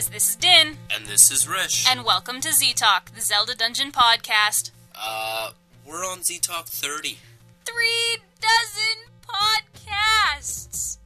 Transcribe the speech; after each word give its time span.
guys, 0.00 0.08
this 0.08 0.28
is 0.30 0.36
Din, 0.36 0.78
And 0.94 1.04
this 1.04 1.30
is 1.30 1.46
Rish. 1.46 1.86
and 1.90 2.06
welcome 2.06 2.40
to 2.40 2.54
Z 2.54 2.72
Talk, 2.72 3.14
the 3.14 3.20
Zelda 3.20 3.54
Dungeon 3.54 3.92
podcast. 3.92 4.70
uh, 4.98 5.50
we're 5.86 6.06
on 6.06 6.22
Z 6.22 6.38
Talk 6.38 6.68
30. 6.68 7.18
Three 7.66 8.16
dozen 8.40 9.12
podcasts! 9.28 10.96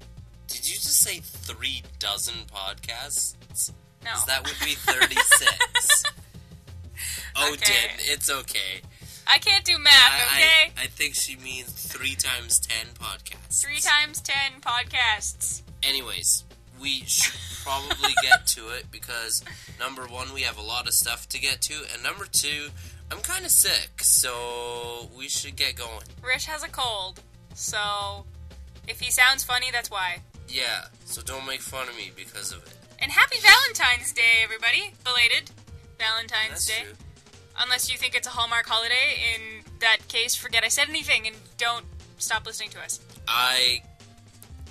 Did 0.47 0.59
you 0.69 0.75
just 0.75 1.01
say 1.01 1.19
three 1.25 1.83
dozen 1.99 2.35
podcasts? 2.47 3.73
No. 4.05 4.13
that 4.29 4.45
would 4.45 4.57
be 4.65 4.75
36. 4.77 6.05
oh, 7.37 7.53
Okay. 7.55 7.65
Din, 7.65 7.91
it's 8.13 8.31
okay. 8.31 8.81
I 9.27 9.39
can't 9.39 9.65
do 9.65 9.77
math, 9.77 9.93
I, 9.93 10.37
okay? 10.37 10.73
I, 10.79 10.85
I 10.85 10.87
think 10.87 11.17
she 11.17 11.35
means 11.35 11.73
three 11.73 12.15
times 12.15 12.61
ten 12.61 12.87
podcasts. 13.01 13.61
Three 13.61 13.81
times 13.81 14.21
ten 14.21 14.61
podcasts. 14.61 15.63
Anyways, 15.83 16.45
we 16.81 17.01
should 17.07 17.35
probably 17.65 18.15
get 18.23 18.47
to 18.49 18.69
it 18.69 18.85
because 18.91 19.43
number 19.79 20.03
one, 20.07 20.33
we 20.35 20.43
have 20.43 20.59
a 20.59 20.63
lot 20.63 20.87
of 20.87 20.93
stuff 20.95 21.29
to 21.31 21.41
get 21.41 21.61
to, 21.63 21.75
and 21.93 22.03
number 22.03 22.27
two, 22.31 22.69
I'm 23.11 23.19
kind 23.21 23.45
of 23.45 23.51
sick, 23.51 24.03
so 24.03 25.09
we 25.17 25.29
should 25.29 25.57
get 25.57 25.77
going. 25.77 26.05
Rish 26.23 26.47
has 26.47 26.63
a 26.63 26.69
cold, 26.69 27.21
so 27.55 28.25
if 28.87 29.01
he 29.01 29.11
sounds 29.11 29.43
funny, 29.45 29.71
that's 29.73 29.91
why. 29.91 30.19
Yeah, 30.49 30.85
so 31.05 31.23
don't 31.23 31.47
make 31.47 31.61
fun 31.61 31.89
of 31.89 31.97
me 31.97 32.13
because 32.15 32.53
of 32.53 32.59
it. 32.67 32.75
And 33.01 33.11
happy 33.11 33.39
Valentine's 33.41 34.13
Day, 34.13 34.43
everybody! 34.43 34.95
Belated 35.05 35.51
Valentine's 35.99 36.51
That's 36.51 36.67
Day. 36.67 36.83
true. 36.85 36.93
Unless 37.61 37.91
you 37.91 37.97
think 37.99 38.15
it's 38.15 38.27
a 38.27 38.31
Hallmark 38.31 38.67
holiday, 38.67 39.35
in 39.35 39.63
that 39.81 40.09
case, 40.09 40.35
forget 40.35 40.65
I 40.65 40.69
said 40.69 40.89
anything 40.89 41.27
and 41.27 41.37
don't 41.57 41.85
stop 42.19 42.47
listening 42.47 42.71
to 42.71 42.81
us. 42.81 43.01
I, 43.29 43.83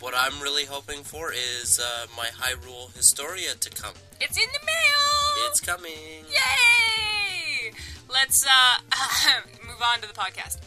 what 0.04 0.14
I'm 0.14 0.42
really 0.42 0.66
hoping 0.66 1.02
for 1.02 1.32
is 1.32 1.80
uh, 1.82 2.08
my 2.18 2.26
Hyrule 2.26 2.94
Historia 2.94 3.54
to 3.54 3.70
come. 3.70 3.94
It's 4.20 4.38
in 4.38 4.50
the 4.52 4.66
mail! 4.66 5.48
It's 5.48 5.62
coming. 5.62 6.26
Yay! 6.28 7.72
Let's 8.12 8.46
uh, 8.46 8.82
move 9.66 9.82
on 9.82 10.02
to 10.02 10.08
the 10.08 10.14
podcast. 10.14 10.60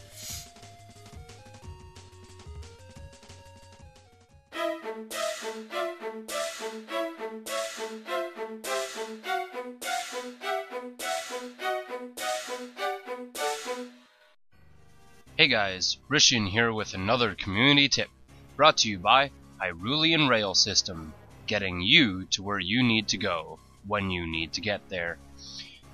Hey 15.37 15.47
guys, 15.47 15.97
Rishin 16.09 16.49
here 16.49 16.73
with 16.73 16.95
another 16.95 17.35
community 17.35 17.87
tip, 17.87 18.09
brought 18.57 18.77
to 18.77 18.89
you 18.89 18.97
by 18.97 19.29
Hyrulean 19.61 20.27
Rail 20.27 20.55
System, 20.55 21.13
getting 21.45 21.79
you 21.79 22.25
to 22.31 22.41
where 22.41 22.57
you 22.57 22.81
need 22.81 23.07
to 23.09 23.17
go 23.17 23.59
when 23.85 24.09
you 24.09 24.25
need 24.25 24.51
to 24.53 24.61
get 24.61 24.89
there. 24.89 25.19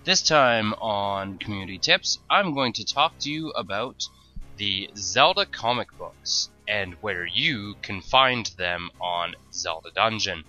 This 0.06 0.22
time 0.22 0.74
on 0.76 1.40
Community 1.40 1.78
Tips, 1.78 2.20
I'm 2.30 2.54
going 2.54 2.72
to 2.74 2.86
talk 2.86 3.20
to 3.20 3.30
you 3.30 3.50
about 3.50 4.08
the 4.56 4.90
Zelda 4.96 5.46
comic 5.46 5.90
books 5.98 6.50
and 6.66 6.94
where 7.02 7.26
you 7.26 7.76
can 7.82 8.02
find 8.02 8.46
them 8.58 8.92
on 9.02 9.36
Zelda 9.52 9.92
Dungeon. 9.94 10.46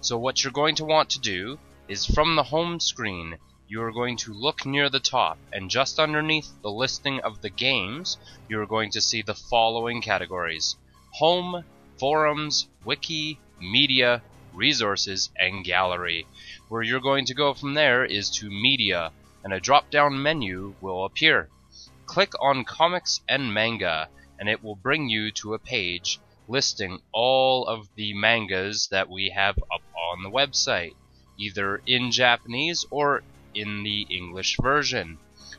So, 0.00 0.16
what 0.16 0.44
you're 0.44 0.52
going 0.52 0.76
to 0.76 0.84
want 0.84 1.10
to 1.10 1.20
do 1.20 1.58
is 1.88 2.06
from 2.06 2.36
the 2.36 2.44
home 2.44 2.78
screen, 2.78 3.36
you 3.66 3.82
are 3.82 3.90
going 3.90 4.16
to 4.18 4.32
look 4.32 4.64
near 4.64 4.88
the 4.88 5.00
top, 5.00 5.38
and 5.52 5.68
just 5.68 5.98
underneath 5.98 6.52
the 6.62 6.70
listing 6.70 7.18
of 7.22 7.40
the 7.40 7.50
games, 7.50 8.16
you 8.48 8.60
are 8.60 8.66
going 8.66 8.92
to 8.92 9.00
see 9.00 9.22
the 9.22 9.34
following 9.34 10.00
categories 10.00 10.76
Home, 11.16 11.64
Forums, 11.98 12.68
Wiki, 12.84 13.38
Media, 13.60 14.22
Resources, 14.54 15.30
and 15.38 15.64
Gallery. 15.64 16.26
Where 16.68 16.82
you're 16.82 17.00
going 17.00 17.26
to 17.26 17.34
go 17.34 17.52
from 17.52 17.74
there 17.74 18.04
is 18.04 18.30
to 18.30 18.50
Media, 18.50 19.12
and 19.44 19.52
a 19.52 19.60
drop 19.60 19.90
down 19.90 20.22
menu 20.22 20.74
will 20.80 21.04
appear. 21.04 21.50
Click 22.06 22.32
on 22.40 22.64
Comics 22.64 23.20
and 23.28 23.52
Manga, 23.52 24.08
and 24.38 24.48
it 24.48 24.64
will 24.64 24.74
bring 24.74 25.08
you 25.08 25.30
to 25.32 25.54
a 25.54 25.58
page 25.58 26.18
listing 26.48 27.00
all 27.12 27.66
of 27.66 27.88
the 27.94 28.12
mangas 28.14 28.88
that 28.88 29.08
we 29.08 29.30
have 29.30 29.56
up 29.72 29.82
on 29.94 30.22
the 30.22 30.30
website, 30.30 30.94
either 31.38 31.80
in 31.86 32.10
Japanese 32.10 32.84
or 32.90 33.22
in 33.54 33.82
the 33.82 34.06
English 34.10 34.56
version. 34.60 35.18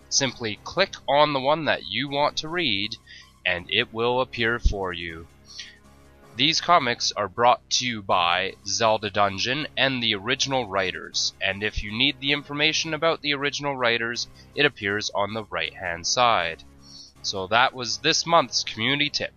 Simply 0.10 0.60
click 0.64 0.96
on 1.08 1.34
the 1.34 1.40
one 1.40 1.66
that 1.66 1.86
you 1.88 2.10
want 2.10 2.38
to 2.38 2.50
read, 2.50 2.96
and 3.46 3.66
it 3.72 3.94
will 3.94 4.20
appear 4.20 4.60
for 4.60 4.92
you. 4.92 5.28
These 6.36 6.62
comics 6.62 7.12
are 7.12 7.28
brought 7.28 7.70
to 7.72 7.86
you 7.86 8.02
by 8.02 8.56
Zelda 8.66 9.12
Dungeon 9.12 9.68
and 9.78 10.02
the 10.02 10.16
original 10.16 10.68
writers, 10.68 11.32
and 11.40 11.62
if 11.62 11.84
you 11.84 11.92
need 11.92 12.20
the 12.20 12.32
information 12.32 12.96
about 12.96 13.22
the 13.22 13.36
original 13.36 13.78
writers, 13.78 14.28
it 14.56 14.66
appears 14.66 15.12
on 15.14 15.34
the 15.34 15.44
right 15.44 15.76
hand 15.76 16.08
side. 16.08 16.64
So 17.22 17.46
that 17.48 17.76
was 17.76 18.00
this 18.00 18.26
month's 18.26 18.64
community 18.64 19.12
tip, 19.12 19.34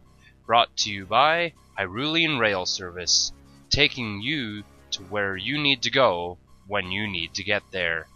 brought 0.46 0.74
to 0.78 0.90
you 0.90 1.04
by 1.04 1.52
Hyrulean 1.78 2.38
Rail 2.38 2.64
Service, 2.64 3.30
taking 3.68 4.22
you 4.22 4.64
to 4.92 5.02
where 5.02 5.36
you 5.36 5.58
need 5.58 5.82
to 5.82 5.90
go 5.90 6.38
when 6.66 6.90
you 6.90 7.06
need 7.06 7.34
to 7.34 7.44
get 7.44 7.62
there. 7.72 8.08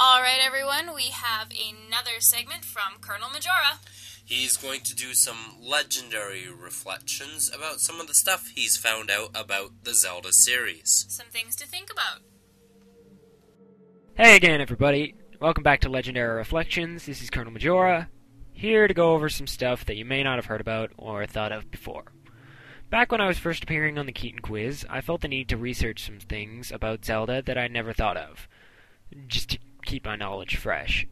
All 0.00 0.20
right, 0.20 0.38
everyone, 0.40 0.94
we 0.94 1.08
have 1.10 1.48
another 1.50 2.20
segment 2.20 2.64
from 2.64 3.00
Colonel 3.00 3.30
Majora. 3.30 3.80
He's 4.24 4.56
going 4.56 4.82
to 4.82 4.94
do 4.94 5.12
some 5.12 5.56
legendary 5.60 6.46
reflections 6.48 7.50
about 7.52 7.80
some 7.80 8.00
of 8.00 8.06
the 8.06 8.14
stuff 8.14 8.46
he's 8.54 8.76
found 8.76 9.10
out 9.10 9.30
about 9.34 9.82
the 9.82 9.94
Zelda 9.94 10.32
series. 10.32 11.04
Some 11.08 11.26
things 11.30 11.56
to 11.56 11.66
think 11.66 11.90
about. 11.90 12.20
Hey 14.14 14.36
again, 14.36 14.60
everybody. 14.60 15.16
Welcome 15.40 15.64
back 15.64 15.80
to 15.80 15.88
Legendary 15.88 16.36
Reflections. 16.36 17.06
This 17.06 17.20
is 17.20 17.28
Colonel 17.28 17.52
Majora, 17.52 18.08
here 18.52 18.86
to 18.86 18.94
go 18.94 19.14
over 19.14 19.28
some 19.28 19.48
stuff 19.48 19.84
that 19.86 19.96
you 19.96 20.04
may 20.04 20.22
not 20.22 20.36
have 20.36 20.46
heard 20.46 20.60
about 20.60 20.92
or 20.96 21.26
thought 21.26 21.50
of 21.50 21.72
before. 21.72 22.12
Back 22.88 23.10
when 23.10 23.20
I 23.20 23.26
was 23.26 23.38
first 23.38 23.64
appearing 23.64 23.98
on 23.98 24.06
the 24.06 24.12
Keaton 24.12 24.42
Quiz, 24.42 24.86
I 24.88 25.00
felt 25.00 25.22
the 25.22 25.28
need 25.28 25.48
to 25.48 25.56
research 25.56 26.06
some 26.06 26.20
things 26.20 26.70
about 26.70 27.04
Zelda 27.04 27.42
that 27.42 27.58
I'd 27.58 27.72
never 27.72 27.92
thought 27.92 28.16
of, 28.16 28.46
just 29.26 29.50
to 29.50 29.58
keep 29.88 30.04
my 30.04 30.16
knowledge 30.16 30.56
fresh. 30.56 31.06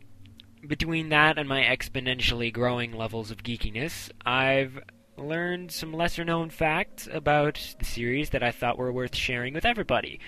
Between 0.66 1.08
that 1.08 1.38
and 1.38 1.48
my 1.48 1.62
exponentially 1.62 2.52
growing 2.52 2.92
levels 2.92 3.30
of 3.30 3.42
geekiness, 3.42 4.10
I've 4.24 4.78
learned 5.16 5.72
some 5.72 5.94
lesser 5.94 6.24
known 6.24 6.50
facts 6.50 7.08
about 7.10 7.74
the 7.78 7.86
series 7.86 8.30
that 8.30 8.42
I 8.42 8.50
thought 8.50 8.76
were 8.76 8.92
worth 8.92 9.16
sharing 9.16 9.54
with 9.54 9.64
everybody. 9.64 10.20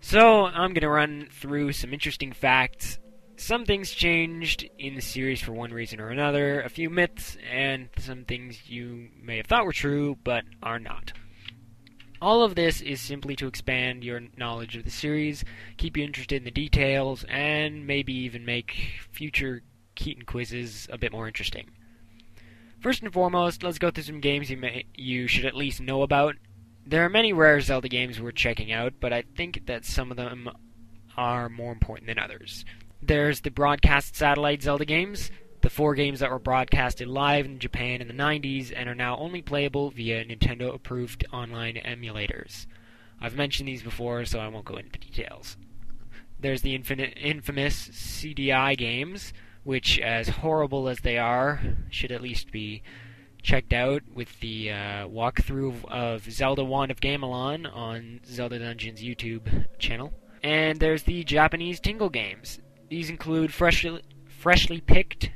So, 0.00 0.44
I'm 0.44 0.72
going 0.72 0.82
to 0.82 0.88
run 0.88 1.28
through 1.32 1.72
some 1.72 1.92
interesting 1.92 2.32
facts. 2.32 3.00
Some 3.36 3.64
things 3.64 3.90
changed 3.90 4.68
in 4.78 4.94
the 4.94 5.00
series 5.00 5.40
for 5.40 5.52
one 5.52 5.72
reason 5.72 6.00
or 6.00 6.10
another, 6.10 6.62
a 6.62 6.68
few 6.68 6.88
myths, 6.88 7.36
and 7.50 7.88
some 7.98 8.24
things 8.24 8.68
you 8.68 9.08
may 9.20 9.38
have 9.38 9.46
thought 9.46 9.64
were 9.64 9.72
true 9.72 10.16
but 10.22 10.44
are 10.62 10.78
not. 10.78 11.12
All 12.20 12.42
of 12.42 12.54
this 12.54 12.80
is 12.80 13.00
simply 13.00 13.36
to 13.36 13.46
expand 13.46 14.02
your 14.02 14.22
knowledge 14.36 14.76
of 14.76 14.84
the 14.84 14.90
series, 14.90 15.44
keep 15.76 15.96
you 15.96 16.04
interested 16.04 16.36
in 16.36 16.44
the 16.44 16.50
details, 16.50 17.24
and 17.28 17.86
maybe 17.86 18.14
even 18.14 18.44
make 18.44 18.92
future 19.10 19.62
Keaton 19.94 20.24
quizzes 20.24 20.88
a 20.90 20.98
bit 20.98 21.12
more 21.12 21.26
interesting. 21.26 21.70
First 22.80 23.02
and 23.02 23.12
foremost, 23.12 23.62
let's 23.62 23.78
go 23.78 23.90
through 23.90 24.04
some 24.04 24.20
games 24.20 24.50
you 24.50 24.56
may 24.56 24.84
you 24.94 25.26
should 25.26 25.44
at 25.44 25.56
least 25.56 25.80
know 25.80 26.02
about. 26.02 26.36
There 26.86 27.04
are 27.04 27.10
many 27.10 27.32
rare 27.32 27.60
Zelda 27.60 27.88
games 27.88 28.20
worth 28.20 28.36
checking 28.36 28.72
out, 28.72 28.94
but 29.00 29.12
I 29.12 29.24
think 29.36 29.66
that 29.66 29.84
some 29.84 30.10
of 30.10 30.16
them 30.16 30.48
are 31.16 31.48
more 31.48 31.72
important 31.72 32.06
than 32.06 32.18
others. 32.18 32.64
There's 33.02 33.40
the 33.40 33.50
broadcast 33.50 34.16
satellite 34.16 34.62
Zelda 34.62 34.84
games, 34.84 35.30
the 35.66 35.70
four 35.70 35.96
games 35.96 36.20
that 36.20 36.30
were 36.30 36.38
broadcasted 36.38 37.08
live 37.08 37.44
in 37.44 37.58
Japan 37.58 38.00
in 38.00 38.06
the 38.06 38.14
90s 38.14 38.72
and 38.72 38.88
are 38.88 38.94
now 38.94 39.16
only 39.16 39.42
playable 39.42 39.90
via 39.90 40.24
Nintendo 40.24 40.72
approved 40.72 41.26
online 41.32 41.74
emulators. 41.74 42.66
I've 43.20 43.34
mentioned 43.34 43.66
these 43.66 43.82
before, 43.82 44.24
so 44.26 44.38
I 44.38 44.46
won't 44.46 44.64
go 44.64 44.76
into 44.76 45.00
details. 45.00 45.56
There's 46.38 46.62
the 46.62 46.76
infamous 46.76 47.88
CDI 47.88 48.76
games, 48.76 49.32
which, 49.64 49.98
as 49.98 50.28
horrible 50.28 50.88
as 50.88 51.00
they 51.00 51.18
are, 51.18 51.60
should 51.90 52.12
at 52.12 52.22
least 52.22 52.52
be 52.52 52.84
checked 53.42 53.72
out 53.72 54.04
with 54.14 54.38
the 54.38 54.70
uh, 54.70 55.08
walkthrough 55.08 55.84
of 55.86 56.30
Zelda 56.30 56.62
Wand 56.62 56.92
of 56.92 57.00
Gamelon 57.00 57.66
on 57.74 58.20
Zelda 58.24 58.60
Dungeon's 58.60 59.02
YouTube 59.02 59.66
channel. 59.80 60.12
And 60.44 60.78
there's 60.78 61.02
the 61.02 61.24
Japanese 61.24 61.80
Tingle 61.80 62.10
games. 62.10 62.60
These 62.88 63.10
include 63.10 63.52
freshly, 63.52 64.02
freshly 64.28 64.80
picked 64.80 65.30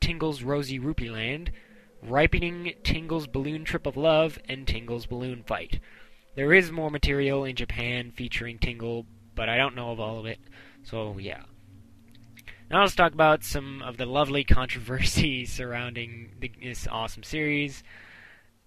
Tingle's 0.00 0.42
Rosy 0.42 0.78
Rupee 0.78 1.10
Land, 1.10 1.52
Ripening 2.02 2.74
Tingle's 2.82 3.26
Balloon 3.26 3.64
Trip 3.64 3.86
of 3.86 3.96
Love, 3.96 4.38
and 4.48 4.66
Tingle's 4.66 5.06
Balloon 5.06 5.42
Fight. 5.42 5.80
There 6.34 6.52
is 6.52 6.72
more 6.72 6.90
material 6.90 7.44
in 7.44 7.56
Japan 7.56 8.10
featuring 8.10 8.58
Tingle, 8.58 9.06
but 9.34 9.48
I 9.48 9.56
don't 9.56 9.76
know 9.76 9.90
of 9.90 10.00
all 10.00 10.18
of 10.18 10.26
it, 10.26 10.40
so 10.82 11.16
yeah. 11.18 11.42
Now 12.70 12.80
let's 12.80 12.94
talk 12.94 13.12
about 13.12 13.44
some 13.44 13.82
of 13.82 13.96
the 13.96 14.06
lovely 14.06 14.42
controversy 14.42 15.44
surrounding 15.46 16.32
the, 16.40 16.50
this 16.62 16.88
awesome 16.90 17.22
series, 17.22 17.82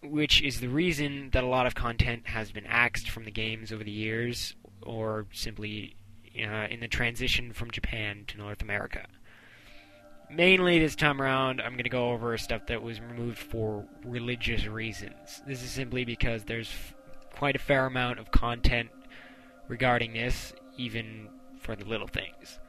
which 0.01 0.41
is 0.41 0.59
the 0.59 0.69
reason 0.69 1.29
that 1.33 1.43
a 1.43 1.47
lot 1.47 1.67
of 1.67 1.75
content 1.75 2.27
has 2.27 2.51
been 2.51 2.65
axed 2.65 3.09
from 3.09 3.25
the 3.25 3.31
games 3.31 3.71
over 3.71 3.83
the 3.83 3.91
years, 3.91 4.55
or 4.83 5.25
simply 5.33 5.95
uh, 6.37 6.67
in 6.69 6.79
the 6.79 6.87
transition 6.87 7.51
from 7.51 7.71
Japan 7.71 8.23
to 8.27 8.37
North 8.37 8.61
America. 8.61 9.07
Mainly 10.29 10.79
this 10.79 10.95
time 10.95 11.21
around, 11.21 11.61
I'm 11.61 11.73
going 11.73 11.83
to 11.83 11.89
go 11.89 12.11
over 12.11 12.37
stuff 12.37 12.65
that 12.67 12.81
was 12.81 12.99
removed 12.99 13.37
for 13.37 13.85
religious 14.03 14.65
reasons. 14.65 15.41
This 15.47 15.63
is 15.63 15.71
simply 15.71 16.03
because 16.03 16.43
there's 16.43 16.69
quite 17.33 17.55
a 17.55 17.59
fair 17.59 17.85
amount 17.85 18.19
of 18.19 18.31
content 18.31 18.89
regarding 19.69 20.13
this, 20.13 20.53
even 20.75 21.29
for 21.59 21.75
the 21.75 21.85
little 21.85 22.07
things. 22.07 22.59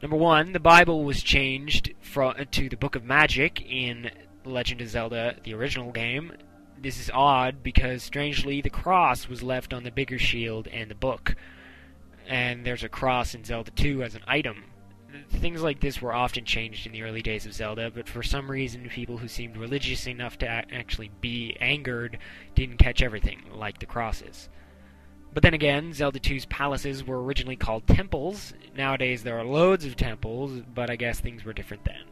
Number 0.00 0.16
one, 0.16 0.52
the 0.52 0.60
Bible 0.60 1.04
was 1.04 1.22
changed 1.22 1.92
from, 2.00 2.34
uh, 2.38 2.44
to 2.52 2.68
the 2.68 2.76
Book 2.76 2.94
of 2.94 3.04
Magic 3.04 3.60
in 3.62 4.10
Legend 4.44 4.80
of 4.80 4.88
Zelda, 4.88 5.36
the 5.42 5.54
original 5.54 5.90
game. 5.90 6.32
This 6.80 6.98
is 6.98 7.10
odd 7.12 7.62
because, 7.62 8.02
strangely, 8.02 8.60
the 8.62 8.70
cross 8.70 9.28
was 9.28 9.42
left 9.42 9.74
on 9.74 9.82
the 9.82 9.90
bigger 9.90 10.18
shield 10.18 10.68
and 10.68 10.90
the 10.90 10.94
book, 10.94 11.34
and 12.26 12.64
there's 12.64 12.84
a 12.84 12.88
cross 12.88 13.34
in 13.34 13.44
Zelda 13.44 13.72
2 13.72 14.02
as 14.02 14.14
an 14.14 14.22
item. 14.26 14.64
Things 15.30 15.62
like 15.62 15.80
this 15.80 16.00
were 16.02 16.12
often 16.12 16.44
changed 16.44 16.86
in 16.86 16.92
the 16.92 17.02
early 17.02 17.22
days 17.22 17.46
of 17.46 17.54
Zelda, 17.54 17.90
but 17.90 18.08
for 18.08 18.22
some 18.22 18.50
reason, 18.50 18.88
people 18.88 19.18
who 19.18 19.28
seemed 19.28 19.56
religious 19.56 20.06
enough 20.06 20.38
to 20.38 20.48
actually 20.48 21.10
be 21.20 21.56
angered 21.60 22.18
didn't 22.54 22.78
catch 22.78 23.02
everything, 23.02 23.42
like 23.52 23.78
the 23.78 23.86
crosses. 23.86 24.48
But 25.32 25.42
then 25.42 25.54
again, 25.54 25.92
Zelda 25.92 26.18
2's 26.18 26.46
palaces 26.46 27.04
were 27.04 27.22
originally 27.22 27.56
called 27.56 27.86
temples. 27.86 28.52
Nowadays 28.76 29.22
there 29.22 29.38
are 29.38 29.44
loads 29.44 29.84
of 29.84 29.96
temples, 29.96 30.62
but 30.74 30.90
I 30.90 30.96
guess 30.96 31.20
things 31.20 31.44
were 31.44 31.52
different 31.52 31.84
then. 31.84 32.04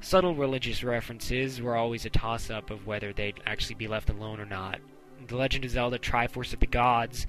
Subtle 0.00 0.34
religious 0.34 0.82
references 0.82 1.60
were 1.60 1.76
always 1.76 2.06
a 2.06 2.10
toss 2.10 2.48
up 2.48 2.70
of 2.70 2.86
whether 2.86 3.12
they'd 3.12 3.40
actually 3.46 3.74
be 3.74 3.88
left 3.88 4.08
alone 4.08 4.40
or 4.40 4.46
not. 4.46 4.78
The 5.26 5.36
Legend 5.36 5.64
of 5.64 5.72
Zelda 5.72 5.98
Triforce 5.98 6.54
of 6.54 6.60
the 6.60 6.66
Gods 6.66 7.26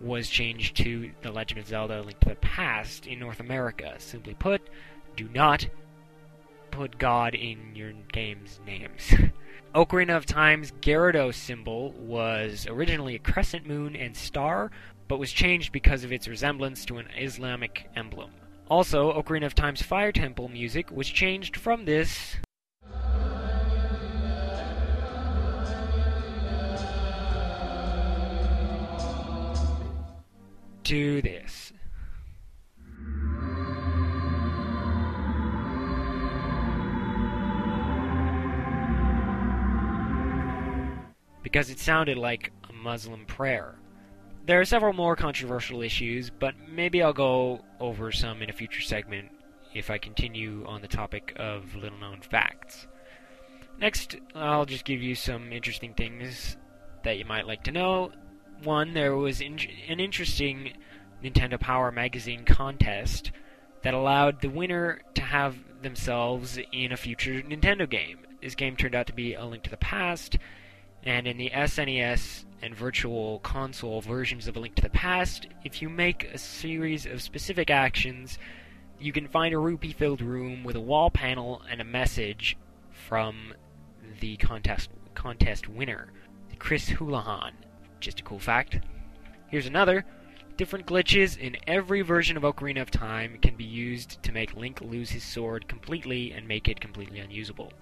was 0.00 0.28
changed 0.28 0.76
to 0.78 1.10
The 1.22 1.30
Legend 1.30 1.60
of 1.60 1.66
Zelda 1.66 2.02
Link 2.02 2.20
to 2.20 2.30
the 2.30 2.34
Past 2.36 3.06
in 3.06 3.18
North 3.18 3.40
America. 3.40 3.94
Simply 3.98 4.34
put, 4.34 4.62
do 5.16 5.28
not 5.32 5.68
put 6.70 6.98
God 6.98 7.34
in 7.34 7.74
your 7.74 7.92
game's 8.12 8.60
names. 8.66 9.14
Ocarina 9.74 10.16
of 10.16 10.26
Time's 10.26 10.72
Gerudo's 10.80 11.36
symbol 11.36 11.92
was 11.92 12.66
originally 12.68 13.14
a 13.14 13.18
crescent 13.18 13.66
moon 13.66 13.96
and 13.96 14.16
star, 14.16 14.70
but 15.08 15.18
was 15.18 15.32
changed 15.32 15.72
because 15.72 16.04
of 16.04 16.12
its 16.12 16.28
resemblance 16.28 16.84
to 16.86 16.98
an 16.98 17.08
Islamic 17.16 17.88
emblem. 17.94 18.30
Also, 18.68 19.12
Ocarina 19.12 19.46
of 19.46 19.54
Time's 19.54 19.82
Fire 19.82 20.12
Temple 20.12 20.48
music 20.48 20.90
was 20.90 21.08
changed 21.08 21.56
from 21.56 21.84
this 21.84 22.36
to 30.86 31.20
this. 31.20 31.72
because 41.42 41.70
it 41.70 41.78
sounded 41.78 42.18
like 42.18 42.52
a 42.68 42.72
Muslim 42.72 43.24
prayer. 43.24 43.76
There 44.46 44.60
are 44.60 44.64
several 44.64 44.92
more 44.92 45.14
controversial 45.14 45.80
issues, 45.80 46.28
but 46.28 46.54
maybe 46.68 47.02
I'll 47.02 47.12
go 47.12 47.60
over 47.78 48.10
some 48.10 48.42
in 48.42 48.50
a 48.50 48.52
future 48.52 48.80
segment 48.80 49.28
if 49.72 49.88
I 49.88 49.98
continue 49.98 50.66
on 50.66 50.82
the 50.82 50.88
topic 50.88 51.32
of 51.36 51.76
little 51.76 51.98
known 51.98 52.20
facts. 52.20 52.88
Next, 53.78 54.16
I'll 54.34 54.66
just 54.66 54.84
give 54.84 55.00
you 55.00 55.14
some 55.14 55.52
interesting 55.52 55.94
things 55.94 56.56
that 57.04 57.16
you 57.16 57.24
might 57.24 57.46
like 57.46 57.62
to 57.64 57.72
know. 57.72 58.10
One, 58.62 58.94
there 58.94 59.14
was 59.14 59.40
in- 59.40 59.58
an 59.88 60.00
interesting 60.00 60.72
Nintendo 61.22 61.58
Power 61.58 61.92
Magazine 61.92 62.44
contest 62.44 63.30
that 63.82 63.94
allowed 63.94 64.40
the 64.40 64.50
winner 64.50 65.02
to 65.14 65.22
have 65.22 65.56
themselves 65.82 66.58
in 66.72 66.92
a 66.92 66.96
future 66.96 67.42
Nintendo 67.42 67.88
game. 67.88 68.18
This 68.40 68.54
game 68.54 68.76
turned 68.76 68.94
out 68.94 69.06
to 69.06 69.12
be 69.12 69.34
A 69.34 69.44
Link 69.44 69.62
to 69.64 69.70
the 69.70 69.76
Past, 69.76 70.38
and 71.04 71.26
in 71.26 71.36
the 71.36 71.50
SNES 71.50 72.44
and 72.62 72.74
Virtual 72.74 73.38
Console 73.40 74.00
versions 74.00 74.48
of 74.48 74.56
A 74.56 74.60
Link 74.60 74.74
to 74.76 74.82
the 74.82 74.90
Past, 74.90 75.46
if 75.64 75.80
you 75.80 75.88
make 75.88 76.24
a 76.24 76.38
series 76.38 77.06
of 77.06 77.22
specific 77.22 77.70
actions, 77.70 78.38
you 78.98 79.12
can 79.12 79.28
find 79.28 79.54
a 79.54 79.58
rupee 79.58 79.92
filled 79.92 80.22
room 80.22 80.64
with 80.64 80.74
a 80.74 80.80
wall 80.80 81.10
panel 81.10 81.62
and 81.70 81.80
a 81.80 81.84
message 81.84 82.56
from 82.90 83.54
the 84.20 84.36
contest 84.38 84.90
contest 85.14 85.68
winner, 85.68 86.12
Chris 86.58 86.88
Houlihan. 86.88 87.52
Just 88.06 88.20
a 88.20 88.22
cool 88.22 88.38
fact. 88.38 88.78
Here's 89.48 89.66
another. 89.66 90.04
Different 90.56 90.86
glitches 90.86 91.36
in 91.36 91.56
every 91.66 92.02
version 92.02 92.36
of 92.36 92.44
Ocarina 92.44 92.80
of 92.80 92.88
Time 92.88 93.36
can 93.42 93.56
be 93.56 93.64
used 93.64 94.22
to 94.22 94.30
make 94.30 94.54
Link 94.54 94.80
lose 94.80 95.10
his 95.10 95.24
sword 95.24 95.66
completely 95.66 96.30
and 96.30 96.46
make 96.46 96.68
it 96.68 96.80
completely 96.80 97.18
unusable. 97.18 97.72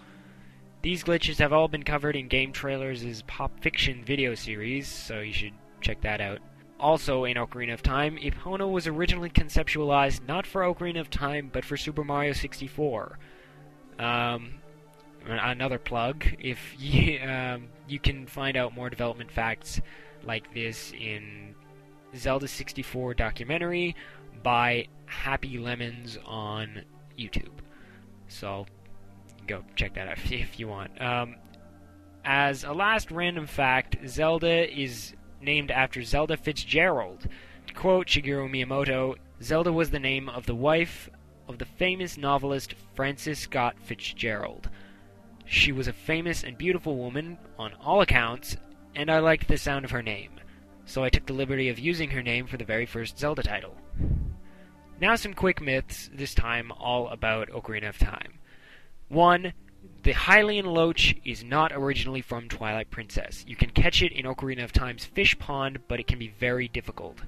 These 0.80 1.04
glitches 1.04 1.40
have 1.40 1.52
all 1.52 1.68
been 1.68 1.82
covered 1.82 2.16
in 2.16 2.28
Game 2.28 2.52
Trailers' 2.52 3.20
Pop 3.26 3.60
Fiction 3.60 4.02
video 4.02 4.34
series, 4.34 4.88
so 4.88 5.20
you 5.20 5.34
should 5.34 5.52
check 5.82 6.00
that 6.00 6.22
out. 6.22 6.38
Also, 6.80 7.24
in 7.24 7.36
Ocarina 7.36 7.74
of 7.74 7.82
Time, 7.82 8.16
Epona 8.16 8.66
was 8.72 8.86
originally 8.86 9.28
conceptualized 9.28 10.26
not 10.26 10.46
for 10.46 10.62
Ocarina 10.62 11.00
of 11.00 11.10
Time, 11.10 11.50
but 11.52 11.66
for 11.66 11.76
Super 11.76 12.02
Mario 12.02 12.32
64. 12.32 13.18
Um, 13.98 14.54
another 15.26 15.78
plug, 15.78 16.24
if 16.38 16.58
you, 16.78 17.20
um, 17.20 17.68
you 17.86 17.98
can 17.98 18.26
find 18.26 18.56
out 18.56 18.74
more 18.74 18.88
development 18.88 19.30
facts 19.30 19.82
like 20.26 20.52
this 20.54 20.92
in 20.98 21.54
Zelda 22.16 22.48
64 22.48 23.14
documentary 23.14 23.96
by 24.42 24.86
Happy 25.06 25.58
Lemons 25.58 26.18
on 26.24 26.82
YouTube. 27.18 27.58
So 28.28 28.66
go 29.46 29.64
check 29.76 29.94
that 29.94 30.08
out 30.08 30.18
if 30.30 30.58
you 30.58 30.68
want. 30.68 31.00
Um, 31.00 31.36
as 32.24 32.64
a 32.64 32.72
last 32.72 33.10
random 33.10 33.46
fact, 33.46 33.96
Zelda 34.06 34.70
is 34.72 35.14
named 35.40 35.70
after 35.70 36.02
Zelda 36.02 36.36
Fitzgerald. 36.36 37.28
Quote 37.74 38.06
Shigeru 38.06 38.48
Miyamoto, 38.48 39.16
Zelda 39.42 39.72
was 39.72 39.90
the 39.90 39.98
name 39.98 40.28
of 40.28 40.46
the 40.46 40.54
wife 40.54 41.10
of 41.48 41.58
the 41.58 41.64
famous 41.64 42.16
novelist 42.16 42.74
Francis 42.94 43.40
Scott 43.40 43.76
Fitzgerald. 43.82 44.70
She 45.44 45.72
was 45.72 45.88
a 45.88 45.92
famous 45.92 46.42
and 46.42 46.56
beautiful 46.56 46.96
woman 46.96 47.38
on 47.58 47.74
all 47.74 48.00
accounts, 48.00 48.56
and 48.94 49.10
I 49.10 49.18
liked 49.18 49.48
the 49.48 49.56
sound 49.56 49.84
of 49.84 49.90
her 49.90 50.02
name, 50.02 50.40
so 50.84 51.02
I 51.04 51.10
took 51.10 51.26
the 51.26 51.32
liberty 51.32 51.68
of 51.68 51.78
using 51.78 52.10
her 52.10 52.22
name 52.22 52.46
for 52.46 52.56
the 52.56 52.64
very 52.64 52.86
first 52.86 53.18
Zelda 53.18 53.42
title. 53.42 53.76
Now, 55.00 55.16
some 55.16 55.34
quick 55.34 55.60
myths, 55.60 56.08
this 56.14 56.34
time 56.34 56.70
all 56.72 57.08
about 57.08 57.50
Ocarina 57.50 57.88
of 57.88 57.98
Time. 57.98 58.38
1. 59.08 59.52
The 60.02 60.12
Hylian 60.12 60.66
Loach 60.66 61.16
is 61.24 61.42
not 61.42 61.72
originally 61.72 62.20
from 62.20 62.48
Twilight 62.48 62.90
Princess. 62.90 63.44
You 63.46 63.56
can 63.56 63.70
catch 63.70 64.02
it 64.02 64.12
in 64.12 64.24
Ocarina 64.24 64.62
of 64.62 64.72
Time's 64.72 65.04
fish 65.04 65.38
pond, 65.38 65.80
but 65.88 65.98
it 65.98 66.06
can 66.06 66.18
be 66.18 66.28
very 66.38 66.68
difficult. 66.68 67.18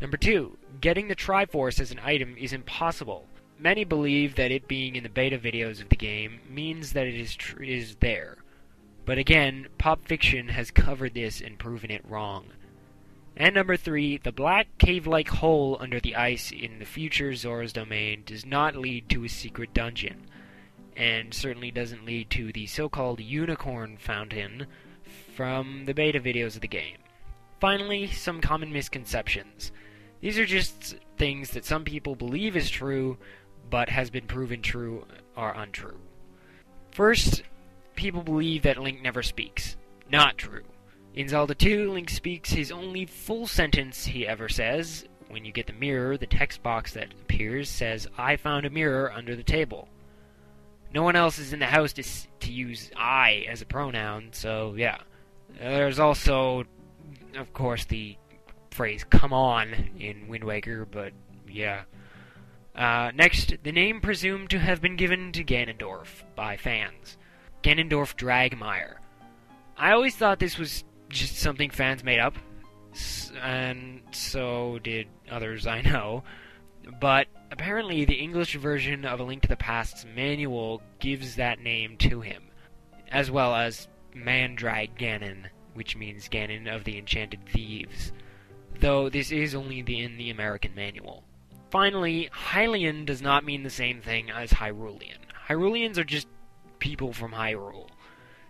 Number 0.00 0.16
2. 0.16 0.56
Getting 0.80 1.08
the 1.08 1.16
Triforce 1.16 1.80
as 1.80 1.90
an 1.90 2.00
item 2.04 2.36
is 2.38 2.52
impossible. 2.52 3.26
Many 3.58 3.84
believe 3.84 4.34
that 4.36 4.50
it 4.50 4.68
being 4.68 4.96
in 4.96 5.02
the 5.02 5.08
beta 5.08 5.38
videos 5.38 5.80
of 5.80 5.88
the 5.88 5.96
game 5.96 6.40
means 6.48 6.92
that 6.92 7.06
it 7.06 7.14
is, 7.14 7.34
tr- 7.34 7.62
is 7.62 7.96
there. 7.96 8.38
But 9.04 9.18
again, 9.18 9.68
Pop 9.78 10.06
Fiction 10.06 10.48
has 10.48 10.70
covered 10.70 11.14
this 11.14 11.40
and 11.40 11.58
proven 11.58 11.90
it 11.90 12.04
wrong. 12.08 12.46
And 13.36 13.54
number 13.54 13.76
three, 13.76 14.18
the 14.18 14.32
black 14.32 14.66
cave 14.78 15.06
like 15.06 15.28
hole 15.28 15.76
under 15.80 15.98
the 15.98 16.16
ice 16.16 16.52
in 16.52 16.78
the 16.78 16.84
future 16.84 17.34
Zora's 17.34 17.72
domain 17.72 18.22
does 18.26 18.44
not 18.44 18.76
lead 18.76 19.08
to 19.08 19.24
a 19.24 19.28
secret 19.28 19.72
dungeon, 19.72 20.26
and 20.96 21.32
certainly 21.32 21.70
doesn't 21.70 22.04
lead 22.04 22.30
to 22.30 22.52
the 22.52 22.66
so 22.66 22.88
called 22.88 23.20
unicorn 23.20 23.96
fountain 23.96 24.66
from 25.34 25.86
the 25.86 25.94
beta 25.94 26.20
videos 26.20 26.54
of 26.54 26.60
the 26.60 26.68
game. 26.68 26.98
Finally, 27.58 28.08
some 28.08 28.40
common 28.40 28.72
misconceptions. 28.72 29.72
These 30.20 30.38
are 30.38 30.46
just 30.46 30.96
things 31.16 31.50
that 31.50 31.64
some 31.64 31.84
people 31.84 32.14
believe 32.14 32.56
is 32.56 32.68
true, 32.68 33.16
but 33.70 33.88
has 33.88 34.10
been 34.10 34.26
proven 34.26 34.60
true 34.60 35.06
or 35.36 35.52
untrue. 35.52 35.98
First, 36.92 37.42
people 37.94 38.22
believe 38.22 38.62
that 38.62 38.78
Link 38.78 39.02
never 39.02 39.22
speaks. 39.22 39.76
Not 40.10 40.38
true. 40.38 40.64
In 41.14 41.28
Zelda 41.28 41.54
2, 41.54 41.92
Link 41.92 42.08
speaks 42.08 42.50
his 42.50 42.72
only 42.72 43.06
full 43.06 43.46
sentence 43.46 44.06
he 44.06 44.26
ever 44.26 44.48
says. 44.48 45.06
When 45.28 45.44
you 45.44 45.52
get 45.52 45.66
the 45.66 45.72
mirror, 45.72 46.16
the 46.16 46.26
text 46.26 46.62
box 46.62 46.92
that 46.94 47.12
appears 47.22 47.68
says, 47.68 48.06
I 48.16 48.36
found 48.36 48.66
a 48.66 48.70
mirror 48.70 49.12
under 49.12 49.36
the 49.36 49.42
table. 49.42 49.88
No 50.94 51.02
one 51.02 51.16
else 51.16 51.38
is 51.38 51.52
in 51.52 51.58
the 51.58 51.66
house 51.66 51.92
to, 51.94 52.02
to 52.40 52.52
use 52.52 52.90
I 52.96 53.46
as 53.48 53.62
a 53.62 53.66
pronoun, 53.66 54.28
so 54.32 54.74
yeah. 54.76 54.98
There's 55.58 55.98
also, 55.98 56.64
of 57.36 57.52
course, 57.52 57.84
the 57.86 58.16
phrase 58.70 59.04
come 59.04 59.32
on 59.32 59.72
in 59.98 60.28
Wind 60.28 60.44
Waker, 60.44 60.86
but 60.90 61.12
yeah. 61.48 61.82
Uh, 62.74 63.10
next, 63.14 63.54
the 63.62 63.72
name 63.72 64.00
presumed 64.00 64.50
to 64.50 64.58
have 64.58 64.80
been 64.80 64.96
given 64.96 65.32
to 65.32 65.44
Ganondorf 65.44 66.24
by 66.34 66.56
fans. 66.56 67.16
Ganondorf 67.62 68.16
Dragmire. 68.16 68.96
I 69.76 69.92
always 69.92 70.14
thought 70.16 70.38
this 70.38 70.58
was 70.58 70.84
just 71.08 71.36
something 71.38 71.70
fans 71.70 72.04
made 72.04 72.18
up, 72.18 72.34
and 73.40 74.02
so 74.12 74.78
did 74.82 75.08
others 75.30 75.66
I 75.66 75.80
know. 75.82 76.24
But 77.00 77.28
apparently, 77.50 78.04
the 78.04 78.14
English 78.14 78.56
version 78.56 79.04
of 79.04 79.20
A 79.20 79.24
Link 79.24 79.42
to 79.42 79.48
the 79.48 79.56
Past's 79.56 80.04
manual 80.04 80.82
gives 80.98 81.36
that 81.36 81.60
name 81.60 81.96
to 81.98 82.20
him, 82.20 82.44
as 83.10 83.30
well 83.30 83.54
as 83.54 83.88
Mandrag 84.14 84.96
Ganon, 84.98 85.46
which 85.74 85.96
means 85.96 86.28
Ganon 86.28 86.74
of 86.74 86.84
the 86.84 86.98
Enchanted 86.98 87.46
Thieves, 87.46 88.12
though 88.80 89.08
this 89.08 89.30
is 89.30 89.54
only 89.54 89.78
in 89.78 90.16
the 90.16 90.30
American 90.30 90.74
manual. 90.74 91.22
Finally, 91.70 92.28
Hylian 92.32 93.06
does 93.06 93.22
not 93.22 93.44
mean 93.44 93.62
the 93.62 93.70
same 93.70 94.00
thing 94.02 94.30
as 94.30 94.52
Hyrulean. 94.52 95.16
Hyruleans 95.48 95.96
are 95.96 96.04
just 96.04 96.28
people 96.82 97.12
from 97.12 97.30
Hyrule. 97.30 97.86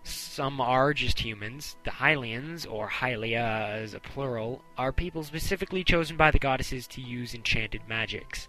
Some 0.05 0.59
are 0.59 0.95
just 0.95 1.21
humans. 1.21 1.77
The 1.85 1.91
Hylians, 1.91 2.67
or 2.69 2.89
Hylia 2.89 3.69
as 3.69 3.93
a 3.93 4.01
plural, 4.01 4.63
are 4.79 4.91
people 4.91 5.23
specifically 5.23 5.85
chosen 5.85 6.17
by 6.17 6.31
the 6.31 6.39
goddesses 6.39 6.87
to 6.89 7.03
use 7.03 7.35
enchanted 7.35 7.83
magics, 7.87 8.49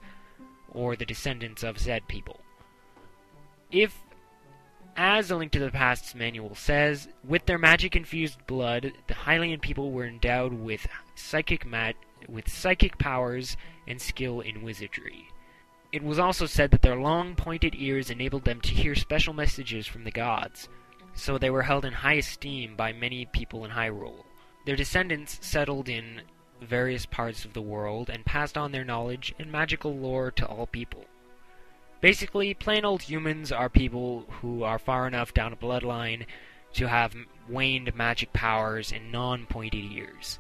or 0.71 0.95
the 0.95 1.05
descendants 1.05 1.63
of 1.63 1.77
said 1.77 2.07
people. 2.07 2.39
If, 3.71 3.99
as 4.95 5.29
A 5.29 5.35
Link 5.35 5.51
to 5.51 5.59
the 5.59 5.69
Past's 5.69 6.15
manual 6.15 6.55
says, 6.55 7.09
with 7.27 7.45
their 7.45 7.57
magic 7.57 7.93
infused 7.97 8.47
blood, 8.47 8.93
the 9.07 9.13
Hylian 9.13 9.61
people 9.61 9.91
were 9.91 10.05
endowed 10.05 10.53
with 10.53 10.87
psychic 11.15 11.65
mag- 11.65 11.97
with 12.29 12.49
psychic 12.49 12.97
powers 12.97 13.57
and 13.85 14.01
skill 14.01 14.39
in 14.39 14.63
wizardry. 14.63 15.27
It 15.93 16.01
was 16.01 16.17
also 16.17 16.47
said 16.47 16.71
that 16.71 16.81
their 16.81 16.95
long 16.95 17.35
pointed 17.35 17.75
ears 17.75 18.09
enabled 18.09 18.45
them 18.45 18.59
to 18.62 18.73
hear 18.73 18.95
special 18.95 19.31
messages 19.31 19.85
from 19.85 20.05
the 20.05 20.12
gods, 20.12 20.67
so 21.13 21.38
they 21.38 21.51
were 21.51 21.62
held 21.62 21.85
in 21.85 21.93
high 21.93 22.15
esteem 22.15 22.75
by 22.75 22.91
many 22.91 23.27
people 23.27 23.63
in 23.63 23.69
Hyrule. 23.69 24.25
Their 24.65 24.75
descendants 24.75 25.38
settled 25.41 25.88
in 25.88 26.23
various 26.59 27.05
parts 27.05 27.45
of 27.45 27.53
the 27.53 27.62
world 27.62 28.09
and 28.09 28.25
passed 28.25 28.57
on 28.57 28.71
their 28.71 28.83
knowledge 28.83 29.35
and 29.38 29.51
magical 29.51 29.95
lore 29.95 30.31
to 30.31 30.47
all 30.47 30.65
people. 30.65 31.05
Basically, 32.01 32.55
plain 32.55 32.85
old 32.85 33.03
humans 33.03 33.51
are 33.51 33.69
people 33.69 34.25
who 34.41 34.63
are 34.63 34.79
far 34.79 35.05
enough 35.05 35.31
down 35.31 35.53
a 35.53 35.55
bloodline 35.55 36.25
to 36.73 36.88
have 36.88 37.15
waned 37.47 37.93
magic 37.93 38.33
powers 38.33 38.91
and 38.91 39.12
non 39.12 39.45
pointed 39.45 39.83
ears. 39.83 40.39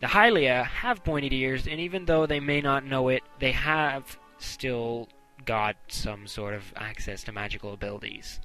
The 0.00 0.06
Hylia 0.06 0.64
have 0.64 1.02
pointed 1.02 1.32
ears, 1.32 1.66
and 1.66 1.80
even 1.80 2.04
though 2.04 2.26
they 2.26 2.40
may 2.40 2.60
not 2.60 2.84
know 2.84 3.08
it, 3.08 3.24
they 3.40 3.52
have 3.52 4.19
still 4.40 5.08
got 5.44 5.76
some 5.88 6.26
sort 6.26 6.54
of 6.54 6.72
access 6.76 7.22
to 7.24 7.32
magical 7.32 7.72
abilities. 7.72 8.40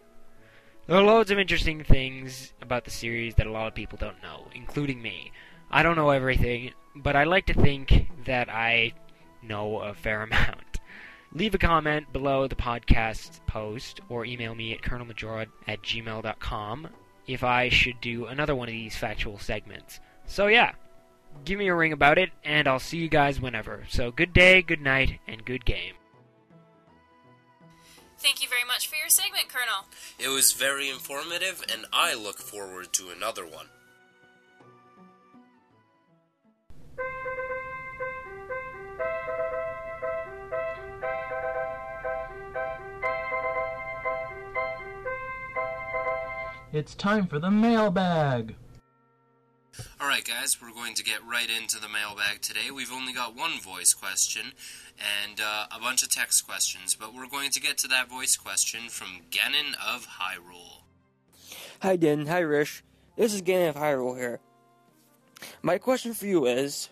There 0.88 0.98
are 0.98 1.04
loads 1.04 1.32
of 1.32 1.40
interesting 1.40 1.84
things 1.84 2.54
about 2.62 2.86
the 2.86 2.92
series 2.92 3.36
that 3.36 3.48
a 3.48 3.52
lot 3.52 3.68
of 3.68 3.76
people 3.76 3.98
don't 4.00 4.22
know, 4.22 4.48
including 4.54 5.02
me. 5.02 5.32
I 5.72 5.82
don't 5.82 5.96
know 5.96 6.12
everything, 6.12 6.74
but 6.96 7.16
I 7.16 7.24
like 7.24 7.48
to 7.48 7.54
think 7.54 8.10
that 8.26 8.50
I 8.50 8.94
know 9.42 9.80
a 9.80 9.94
fair 9.94 10.22
amount. 10.30 10.80
Leave 11.34 11.56
a 11.56 11.58
comment 11.58 12.14
below 12.14 12.48
the 12.48 12.56
podcast 12.56 13.46
post 13.48 14.00
or 14.10 14.26
email 14.26 14.56
me 14.56 14.74
at 14.74 14.82
colonelmajora 14.82 15.48
at 15.68 15.82
gmail.com 15.82 16.88
if 17.28 17.44
I 17.44 17.70
should 17.70 18.00
do 18.00 18.28
another 18.28 18.56
one 18.56 18.70
of 18.70 18.74
these 18.74 18.96
factual 18.96 19.40
segments. 19.40 20.00
So, 20.28 20.48
yeah, 20.48 20.74
give 21.44 21.60
me 21.60 21.68
a 21.68 21.76
ring 21.76 21.92
about 21.94 22.18
it, 22.18 22.30
and 22.44 22.68
I'll 22.68 22.80
see 22.80 22.98
you 22.98 23.10
guys 23.10 23.42
whenever. 23.42 23.86
So, 23.90 24.12
good 24.12 24.34
day, 24.34 24.62
good 24.62 24.82
night, 24.82 25.20
and 25.28 25.44
good 25.44 25.66
game. 25.66 25.96
Thank 28.18 28.42
you 28.42 28.50
very 28.50 28.64
much 28.66 28.88
for 28.88 28.96
your 28.96 29.10
segment, 29.10 29.50
Colonel. 29.50 29.86
It 30.18 30.30
was 30.30 30.54
very 30.54 30.90
informative, 30.90 31.64
and 31.72 31.86
I 31.94 32.16
look 32.16 32.40
forward 32.40 32.94
to 32.94 33.10
another 33.10 33.46
one. 33.46 33.68
It's 46.74 46.96
time 46.96 47.28
for 47.28 47.40
the 47.40 47.52
mailbag. 47.52 48.56
Alright, 50.02 50.26
guys, 50.26 50.62
we're 50.62 50.72
going 50.72 50.94
to 50.96 51.04
get 51.04 51.26
right 51.26 51.50
into 51.50 51.80
the 51.80 51.90
mailbag 51.90 52.42
today. 52.42 52.72
We've 52.72 52.92
only 52.92 53.12
got 53.12 53.36
one 53.36 53.60
voice 53.60 53.94
question 53.94 54.54
and 54.98 55.42
uh, 55.42 55.66
a 55.76 55.80
bunch 55.80 56.04
of 56.04 56.10
text 56.10 56.46
questions, 56.48 56.96
but 56.96 57.14
we're 57.14 57.28
going 57.28 57.50
to 57.52 57.60
get 57.60 57.78
to 57.80 57.88
that 57.90 58.10
voice 58.10 58.38
question 58.38 58.90
from 58.90 59.22
Ganon 59.32 59.74
of 59.86 60.08
Hyrule. 60.20 60.84
Hi, 61.82 61.96
Den. 61.96 62.28
Hi, 62.28 62.40
Rish. 62.40 62.84
This 63.18 63.34
is 63.34 63.42
Ganon 63.42 63.70
of 63.70 63.76
Hyrule 63.76 64.18
here. 64.18 64.40
My 65.62 65.78
question 65.78 66.14
for 66.14 66.26
you 66.26 66.46
is 66.46 66.90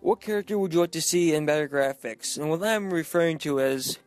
What 0.00 0.20
character 0.20 0.56
would 0.56 0.72
you 0.72 0.80
like 0.80 0.92
to 0.92 1.02
see 1.02 1.34
in 1.34 1.46
better 1.46 1.68
graphics? 1.68 2.38
And 2.38 2.48
what 2.48 2.62
I'm 2.62 2.92
referring 2.92 3.38
to 3.38 3.58
is 3.58 3.98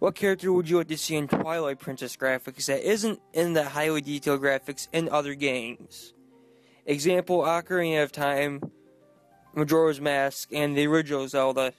What 0.00 0.16
character 0.16 0.52
would 0.52 0.68
you 0.68 0.78
like 0.78 0.88
to 0.88 0.98
see 0.98 1.14
in 1.14 1.28
Twilight 1.28 1.78
Princess 1.78 2.16
graphics 2.16 2.66
that 2.66 2.88
isn't 2.88 3.20
in 3.32 3.52
the 3.52 3.68
highly 3.70 4.00
detailed 4.00 4.42
graphics 4.42 4.88
in 4.92 5.08
other 5.08 5.34
games? 5.34 6.14
Example 6.88 7.42
Ocarina 7.42 8.02
of 8.02 8.12
Time, 8.12 8.72
Majora's 9.54 10.00
Mask, 10.00 10.48
and 10.52 10.76
the 10.76 10.86
original 10.86 11.28
Zelda. 11.28 11.74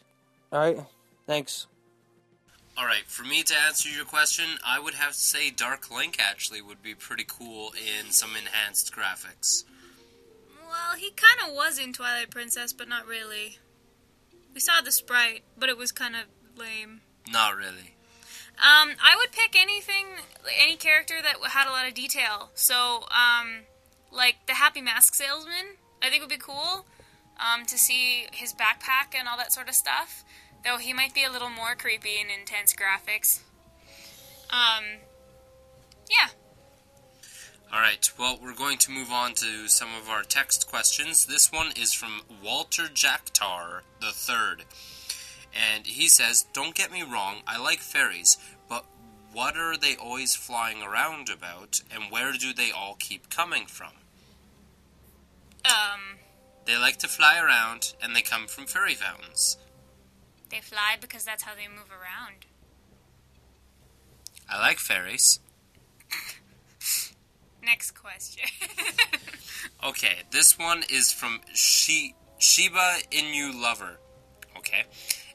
Alright? 0.54 0.86
Thanks. 1.26 1.66
Alright, 2.78 3.08
for 3.08 3.24
me 3.24 3.42
to 3.42 3.56
answer 3.68 3.90
your 3.90 4.06
question, 4.06 4.46
I 4.64 4.80
would 4.80 4.94
have 4.94 5.14
to 5.14 5.20
say 5.20 5.50
Dark 5.50 5.90
Link 5.90 6.18
actually 6.20 6.62
would 6.62 6.84
be 6.84 6.94
pretty 6.94 7.26
cool 7.28 7.74
in 7.74 8.12
some 8.12 8.36
enhanced 8.36 8.94
graphics. 8.94 9.64
Well, 10.70 10.96
he 10.96 11.10
kind 11.10 11.50
of 11.50 11.56
was 11.56 11.80
in 11.80 11.92
Twilight 11.92 12.30
Princess, 12.30 12.72
but 12.72 12.88
not 12.88 13.08
really. 13.08 13.58
We 14.54 14.60
saw 14.60 14.82
the 14.82 14.92
sprite, 14.92 15.42
but 15.58 15.70
it 15.70 15.78
was 15.78 15.92
kind 15.92 16.16
of 16.16 16.22
lame. 16.56 17.02
Not 17.32 17.58
really. 17.58 17.96
Um, 18.60 18.92
I 19.04 19.16
would 19.18 19.32
pick 19.32 19.60
anything, 19.60 20.06
any 20.62 20.76
character 20.76 21.16
that 21.24 21.38
had 21.50 21.68
a 21.68 21.72
lot 21.72 21.88
of 21.88 21.96
detail. 21.96 22.52
So, 22.54 23.06
um, 23.10 23.62
like 24.12 24.46
the 24.48 24.54
Happy 24.54 24.82
Mask 24.82 25.16
Salesman, 25.16 25.78
I 26.02 26.10
think 26.10 26.22
would 26.22 26.30
be 26.30 26.38
cool. 26.38 26.86
Um, 27.40 27.66
to 27.68 27.78
see 27.78 28.26
his 28.34 28.54
backpack 28.54 29.18
and 29.18 29.28
all 29.28 29.38
that 29.38 29.54
sort 29.54 29.70
of 29.70 29.76
stuff. 29.76 30.26
Though 30.66 30.78
he 30.78 30.92
might 30.92 31.14
be 31.14 31.24
a 31.24 31.32
little 31.32 31.50
more 31.50 31.74
creepy 31.74 32.20
in 32.20 32.28
intense 32.30 32.74
graphics. 32.74 33.40
Um, 34.50 35.00
yeah. 36.10 36.30
Alright, 37.74 38.12
well, 38.18 38.40
we're 38.42 38.56
going 38.56 38.80
to 38.80 38.92
move 38.92 39.12
on 39.12 39.36
to 39.36 39.68
some 39.68 39.90
of 40.02 40.10
our 40.10 40.24
text 40.24 40.68
questions. 40.68 41.28
This 41.28 41.52
one 41.52 41.72
is 41.80 41.94
from 41.94 42.22
Walter 42.44 42.84
Jacktar 42.84 43.82
the 44.02 44.12
Third. 44.12 44.66
And 45.54 45.86
he 45.86 46.08
says, 46.08 46.46
Don't 46.52 46.74
get 46.74 46.92
me 46.92 47.04
wrong, 47.04 47.38
I 47.48 47.58
like 47.62 47.80
fairies, 47.80 48.38
but 48.68 48.86
what 49.32 49.56
are 49.56 49.78
they 49.78 49.96
always 49.96 50.36
flying 50.36 50.82
around 50.82 51.30
about, 51.30 51.82
and 51.94 52.12
where 52.12 52.34
do 52.34 52.54
they 52.54 52.72
all 52.72 52.96
keep 53.00 53.30
coming 53.30 53.68
from? 53.68 53.92
Um, 55.70 56.18
They 56.66 56.78
like 56.78 56.98
to 56.98 57.08
fly 57.08 57.40
around, 57.40 57.94
and 58.02 58.16
they 58.16 58.22
come 58.22 58.48
from 58.48 58.66
fairy 58.68 58.96
fountains. 58.96 59.58
they 60.50 60.62
fly 60.62 60.96
because 61.00 61.24
that's 61.24 61.44
how 61.44 61.54
they 61.56 61.68
move 61.68 61.90
around. 61.92 62.46
I 64.50 64.60
like 64.60 64.80
fairies. 64.80 65.40
Next 67.64 67.92
question. 67.92 68.44
Okay, 69.82 70.18
this 70.32 70.58
one 70.60 70.84
is 70.90 71.14
from 71.14 71.40
Shi- 71.54 72.14
Shiba 72.38 72.98
Inu 73.12 73.58
Lover. 73.62 73.98
Okay. 74.58 74.84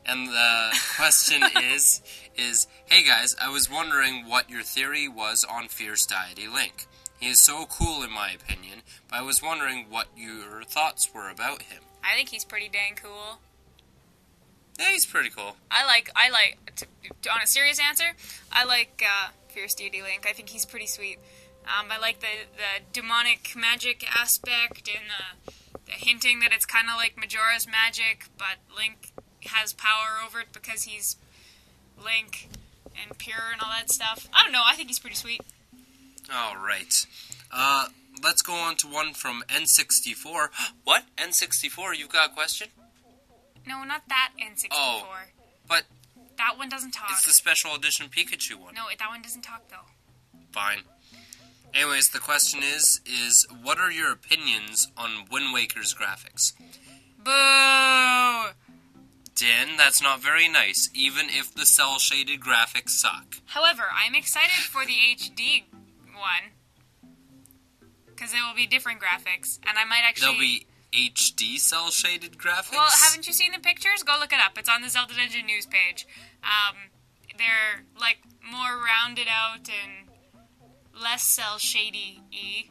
And 0.04 0.28
the 0.28 0.78
question 0.96 1.42
is 1.72 2.02
is 2.36 2.66
hey 2.86 3.02
guys, 3.04 3.34
I 3.40 3.48
was 3.50 3.70
wondering 3.70 4.28
what 4.28 4.50
your 4.50 4.62
theory 4.62 5.08
was 5.08 5.44
on 5.48 5.68
Fierce 5.68 6.04
Deity 6.04 6.46
Link. 6.46 6.86
He 7.24 7.30
is 7.30 7.40
so 7.40 7.64
cool 7.64 8.02
in 8.02 8.12
my 8.12 8.32
opinion, 8.32 8.82
but 9.08 9.16
I 9.20 9.22
was 9.22 9.42
wondering 9.42 9.86
what 9.88 10.08
your 10.14 10.62
thoughts 10.62 11.08
were 11.14 11.30
about 11.30 11.62
him. 11.62 11.80
I 12.04 12.14
think 12.14 12.28
he's 12.28 12.44
pretty 12.44 12.68
dang 12.68 12.96
cool. 13.02 13.38
Yeah, 14.78 14.90
he's 14.90 15.06
pretty 15.06 15.30
cool. 15.30 15.56
I 15.70 15.86
like, 15.86 16.10
I 16.14 16.28
like, 16.28 16.58
to, 16.76 16.86
to, 17.22 17.30
on 17.30 17.40
a 17.42 17.46
serious 17.46 17.80
answer, 17.80 18.12
I 18.52 18.66
like 18.66 19.02
uh, 19.02 19.30
Fierce 19.48 19.72
Deity 19.72 20.02
Link. 20.02 20.26
I 20.28 20.34
think 20.34 20.50
he's 20.50 20.66
pretty 20.66 20.86
sweet. 20.86 21.18
Um, 21.64 21.86
I 21.90 21.98
like 21.98 22.20
the, 22.20 22.26
the 22.58 22.84
demonic 22.92 23.52
magic 23.56 24.06
aspect 24.14 24.86
and 24.94 25.08
the, 25.08 25.52
the 25.86 25.92
hinting 25.92 26.40
that 26.40 26.52
it's 26.52 26.66
kind 26.66 26.88
of 26.90 26.96
like 26.98 27.16
Majora's 27.16 27.66
magic, 27.66 28.26
but 28.36 28.58
Link 28.76 29.12
has 29.46 29.72
power 29.72 30.22
over 30.22 30.40
it 30.40 30.48
because 30.52 30.82
he's 30.82 31.16
Link 31.96 32.50
and 33.02 33.16
pure 33.16 33.50
and 33.50 33.62
all 33.62 33.70
that 33.70 33.90
stuff. 33.90 34.28
I 34.30 34.42
don't 34.42 34.52
know. 34.52 34.62
I 34.66 34.74
think 34.74 34.88
he's 34.88 34.98
pretty 34.98 35.16
sweet. 35.16 35.40
All 36.32 36.56
right. 36.56 37.06
Uh, 37.52 37.86
let's 38.22 38.42
go 38.42 38.54
on 38.54 38.76
to 38.76 38.86
one 38.88 39.12
from 39.14 39.42
N64. 39.48 40.48
What? 40.84 41.04
N64? 41.16 41.96
You've 41.98 42.10
got 42.12 42.30
a 42.30 42.32
question? 42.34 42.68
No, 43.66 43.84
not 43.84 44.02
that 44.08 44.32
N64. 44.40 44.68
Oh. 44.72 45.06
But 45.68 45.84
That 46.36 46.58
one 46.58 46.68
doesn't 46.68 46.90
talk. 46.92 47.08
It's 47.10 47.24
the 47.26 47.32
special 47.32 47.74
edition 47.74 48.06
Pikachu 48.08 48.56
one. 48.60 48.74
No, 48.74 48.82
that 48.98 49.08
one 49.08 49.22
doesn't 49.22 49.42
talk 49.42 49.62
though. 49.70 49.86
Fine. 50.52 50.80
Anyways, 51.72 52.10
the 52.10 52.18
question 52.20 52.60
is 52.62 53.00
is 53.06 53.46
what 53.62 53.78
are 53.78 53.90
your 53.90 54.12
opinions 54.12 54.88
on 54.96 55.24
Wind 55.30 55.52
Waker's 55.54 55.94
graphics? 55.94 56.52
Boo! 57.22 58.52
Dan, 59.36 59.76
that's 59.76 60.00
not 60.00 60.20
very 60.22 60.48
nice, 60.48 60.88
even 60.94 61.26
if 61.28 61.52
the 61.52 61.64
cel 61.66 61.98
shaded 61.98 62.40
graphics 62.40 62.90
suck. 62.90 63.36
However, 63.46 63.84
I'm 63.92 64.14
excited 64.14 64.50
for 64.50 64.84
the 64.84 64.92
HD 64.92 65.64
one 66.14 66.52
because 68.06 68.32
it 68.32 68.38
will 68.46 68.54
be 68.54 68.66
different 68.66 69.00
graphics, 69.00 69.58
and 69.66 69.76
I 69.78 69.84
might 69.84 70.02
actually. 70.04 70.26
There'll 70.26 70.40
be 70.40 70.66
HD 70.94 71.58
cel 71.58 71.90
shaded 71.90 72.38
graphics. 72.38 72.72
Well, 72.72 72.88
haven't 73.02 73.26
you 73.26 73.32
seen 73.32 73.52
the 73.52 73.58
pictures? 73.58 74.02
Go 74.02 74.16
look 74.20 74.32
it 74.32 74.38
up. 74.38 74.56
It's 74.56 74.68
on 74.68 74.82
the 74.82 74.88
Zelda 74.88 75.14
Dungeon 75.14 75.46
news 75.46 75.66
page. 75.66 76.06
Um, 76.42 76.76
they're 77.36 77.84
like 78.00 78.18
more 78.48 78.82
rounded 78.82 79.26
out 79.28 79.68
and 79.68 81.02
less 81.02 81.24
cell 81.24 81.58
shady 81.58 82.20
y. 82.32 82.70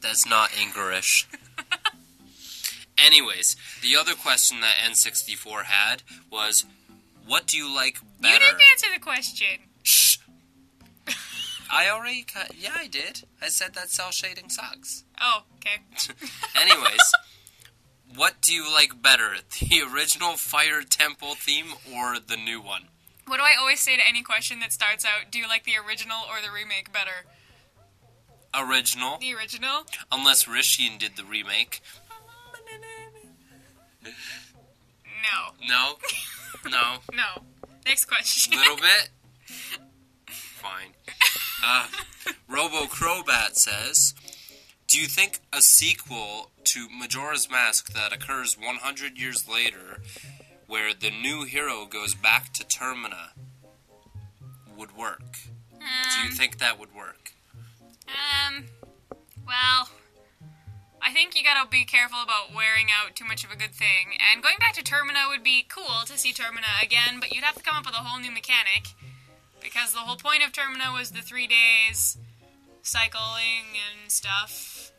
That's 0.00 0.26
not 0.26 0.50
English. 0.60 1.28
Anyways, 2.98 3.56
the 3.82 3.96
other 3.96 4.14
question 4.14 4.60
that 4.60 4.74
N64 4.84 5.64
had 5.64 6.02
was 6.30 6.64
what 7.26 7.46
do 7.46 7.56
you 7.56 7.74
like 7.74 7.98
better? 8.20 8.34
You 8.34 8.40
didn't 8.40 8.62
answer 8.72 8.86
the 8.92 9.00
question. 9.00 9.46
I 11.70 11.88
already 11.90 12.22
cut. 12.22 12.52
Yeah, 12.58 12.72
I 12.76 12.86
did. 12.86 13.24
I 13.42 13.48
said 13.48 13.74
that 13.74 13.90
cel 13.90 14.10
shading 14.10 14.48
sucks. 14.50 15.04
Oh, 15.20 15.42
okay. 15.56 15.82
Anyways, 16.60 17.12
what 18.14 18.40
do 18.42 18.54
you 18.54 18.72
like 18.72 19.00
better, 19.02 19.36
the 19.60 19.82
original 19.92 20.36
Fire 20.36 20.82
Temple 20.82 21.34
theme 21.34 21.74
or 21.94 22.18
the 22.18 22.36
new 22.36 22.60
one? 22.60 22.84
What 23.26 23.38
do 23.38 23.42
I 23.42 23.54
always 23.58 23.80
say 23.80 23.96
to 23.96 24.02
any 24.08 24.22
question 24.22 24.60
that 24.60 24.72
starts 24.72 25.04
out? 25.04 25.30
Do 25.32 25.38
you 25.38 25.48
like 25.48 25.64
the 25.64 25.72
original 25.84 26.18
or 26.28 26.36
the 26.44 26.52
remake 26.52 26.92
better? 26.92 27.26
Original, 28.54 29.18
The 29.18 29.34
original? 29.34 29.84
unless 30.12 30.44
Rishian 30.44 30.98
did 30.98 31.16
the 31.16 31.24
remake. 31.24 31.82
No. 34.04 35.66
No, 35.68 35.96
no, 36.70 36.98
No. 37.12 37.42
Next 37.84 38.06
question. 38.06 38.54
A 38.54 38.56
little 38.56 38.76
bit. 38.76 39.10
Fine. 40.30 40.94
Uh, 41.64 41.86
Robo 42.48 42.84
Crowbat 42.86 43.54
says, 43.54 44.14
"Do 44.88 44.98
you 45.00 45.06
think 45.06 45.40
a 45.52 45.60
sequel 45.60 46.50
to 46.64 46.88
Majora's 46.88 47.48
Mask 47.50 47.92
that 47.92 48.12
occurs 48.12 48.56
100 48.58 49.18
years 49.18 49.48
later, 49.48 50.00
where 50.66 50.92
the 50.94 51.10
new 51.10 51.44
hero 51.44 51.86
goes 51.86 52.14
back 52.14 52.52
to 52.54 52.64
Termina, 52.64 53.30
would 54.76 54.96
work? 54.96 55.38
Do 55.78 56.18
you 56.20 56.30
Um, 56.30 56.36
think 56.36 56.58
that 56.58 56.78
would 56.78 56.94
work?" 56.94 57.32
Um, 58.08 58.66
well, 59.46 59.90
I 61.02 61.12
think 61.12 61.34
you 61.36 61.42
gotta 61.42 61.68
be 61.68 61.84
careful 61.84 62.20
about 62.22 62.52
wearing 62.52 62.88
out 62.92 63.14
too 63.16 63.24
much 63.24 63.44
of 63.44 63.50
a 63.50 63.56
good 63.56 63.74
thing. 63.74 64.16
And 64.20 64.42
going 64.42 64.58
back 64.58 64.74
to 64.74 64.82
Termina 64.82 65.28
would 65.28 65.42
be 65.42 65.62
cool 65.68 66.02
to 66.06 66.18
see 66.18 66.32
Termina 66.32 66.82
again, 66.82 67.18
but 67.20 67.32
you'd 67.32 67.44
have 67.44 67.54
to 67.56 67.62
come 67.62 67.76
up 67.76 67.86
with 67.86 67.94
a 67.94 67.98
whole 67.98 68.18
new 68.20 68.30
mechanic. 68.30 68.88
Because 69.66 69.92
the 69.92 69.98
whole 69.98 70.14
point 70.14 70.44
of 70.46 70.52
Termina 70.52 70.96
was 70.96 71.10
the 71.10 71.22
three 71.22 71.48
days 71.48 72.18
cycling 72.82 73.74
and 73.74 74.12
stuff. 74.12 74.92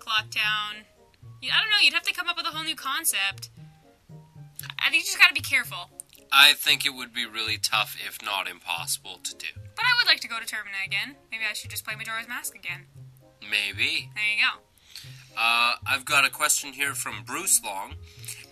Clock 0.00 0.30
Town. 0.32 0.82
I 1.44 1.60
don't 1.60 1.70
know, 1.70 1.78
you'd 1.80 1.94
have 1.94 2.02
to 2.02 2.12
come 2.12 2.28
up 2.28 2.36
with 2.36 2.44
a 2.44 2.48
whole 2.48 2.64
new 2.64 2.74
concept. 2.74 3.50
I 4.80 4.90
think 4.90 5.04
you 5.04 5.06
just 5.06 5.20
gotta 5.20 5.32
be 5.32 5.40
careful. 5.40 5.90
I 6.32 6.54
think 6.54 6.84
it 6.84 6.90
would 6.90 7.14
be 7.14 7.24
really 7.24 7.56
tough, 7.56 7.96
if 8.04 8.20
not 8.20 8.48
impossible, 8.48 9.20
to 9.22 9.36
do. 9.36 9.46
But 9.76 9.84
I 9.84 9.94
would 9.96 10.08
like 10.08 10.18
to 10.20 10.28
go 10.28 10.40
to 10.40 10.44
Termina 10.44 10.84
again. 10.84 11.14
Maybe 11.30 11.44
I 11.48 11.52
should 11.52 11.70
just 11.70 11.84
play 11.84 11.94
Majora's 11.94 12.26
Mask 12.26 12.56
again. 12.56 12.86
Maybe. 13.42 14.10
There 14.16 14.24
you 14.24 14.42
go. 14.42 14.60
Uh, 15.36 15.76
I've 15.86 16.04
got 16.04 16.24
a 16.24 16.30
question 16.30 16.72
here 16.72 16.94
from 16.94 17.22
Bruce 17.24 17.62
Long, 17.62 17.94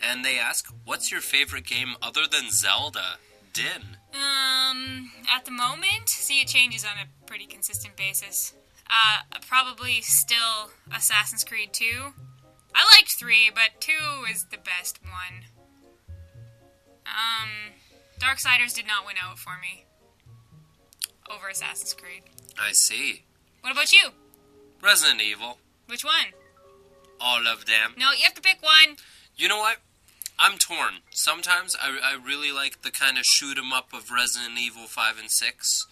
and 0.01 0.25
they 0.25 0.39
ask, 0.39 0.73
"What's 0.85 1.11
your 1.11 1.21
favorite 1.21 1.67
game 1.67 1.97
other 2.01 2.29
than 2.29 2.53
Zelda?" 2.53 3.19
Din. 3.53 3.96
Um, 4.16 5.11
at 5.35 5.44
the 5.44 5.50
moment, 5.50 6.09
see, 6.09 6.40
it 6.40 6.48
changes 6.48 6.85
on 6.85 6.92
a 6.92 7.26
pretty 7.26 7.46
consistent 7.46 7.96
basis. 7.96 8.55
Uh, 8.88 9.22
probably 9.46 10.00
still 10.00 10.70
Assassin's 10.94 11.44
Creed 11.44 11.72
2. 11.72 11.85
I 12.74 12.96
liked 12.96 13.12
3, 13.12 13.50
but 13.55 13.81
2 13.81 13.92
is 14.31 14.44
the 14.44 14.59
best 14.59 15.00
one. 15.02 15.44
Um, 17.05 17.74
Darksiders 18.20 18.74
did 18.74 18.87
not 18.87 19.07
win 19.07 19.16
out 19.22 19.38
for 19.38 19.59
me 19.61 19.85
over 21.31 21.48
Assassin's 21.48 21.94
Creed. 21.94 22.22
I 22.59 22.72
see. 22.72 23.24
What 23.61 23.72
about 23.72 23.92
you? 23.92 24.11
Resident 24.83 25.20
Evil. 25.20 25.59
Which 25.87 26.05
one? 26.05 26.33
All 27.20 27.46
of 27.46 27.66
them. 27.66 27.94
No, 27.98 28.12
you 28.12 28.24
have 28.24 28.35
to 28.35 28.42
pick 28.42 28.62
one. 28.62 28.96
You 29.37 29.48
know 29.48 29.59
what? 29.59 29.79
I'm 30.38 30.59
torn. 30.59 31.01
Sometimes 31.12 31.75
I, 31.81 31.99
I 32.03 32.14
really 32.22 32.53
like 32.53 32.83
the 32.83 32.90
kind 32.90 33.16
of 33.18 33.25
shoot 33.25 33.57
'em 33.59 33.72
up 33.72 33.92
of 33.92 34.11
Resident 34.11 34.59
Evil 34.59 34.87
5 34.87 35.18
and 35.18 35.31
6. 35.31 35.87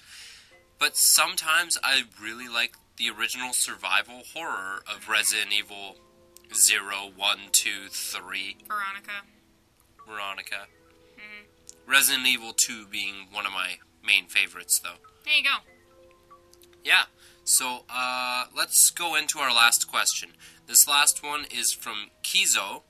But 0.79 0.97
sometimes 0.97 1.79
I 1.83 2.05
really 2.21 2.49
like 2.49 2.75
the 2.97 3.09
original 3.11 3.53
survival 3.53 4.23
horror 4.35 4.83
of 4.87 5.09
Resident 5.09 5.53
Evil 5.53 5.97
0, 6.53 7.13
1, 7.17 7.39
2, 7.53 7.89
3. 7.89 8.57
Veronica. 8.69 9.23
Veronica. 10.07 10.67
Resident 11.87 12.27
Evil 12.27 12.53
2 12.53 12.87
being 12.87 13.27
one 13.31 13.47
of 13.47 13.53
my 13.53 13.79
main 14.05 14.27
favorites, 14.27 14.79
though. 14.79 14.99
There 15.25 15.35
you 15.37 15.45
go. 15.45 15.57
Yeah. 16.83 17.05
So 17.45 17.85
uh, 17.91 18.47
let's 18.57 18.91
go 18.91 19.15
into 19.15 19.39
our 19.39 19.53
last 19.53 19.91
question. 19.91 20.31
This 20.67 20.89
last 20.89 21.23
one 21.23 21.45
is 21.45 21.73
from 21.73 22.11
Kizo, 22.23 22.85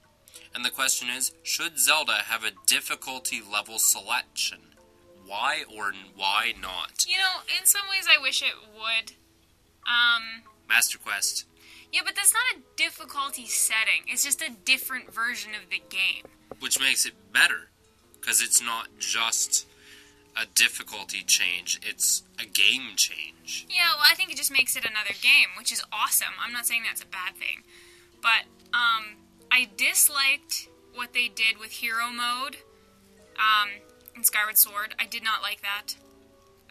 and 0.54 0.64
the 0.64 0.70
question 0.70 1.08
is: 1.08 1.32
Should 1.42 1.78
Zelda 1.78 2.22
have 2.26 2.44
a 2.44 2.52
difficulty 2.66 3.40
level 3.40 3.78
selection? 3.78 4.58
Why 5.26 5.64
or 5.74 5.92
why 6.16 6.52
not? 6.60 7.04
You 7.08 7.16
know, 7.18 7.40
in 7.58 7.66
some 7.66 7.82
ways, 7.90 8.06
I 8.08 8.20
wish 8.20 8.42
it 8.42 8.54
would. 8.74 9.12
Um, 9.86 10.42
Master 10.68 10.98
Quest. 10.98 11.46
Yeah, 11.92 12.00
but 12.04 12.14
that's 12.16 12.32
not 12.34 12.58
a 12.60 12.62
difficulty 12.76 13.46
setting. 13.46 14.02
It's 14.08 14.24
just 14.24 14.42
a 14.42 14.50
different 14.64 15.14
version 15.14 15.52
of 15.54 15.70
the 15.70 15.82
game. 15.88 16.24
which 16.60 16.80
makes 16.80 17.06
it 17.06 17.12
better 17.32 17.70
because 18.20 18.42
it's 18.42 18.60
not 18.62 18.88
just 18.98 19.66
a 20.36 20.46
difficulty 20.54 21.22
change; 21.22 21.80
it's 21.82 22.22
a 22.38 22.44
game 22.46 22.96
change. 22.96 23.66
Yeah, 23.68 23.92
well, 23.96 24.06
I 24.10 24.14
think 24.14 24.30
it 24.30 24.36
just 24.36 24.50
makes 24.52 24.76
it 24.76 24.84
another 24.84 25.14
game, 25.22 25.48
which 25.56 25.72
is 25.72 25.82
awesome. 25.92 26.34
I'm 26.44 26.52
not 26.52 26.66
saying 26.66 26.82
that's 26.84 27.02
a 27.02 27.06
bad 27.06 27.36
thing. 27.36 27.62
But 28.20 28.44
um, 28.72 29.16
I 29.54 29.68
disliked 29.76 30.68
what 30.94 31.12
they 31.12 31.28
did 31.28 31.60
with 31.60 31.70
hero 31.70 32.10
mode 32.10 32.56
um, 33.38 33.70
in 34.16 34.24
Skyward 34.24 34.58
Sword. 34.58 34.96
I 34.98 35.06
did 35.06 35.22
not 35.22 35.42
like 35.42 35.62
that. 35.62 35.94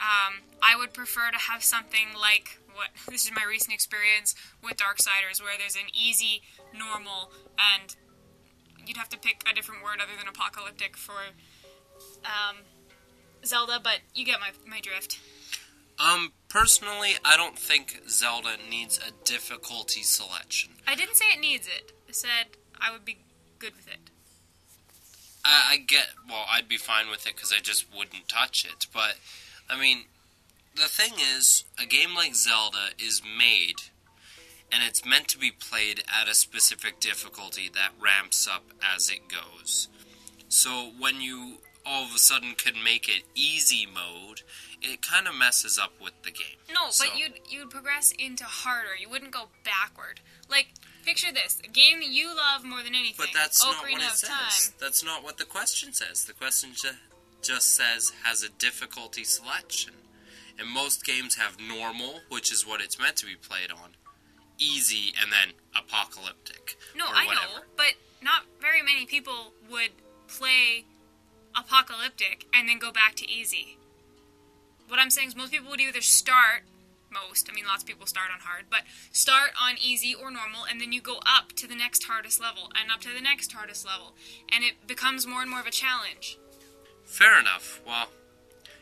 Um, 0.02 0.42
I 0.62 0.76
would 0.76 0.94
prefer 0.94 1.32
to 1.32 1.38
have 1.38 1.64
something 1.64 2.08
like 2.20 2.60
what 2.74 2.90
this 3.08 3.24
is 3.24 3.32
my 3.34 3.46
recent 3.48 3.74
experience 3.74 4.36
with 4.62 4.76
Darksiders, 4.76 5.42
where 5.42 5.58
there's 5.58 5.78
an 5.78 5.88
easy, 5.94 6.42
normal, 6.78 7.32
and 7.58 7.96
you'd 8.86 8.98
have 8.98 9.08
to 9.10 9.18
pick 9.18 9.44
a 9.50 9.56
different 9.56 9.82
word 9.82 10.00
other 10.04 10.18
than 10.20 10.28
apocalyptic 10.28 10.98
for 10.98 11.32
um, 12.26 12.58
Zelda, 13.46 13.80
but 13.82 14.00
you 14.14 14.26
get 14.26 14.42
my, 14.42 14.50
my 14.70 14.82
drift. 14.82 15.22
Um, 16.00 16.34
personally, 16.50 17.14
I 17.24 17.38
don't 17.38 17.58
think 17.58 18.02
Zelda 18.10 18.58
needs 18.70 18.98
a 18.98 19.12
difficulty 19.24 20.02
selection. 20.02 20.72
I 20.86 20.96
didn't 20.96 21.16
say 21.16 21.26
it 21.34 21.40
needs 21.40 21.68
it. 21.68 21.94
I 22.10 22.12
said 22.12 22.58
I 22.84 22.92
would 22.92 23.06
be 23.06 23.18
good 23.60 23.76
with 23.76 23.88
it. 23.88 24.10
I, 25.46 25.74
I 25.74 25.78
get, 25.78 26.08
well, 26.30 26.46
I'd 26.50 26.68
be 26.68 26.78
fine 26.78 27.10
with 27.10 27.26
it 27.28 27.36
because 27.36 27.54
I 27.56 27.60
just 27.62 27.86
wouldn't 27.96 28.28
touch 28.30 28.66
it. 28.66 28.86
But, 28.94 29.16
I 29.70 29.80
mean, 29.80 30.06
the 30.76 30.84
thing 30.84 31.14
is, 31.36 31.64
a 31.82 31.86
game 31.86 32.16
like 32.16 32.36
Zelda 32.36 32.90
is 32.98 33.22
made, 33.24 33.76
and 34.72 34.82
it's 34.88 35.06
meant 35.06 35.28
to 35.30 35.38
be 35.38 35.52
played 35.52 36.04
at 36.22 36.28
a 36.28 36.34
specific 36.36 37.00
difficulty 37.00 37.70
that 37.74 37.92
ramps 38.02 38.48
up 38.48 38.66
as 38.96 39.10
it 39.10 39.22
goes. 39.28 39.88
So 40.50 40.92
when 41.00 41.22
you 41.22 41.58
all 41.86 42.06
of 42.06 42.16
a 42.16 42.20
sudden 42.20 42.54
could 42.58 42.76
make 42.82 43.10
it 43.10 43.24
easy 43.36 43.86
mode, 43.86 44.42
it 44.82 45.02
kind 45.02 45.28
of 45.28 45.36
messes 45.36 45.78
up 45.78 45.92
with 46.02 46.14
the 46.24 46.32
game. 46.32 46.58
No, 46.74 46.90
So- 46.92 47.06
but 47.10 47.18
you'd 47.18 47.34
you'd 47.50 47.70
progress 47.70 48.12
into 48.18 48.46
harder. 48.46 48.96
You 48.96 49.10
wouldn't 49.10 49.32
go 49.32 49.50
backward. 49.66 50.22
Like 50.50 50.68
picture 51.04 51.32
this: 51.32 51.60
a 51.64 51.68
game 51.68 52.00
that 52.00 52.10
you 52.10 52.36
love 52.36 52.64
more 52.64 52.82
than 52.84 52.96
anything. 52.96 53.16
But 53.18 53.30
that's 53.34 53.64
not 53.64 53.84
what 53.84 54.02
it 54.02 54.12
says. 54.12 54.30
Time. 54.30 54.74
That's 54.80 55.04
not 55.04 55.24
what 55.24 55.38
the 55.38 55.46
question 55.46 55.94
says. 55.94 56.26
The 56.26 56.34
question 56.34 56.72
ju- 56.74 56.98
just 57.42 57.76
says 57.76 58.12
has 58.24 58.44
a 58.44 58.50
difficulty 58.50 59.24
selection. 59.24 59.94
And 60.60 60.70
most 60.70 61.04
games 61.04 61.36
have 61.36 61.58
normal, 61.60 62.22
which 62.30 62.52
is 62.52 62.66
what 62.66 62.80
it's 62.80 63.00
meant 63.00 63.16
to 63.18 63.26
be 63.26 63.36
played 63.36 63.72
on, 63.72 63.96
easy, 64.60 65.12
and 65.20 65.32
then 65.32 65.56
apocalyptic. 65.76 66.78
No, 66.96 67.06
I 67.08 67.26
whatever. 67.26 67.46
know, 67.56 67.62
but 67.76 67.94
not 68.22 68.44
very 68.62 68.84
many 68.84 69.06
people 69.08 69.54
would 69.70 69.90
play 70.28 70.86
apocalyptic 71.58 72.46
and 72.54 72.70
then 72.70 72.78
go 72.78 72.92
back 72.92 73.16
to 73.16 73.30
easy. 73.30 73.78
What 74.88 75.00
I'm 75.00 75.10
saying 75.10 75.30
is 75.30 75.36
most 75.36 75.52
people 75.52 75.72
would 75.72 75.82
either 75.82 76.02
start 76.02 76.64
most, 77.14 77.50
I 77.50 77.54
mean 77.54 77.66
lots 77.66 77.84
of 77.84 77.88
people 77.88 78.08
start 78.08 78.28
on 78.34 78.42
hard, 78.42 78.66
but 78.70 78.82
start 79.12 79.52
on 79.62 79.76
easy 79.80 80.16
or 80.16 80.32
normal 80.32 80.66
and 80.70 80.82
then 80.82 80.92
you 80.92 81.02
go 81.02 81.20
up 81.26 81.54
to 81.58 81.68
the 81.68 81.76
next 81.76 82.06
hardest 82.06 82.42
level 82.42 82.72
and 82.74 82.92
up 82.92 83.02
to 83.02 83.14
the 83.14 83.22
next 83.22 83.54
hardest 83.54 83.86
level 83.86 84.14
and 84.52 84.64
it 84.64 84.88
becomes 84.88 85.28
more 85.28 85.42
and 85.42 85.50
more 85.50 85.60
of 85.60 85.68
a 85.68 85.72
challenge. 85.72 86.38
Fair 87.06 87.40
enough. 87.40 87.82
Well, 87.86 88.10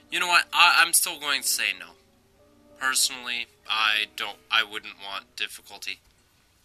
you 0.10 0.20
know 0.20 0.28
what? 0.28 0.46
I, 0.54 0.80
I'm 0.82 0.94
still 0.94 1.20
going 1.20 1.42
to 1.42 1.48
say 1.48 1.76
no. 1.78 1.88
Personally, 2.80 3.48
I 3.70 4.06
don't. 4.16 4.38
I 4.50 4.64
wouldn't 4.64 4.96
want 5.06 5.36
difficulty 5.36 6.00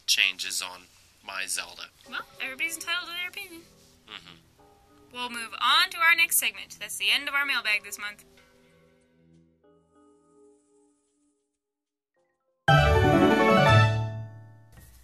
changes 0.07 0.63
on 0.63 0.83
my 1.27 1.45
Zelda. 1.47 1.91
Well, 2.09 2.23
everybody's 2.43 2.77
entitled 2.77 3.09
to 3.09 3.13
their 3.13 3.29
opinion. 3.29 3.63
Mm-hmm. 4.09 4.37
We'll 5.13 5.31
move 5.31 5.53
on 5.61 5.91
to 5.91 5.99
our 5.99 6.15
next 6.17 6.39
segment. 6.39 6.77
That's 6.81 6.97
the 6.97 7.11
end 7.13 7.29
of 7.29 7.35
our 7.35 7.45
mailbag 7.45 7.85
this 7.85 7.99
month. 7.99 8.25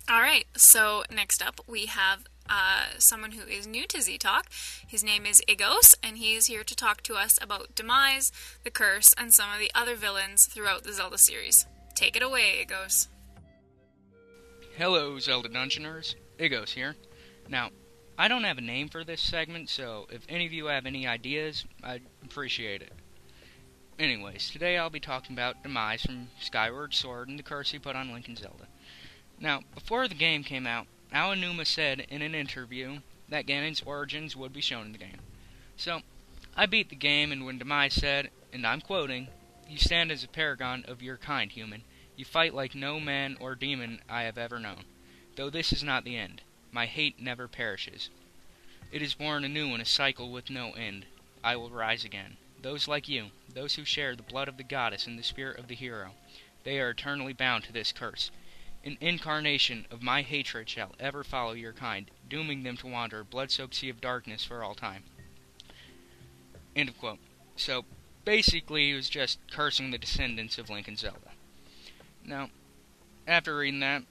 All 0.09 0.21
right, 0.21 0.47
so 0.57 1.05
next 1.15 1.43
up 1.43 1.61
we 1.67 1.87
have 1.87 2.25
uh, 2.51 2.99
someone 2.99 3.33
who 3.33 3.47
is 3.47 3.67
new 3.67 3.87
to 3.87 4.03
Z 4.03 4.19
Talk. 4.19 4.47
His 4.87 5.05
name 5.05 5.25
is 5.25 5.41
Igos, 5.49 5.95
and 6.03 6.19
he 6.19 6.35
is 6.35 6.47
here 6.47 6.65
to 6.65 6.75
talk 6.75 7.03
to 7.03 7.15
us 7.15 7.39
about 7.41 7.75
Demise, 7.77 8.33
the 8.65 8.71
Curse, 8.71 9.11
and 9.17 9.33
some 9.33 9.53
of 9.53 9.61
the 9.61 9.71
other 9.75 9.95
villains 9.95 10.47
throughout 10.51 10.83
the 10.83 10.93
Zelda 10.93 11.19
series. 11.19 11.67
Take 11.95 12.17
it 12.17 12.23
away, 12.23 12.67
Igos. 12.67 13.07
Hello, 14.77 15.19
Zelda 15.21 15.49
Dungeoners. 15.49 16.17
Igos 16.39 16.71
here. 16.71 16.97
Now, 17.49 17.71
I 18.19 18.27
don't 18.27 18.45
have 18.45 18.59
a 18.59 18.63
name 18.63 18.89
for 18.89 19.05
this 19.05 19.21
segment, 19.21 19.71
so 19.71 20.07
if 20.11 20.23
any 20.29 20.47
of 20.47 20.53
you 20.53 20.67
have 20.67 20.85
any 20.85 21.07
ideas, 21.07 21.65
I'd 21.83 22.03
appreciate 22.25 22.83
it. 22.83 22.93
Anyways, 23.99 24.51
today 24.51 24.79
I'll 24.79 24.91
be 24.91 25.01
talking 25.01 25.35
about 25.35 25.63
Demise 25.63 26.03
from 26.03 26.29
Skyward 26.41 26.93
Sword 26.93 27.29
and 27.29 27.39
the 27.39 27.45
curse 27.45 27.71
he 27.71 27.79
put 27.79 27.95
on 27.95 28.13
Link 28.13 28.27
and 28.27 28.37
Zelda. 28.37 28.67
Now, 29.43 29.63
before 29.75 30.07
the 30.07 30.15
game 30.15 30.45
came 30.45 30.69
out, 30.69 30.87
Aonuma 31.13 31.67
said 31.67 32.07
in 32.09 32.23
an 32.23 32.33
interview 32.33 33.01
that 33.29 33.45
Ganon's 33.45 33.83
origins 33.83 34.37
would 34.37 34.53
be 34.53 34.61
shown 34.61 34.87
in 34.87 34.93
the 34.93 34.99
game. 34.99 35.19
So, 35.77 36.03
I 36.57 36.67
beat 36.67 36.91
the 36.91 36.95
game, 36.95 37.33
and 37.33 37.45
when 37.45 37.59
Demise 37.59 37.95
said, 37.95 38.31
and 38.53 38.65
I'm 38.65 38.81
quoting, 38.81 39.27
You 39.69 39.79
stand 39.79 40.13
as 40.13 40.23
a 40.23 40.29
paragon 40.29 40.85
of 40.87 41.03
your 41.03 41.17
kind, 41.17 41.51
human. 41.51 41.83
You 42.15 42.25
fight 42.25 42.55
like 42.55 42.77
no 42.77 43.01
man 43.01 43.37
or 43.41 43.57
demon 43.57 44.01
I 44.09 44.23
have 44.23 44.39
ever 44.39 44.61
known. 44.61 44.85
Though 45.35 45.51
this 45.51 45.73
is 45.73 45.83
not 45.83 46.05
the 46.05 46.17
end. 46.17 46.43
My 46.71 46.87
hate 46.87 47.19
never 47.19 47.49
perishes. 47.49 48.11
It 48.93 49.03
is 49.03 49.15
born 49.15 49.43
anew 49.43 49.75
in 49.75 49.81
a 49.81 49.85
cycle 49.85 50.31
with 50.31 50.51
no 50.51 50.71
end. 50.75 51.07
I 51.43 51.57
will 51.57 51.71
rise 51.71 52.05
again. 52.05 52.37
Those 52.61 52.87
like 52.87 53.09
you, 53.09 53.33
those 53.53 53.75
who 53.75 53.85
share 53.85 54.15
the 54.15 54.23
blood 54.23 54.47
of 54.47 54.57
the 54.57 54.63
goddess 54.63 55.05
and 55.09 55.19
the 55.19 55.25
spirit 55.25 55.59
of 55.59 55.67
the 55.67 55.75
hero, 55.75 56.13
they 56.63 56.79
are 56.79 56.91
eternally 56.91 57.33
bound 57.33 57.65
to 57.65 57.73
this 57.73 57.91
curse. 57.91 58.31
An 58.85 58.99
incarnation 59.01 59.87
of 59.91 60.03
my 60.03 60.23
hatred 60.23 60.69
shall 60.69 60.95
ever 60.99 61.23
follow 61.23 61.53
your 61.53 61.73
kind, 61.73 62.11
dooming 62.29 62.65
them 62.65 62.77
to 62.79 62.89
wander 62.89 63.21
a 63.21 63.25
blood-soaked 63.25 63.75
sea 63.75 63.89
of 63.89 64.01
darkness 64.01 64.45
for 64.45 64.65
all 64.65 64.75
time. 64.75 65.05
End 66.75 66.89
of 66.89 66.99
quote. 66.99 67.19
So, 67.55 67.85
basically, 68.25 68.89
he 68.89 68.95
was 68.95 69.09
just 69.09 69.39
cursing 69.51 69.91
the 69.91 69.99
descendants 69.99 70.59
of 70.59 70.69
and 70.71 70.99
Zelda. 70.99 71.33
Now, 72.25 72.51
after 73.27 73.57
reading 73.57 73.81
that, 73.81 74.03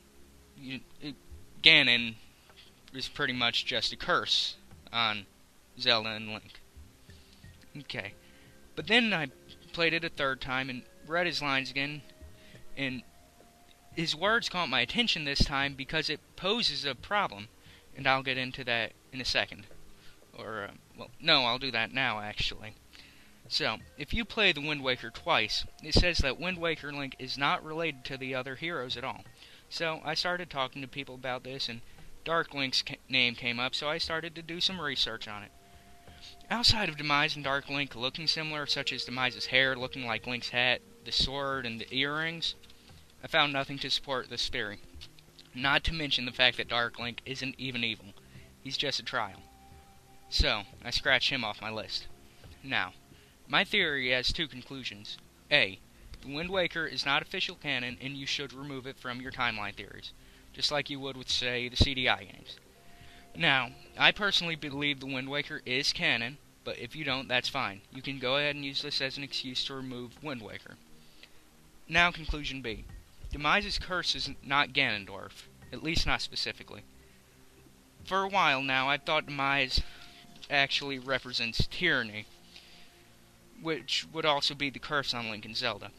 you, 0.58 0.80
it, 1.02 1.16
Ganon 1.62 2.16
is 2.94 3.08
pretty 3.08 3.34
much 3.34 3.66
just 3.66 3.92
a 3.92 3.98
curse 3.98 4.56
on 4.94 5.26
Zelda 5.80 6.10
and 6.10 6.30
Link. 6.30 6.62
Okay. 7.78 8.14
But 8.76 8.88
then 8.88 9.14
I 9.14 9.28
played 9.74 9.94
it 9.94 10.04
a 10.04 10.10
third 10.10 10.40
time 10.40 10.70
and 10.70 10.84
read 11.08 11.26
his 11.26 11.42
lines 11.42 11.72
again, 11.72 12.02
and 12.78 13.04
his 13.96 14.16
words 14.16 14.50
caught 14.50 14.70
my 14.70 14.82
attention 14.82 15.26
this 15.26 15.44
time 15.44 15.74
because 15.74 16.10
it 16.10 16.20
poses 16.36 16.86
a 16.86 16.96
problem, 16.96 17.48
and 17.96 18.08
I'll 18.08 18.24
get 18.24 18.38
into 18.38 18.64
that 18.64 18.94
in 19.12 19.22
a 19.22 19.26
second. 19.26 19.66
Or, 20.38 20.70
uh, 20.70 20.72
well, 20.98 21.12
no, 21.20 21.44
I'll 21.46 21.60
do 21.60 21.72
that 21.72 21.94
now, 21.94 22.22
actually. 22.22 22.76
So, 23.48 23.80
if 23.98 24.14
you 24.14 24.24
play 24.24 24.54
the 24.54 24.66
Wind 24.66 24.82
Waker 24.82 25.10
twice, 25.10 25.66
it 25.84 25.94
says 25.94 26.20
that 26.20 26.40
Wind 26.40 26.58
Waker 26.58 26.94
Link 26.94 27.18
is 27.20 27.38
not 27.38 27.66
related 27.66 28.06
to 28.06 28.18
the 28.18 28.34
other 28.34 28.56
heroes 28.56 28.96
at 28.96 29.04
all. 29.04 29.26
So, 29.70 30.02
I 30.06 30.14
started 30.14 30.50
talking 30.50 30.82
to 30.82 30.88
people 30.88 31.16
about 31.16 31.44
this, 31.44 31.68
and 31.68 31.82
Dark 32.24 32.54
Link's 32.54 32.84
name 33.10 33.36
came 33.36 33.60
up, 33.60 33.76
so 33.76 33.90
I 33.90 33.98
started 33.98 34.36
to 34.36 34.42
do 34.42 34.62
some 34.62 34.80
research 34.80 35.28
on 35.28 35.44
it. 35.44 35.52
Outside 36.50 36.88
of 36.88 36.98
Demise 36.98 37.36
and 37.36 37.44
Dark 37.44 37.68
Link 37.68 37.96
looking 37.96 38.28
similar, 38.28 38.66
such 38.68 38.94
as 38.94 39.04
Demise's 39.04 39.48
hair 39.48 39.76
looking 39.76 40.06
like 40.06 40.28
Link's 40.28 40.50
hat, 40.50 40.82
the 41.04 41.12
sword, 41.12 41.66
and 41.66 41.82
the 41.82 41.94
earrings, 41.94 42.56
I 43.24 43.28
found 43.28 43.54
nothing 43.54 43.78
to 43.80 43.90
support 43.90 44.30
this 44.30 44.50
theory. 44.50 44.80
Not 45.54 45.84
to 45.86 45.94
mention 45.94 46.26
the 46.26 46.32
fact 46.32 46.58
that 46.58 46.68
Dark 46.68 46.98
Link 47.00 47.22
isn't 47.26 47.56
even 47.58 47.84
evil. 47.84 48.14
He's 48.64 48.78
just 48.78 49.00
a 49.00 49.04
trial. 49.04 49.42
So, 50.30 50.64
I 50.84 50.92
scratched 50.92 51.30
him 51.30 51.44
off 51.44 51.62
my 51.62 51.70
list. 51.70 52.08
Now, 52.64 52.94
my 53.48 53.64
theory 53.64 54.12
has 54.12 54.32
two 54.32 54.48
conclusions. 54.48 55.18
A. 55.52 55.80
The 56.22 56.34
Wind 56.34 56.50
Waker 56.50 56.86
is 56.86 57.06
not 57.06 57.22
official 57.22 57.56
canon 57.56 57.98
and 58.00 58.16
you 58.16 58.26
should 58.26 58.54
remove 58.54 58.88
it 58.88 58.98
from 58.98 59.20
your 59.20 59.32
timeline 59.32 59.76
theories, 59.76 60.14
just 60.54 60.72
like 60.72 60.90
you 60.90 61.00
would 61.00 61.18
with, 61.18 61.30
say, 61.30 61.68
the 61.68 61.76
CDI 61.76 62.32
games. 62.32 62.58
Now, 63.36 63.72
I 63.98 64.12
personally 64.12 64.56
believe 64.56 65.00
the 65.00 65.06
Wind 65.06 65.30
Waker 65.30 65.62
is 65.66 65.94
canon, 65.94 66.38
but 66.64 66.78
if 66.78 66.96
you 66.96 67.04
don't, 67.04 67.28
that's 67.28 67.50
fine. 67.50 67.82
You 67.92 68.02
can 68.02 68.20
go 68.20 68.38
ahead 68.38 68.56
and 68.56 68.64
use 68.64 68.82
this 68.82 69.02
as 69.02 69.18
an 69.18 69.24
excuse 69.24 69.66
to 69.66 69.74
remove 69.74 70.24
Wind 70.24 70.42
Waker. 70.42 70.78
Now, 71.88 72.12
conclusion 72.12 72.62
B. 72.62 72.86
Demise's 73.32 73.80
curse 73.80 74.16
is 74.16 74.30
not 74.44 74.74
Ganondorf, 74.74 75.48
at 75.72 75.84
least 75.84 76.06
not 76.06 76.22
specifically. 76.22 76.82
For 78.04 78.24
a 78.24 78.28
while 78.28 78.62
now, 78.62 78.90
I 78.90 78.98
thought 78.98 79.28
Demise 79.28 79.82
actually 80.50 81.00
represents 81.00 81.68
tyranny, 81.68 82.26
which 83.62 84.06
would 84.12 84.26
also 84.26 84.54
be 84.54 84.70
the 84.70 84.80
curse 84.80 85.14
on 85.14 85.30
Link 85.30 85.46
and 85.46 85.56
Zelda. 85.56 85.92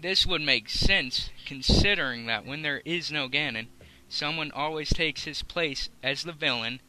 This 0.00 0.26
would 0.26 0.40
make 0.40 0.68
sense, 0.68 1.30
considering 1.46 2.26
that 2.26 2.46
when 2.46 2.62
there 2.62 2.82
is 2.84 3.12
no 3.12 3.28
Ganon, 3.28 3.68
someone 4.08 4.50
always 4.50 4.88
takes 4.88 5.24
his 5.24 5.42
place 5.42 5.88
as 6.02 6.22
the 6.22 6.32
villain 6.32 6.80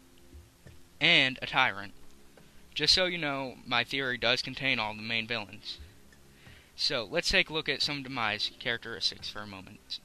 and 1.00 1.38
a 1.42 1.46
tyrant. 1.46 1.94
Just 2.74 2.94
so 2.94 3.06
you 3.06 3.18
know, 3.18 3.56
my 3.68 3.84
theory 3.84 4.18
does 4.18 4.42
contain 4.42 4.80
all 4.80 4.96
the 4.96 5.02
main 5.02 5.28
villains. 5.28 5.78
So, 6.76 7.08
let's 7.10 7.30
take 7.30 7.50
a 7.50 7.54
look 7.54 7.70
at 7.70 7.82
some 7.82 8.04
Demise 8.04 8.52
characteristics 8.60 9.30
for 9.30 9.40
a 9.40 9.48
moment. 9.48 10.00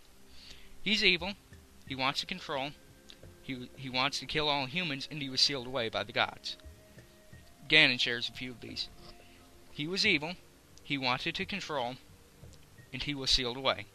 He's 0.82 1.04
evil, 1.04 1.34
he 1.86 1.94
wants 1.94 2.20
to 2.20 2.26
control, 2.26 2.70
he, 3.42 3.70
he 3.76 3.88
wants 3.88 4.18
to 4.20 4.26
kill 4.26 4.48
all 4.48 4.66
humans, 4.66 5.08
and 5.10 5.22
he 5.22 5.30
was 5.30 5.40
sealed 5.40 5.66
away 5.66 5.88
by 5.88 6.04
the 6.04 6.12
gods. 6.12 6.56
Ganon 7.68 7.98
shares 7.98 8.28
a 8.28 8.32
few 8.32 8.50
of 8.50 8.60
these. 8.60 8.88
He 9.70 9.86
was 9.86 10.06
evil, 10.06 10.34
he 10.82 10.98
wanted 10.98 11.34
to 11.36 11.44
control, 11.44 11.96
and 12.92 13.02
he 13.02 13.14
was 13.14 13.30
sealed 13.30 13.56
away. 13.56 13.86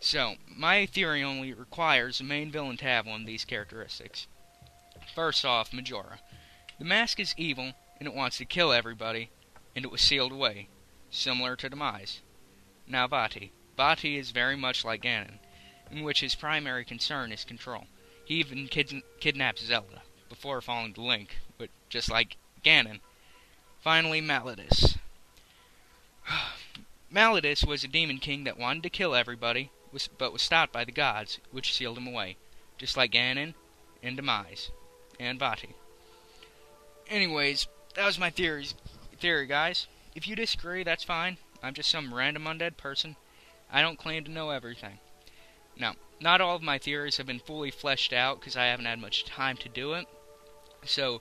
So, 0.00 0.34
my 0.48 0.86
theory 0.86 1.22
only 1.22 1.52
requires 1.52 2.18
the 2.18 2.24
main 2.24 2.50
villain 2.50 2.76
to 2.78 2.84
have 2.84 3.06
one 3.06 3.20
of 3.20 3.26
these 3.26 3.44
characteristics. 3.44 4.26
First 5.14 5.44
off, 5.44 5.72
Majora. 5.72 6.18
The 6.78 6.84
mask 6.84 7.20
is 7.20 7.34
evil, 7.36 7.72
and 7.98 8.08
it 8.08 8.14
wants 8.14 8.38
to 8.38 8.44
kill 8.44 8.72
everybody, 8.72 9.30
and 9.76 9.84
it 9.84 9.90
was 9.92 10.00
sealed 10.00 10.32
away, 10.32 10.68
similar 11.12 11.54
to 11.54 11.68
Demise. 11.68 12.20
Now 12.88 13.06
Vaati. 13.06 13.50
Vaati 13.78 14.18
is 14.18 14.32
very 14.32 14.56
much 14.56 14.84
like 14.84 15.02
Ganon, 15.02 15.38
in 15.90 16.02
which 16.02 16.20
his 16.20 16.34
primary 16.34 16.84
concern 16.84 17.30
is 17.30 17.44
control. 17.44 17.86
He 18.24 18.36
even 18.36 18.66
kid- 18.66 19.02
kidnaps 19.20 19.62
Zelda, 19.62 20.02
before 20.28 20.60
falling 20.60 20.94
to 20.94 21.02
Link, 21.02 21.36
but 21.58 21.68
just 21.88 22.10
like 22.10 22.36
Ganon. 22.64 23.00
Finally, 23.80 24.20
Malladus. 24.20 24.96
Malladus 27.10 27.64
was 27.64 27.84
a 27.84 27.88
demon 27.88 28.18
king 28.18 28.44
that 28.44 28.58
wanted 28.58 28.82
to 28.82 28.90
kill 28.90 29.14
everybody, 29.14 29.70
but 30.18 30.32
was 30.32 30.42
stopped 30.42 30.72
by 30.72 30.84
the 30.84 30.92
gods, 30.92 31.38
which 31.50 31.74
sealed 31.74 31.98
him 31.98 32.06
away, 32.06 32.36
just 32.78 32.96
like 32.96 33.12
Ganon 33.12 33.54
and 34.02 34.16
Demise 34.16 34.70
and 35.20 35.38
Vaati. 35.38 35.74
Anyways, 37.08 37.66
that 37.94 38.06
was 38.06 38.18
my 38.18 38.30
theories, 38.30 38.74
theory, 39.18 39.46
guys. 39.46 39.86
If 40.14 40.28
you 40.28 40.36
disagree, 40.36 40.82
that's 40.82 41.04
fine. 41.04 41.38
I'm 41.62 41.74
just 41.74 41.90
some 41.90 42.12
random 42.12 42.44
undead 42.44 42.76
person. 42.76 43.16
I 43.70 43.80
don't 43.80 43.98
claim 43.98 44.24
to 44.24 44.30
know 44.30 44.50
everything. 44.50 44.98
Now, 45.76 45.94
not 46.20 46.40
all 46.40 46.56
of 46.56 46.62
my 46.62 46.78
theories 46.78 47.16
have 47.16 47.26
been 47.26 47.38
fully 47.38 47.70
fleshed 47.70 48.12
out 48.12 48.40
because 48.40 48.56
I 48.56 48.66
haven't 48.66 48.84
had 48.84 48.98
much 48.98 49.24
time 49.24 49.56
to 49.58 49.68
do 49.68 49.94
it. 49.94 50.06
So, 50.84 51.20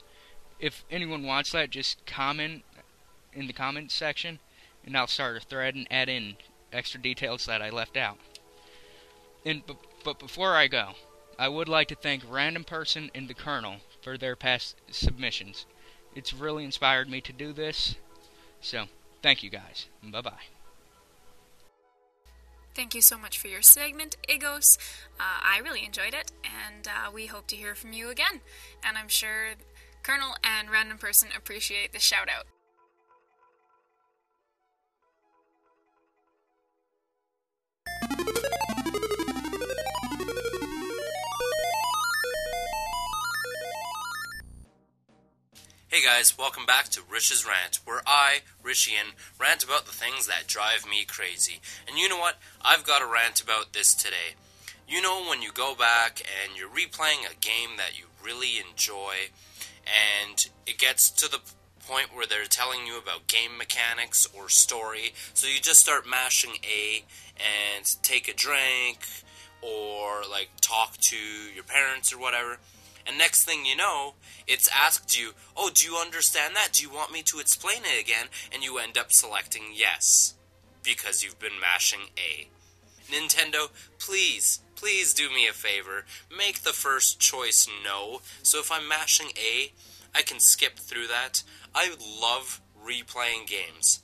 if 0.59 0.83
anyone 0.91 1.23
wants 1.23 1.51
that, 1.51 1.69
just 1.69 2.05
comment 2.05 2.63
in 3.33 3.47
the 3.47 3.53
comments 3.53 3.93
section, 3.93 4.39
and 4.85 4.97
I'll 4.97 5.07
start 5.07 5.37
a 5.37 5.39
thread 5.39 5.75
and 5.75 5.87
add 5.89 6.09
in 6.09 6.35
extra 6.73 6.99
details 6.99 7.45
that 7.45 7.61
I 7.61 7.69
left 7.69 7.95
out. 7.95 8.17
And 9.45 9.63
but 10.03 10.19
before 10.19 10.55
I 10.55 10.67
go, 10.67 10.93
I 11.39 11.47
would 11.47 11.69
like 11.69 11.87
to 11.87 11.95
thank 11.95 12.23
Random 12.27 12.63
Person 12.63 13.09
and 13.15 13.27
the 13.27 13.33
Colonel 13.33 13.77
for 14.01 14.17
their 14.17 14.35
past 14.35 14.75
submissions. 14.91 15.65
It's 16.13 16.33
really 16.33 16.63
inspired 16.63 17.09
me 17.09 17.21
to 17.21 17.33
do 17.33 17.53
this. 17.53 17.95
So, 18.61 18.85
thank 19.21 19.43
you 19.43 19.49
guys. 19.49 19.87
Bye 20.03 20.21
bye. 20.21 20.31
Thank 22.73 22.95
you 22.95 23.01
so 23.01 23.17
much 23.17 23.37
for 23.37 23.47
your 23.47 23.61
segment, 23.61 24.15
Igos. 24.29 24.77
Uh, 25.19 25.41
I 25.43 25.59
really 25.61 25.83
enjoyed 25.85 26.13
it, 26.13 26.31
and 26.45 26.87
uh, 26.87 27.11
we 27.13 27.25
hope 27.25 27.47
to 27.47 27.55
hear 27.55 27.75
from 27.75 27.91
you 27.91 28.09
again. 28.09 28.39
And 28.83 28.97
I'm 28.97 29.09
sure 29.09 29.55
Colonel 30.03 30.35
and 30.43 30.69
Random 30.69 30.97
Person 30.97 31.29
appreciate 31.35 31.91
the 31.91 31.99
shout 31.99 32.29
out. 32.29 32.45
Hey 45.91 46.01
guys, 46.05 46.37
welcome 46.37 46.65
back 46.65 46.87
to 46.91 47.01
Rich's 47.11 47.45
Rant, 47.45 47.81
where 47.83 48.01
I, 48.07 48.43
Rishian, 48.63 49.11
rant 49.37 49.61
about 49.61 49.85
the 49.85 49.91
things 49.91 50.25
that 50.25 50.47
drive 50.47 50.87
me 50.89 51.03
crazy. 51.03 51.59
And 51.85 51.97
you 51.97 52.07
know 52.07 52.17
what? 52.17 52.35
I've 52.61 52.85
got 52.85 53.01
a 53.01 53.05
rant 53.05 53.41
about 53.41 53.73
this 53.73 53.93
today. 53.93 54.39
You 54.87 55.01
know 55.01 55.25
when 55.27 55.41
you 55.41 55.51
go 55.51 55.75
back 55.75 56.21
and 56.21 56.57
you're 56.57 56.69
replaying 56.69 57.29
a 57.29 57.35
game 57.35 57.75
that 57.75 57.99
you 57.99 58.05
really 58.23 58.53
enjoy, 58.57 59.31
and 59.83 60.47
it 60.65 60.77
gets 60.77 61.11
to 61.11 61.29
the 61.29 61.39
point 61.85 62.15
where 62.15 62.25
they're 62.25 62.45
telling 62.45 62.87
you 62.87 62.97
about 62.97 63.27
game 63.27 63.57
mechanics 63.57 64.25
or 64.33 64.47
story, 64.47 65.11
so 65.33 65.45
you 65.45 65.59
just 65.59 65.81
start 65.81 66.07
mashing 66.09 66.53
A 66.63 67.03
and 67.35 67.85
take 68.01 68.29
a 68.29 68.33
drink 68.33 68.99
or 69.61 70.21
like 70.31 70.51
talk 70.61 70.95
to 71.09 71.17
your 71.17 71.65
parents 71.65 72.13
or 72.13 72.17
whatever. 72.17 72.59
And 73.07 73.17
next 73.17 73.45
thing 73.45 73.65
you 73.65 73.75
know, 73.75 74.13
it's 74.47 74.69
asked 74.69 75.17
you, 75.17 75.31
Oh, 75.55 75.69
do 75.73 75.85
you 75.85 75.97
understand 75.97 76.55
that? 76.55 76.73
Do 76.73 76.83
you 76.83 76.89
want 76.89 77.11
me 77.11 77.21
to 77.23 77.39
explain 77.39 77.83
it 77.83 78.01
again? 78.01 78.27
And 78.53 78.63
you 78.63 78.77
end 78.77 78.97
up 78.97 79.11
selecting 79.11 79.63
yes. 79.73 80.35
Because 80.83 81.23
you've 81.23 81.39
been 81.39 81.59
mashing 81.59 82.09
A. 82.17 82.47
Nintendo, 83.11 83.69
please, 83.99 84.61
please 84.75 85.13
do 85.13 85.29
me 85.29 85.47
a 85.47 85.53
favor. 85.53 86.05
Make 86.35 86.61
the 86.61 86.73
first 86.73 87.19
choice 87.19 87.67
no. 87.83 88.21
So 88.41 88.59
if 88.59 88.71
I'm 88.71 88.87
mashing 88.87 89.31
A, 89.37 89.73
I 90.15 90.21
can 90.21 90.39
skip 90.39 90.79
through 90.79 91.07
that. 91.07 91.43
I 91.75 91.95
love 92.21 92.61
replaying 92.83 93.47
games. 93.47 94.01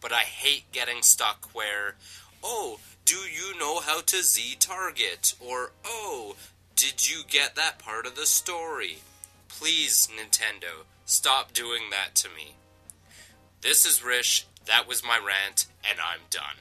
But 0.00 0.12
I 0.12 0.22
hate 0.22 0.72
getting 0.72 1.02
stuck 1.02 1.54
where, 1.54 1.96
oh, 2.42 2.78
do 3.04 3.16
you 3.16 3.58
know 3.58 3.80
how 3.80 4.00
to 4.00 4.22
Z 4.22 4.56
target? 4.58 5.34
Or, 5.40 5.72
oh, 5.84 6.36
did 6.76 7.10
you 7.10 7.22
get 7.28 7.56
that 7.56 7.78
part 7.78 8.06
of 8.06 8.14
the 8.14 8.26
story? 8.26 8.98
Please, 9.48 10.06
Nintendo, 10.14 10.84
stop 11.06 11.54
doing 11.54 11.84
that 11.90 12.14
to 12.16 12.28
me. 12.28 12.56
This 13.62 13.86
is 13.86 14.04
Rish, 14.04 14.46
that 14.66 14.86
was 14.86 15.02
my 15.02 15.16
rant, 15.18 15.66
and 15.88 15.98
I'm 15.98 16.20
done. 16.30 16.56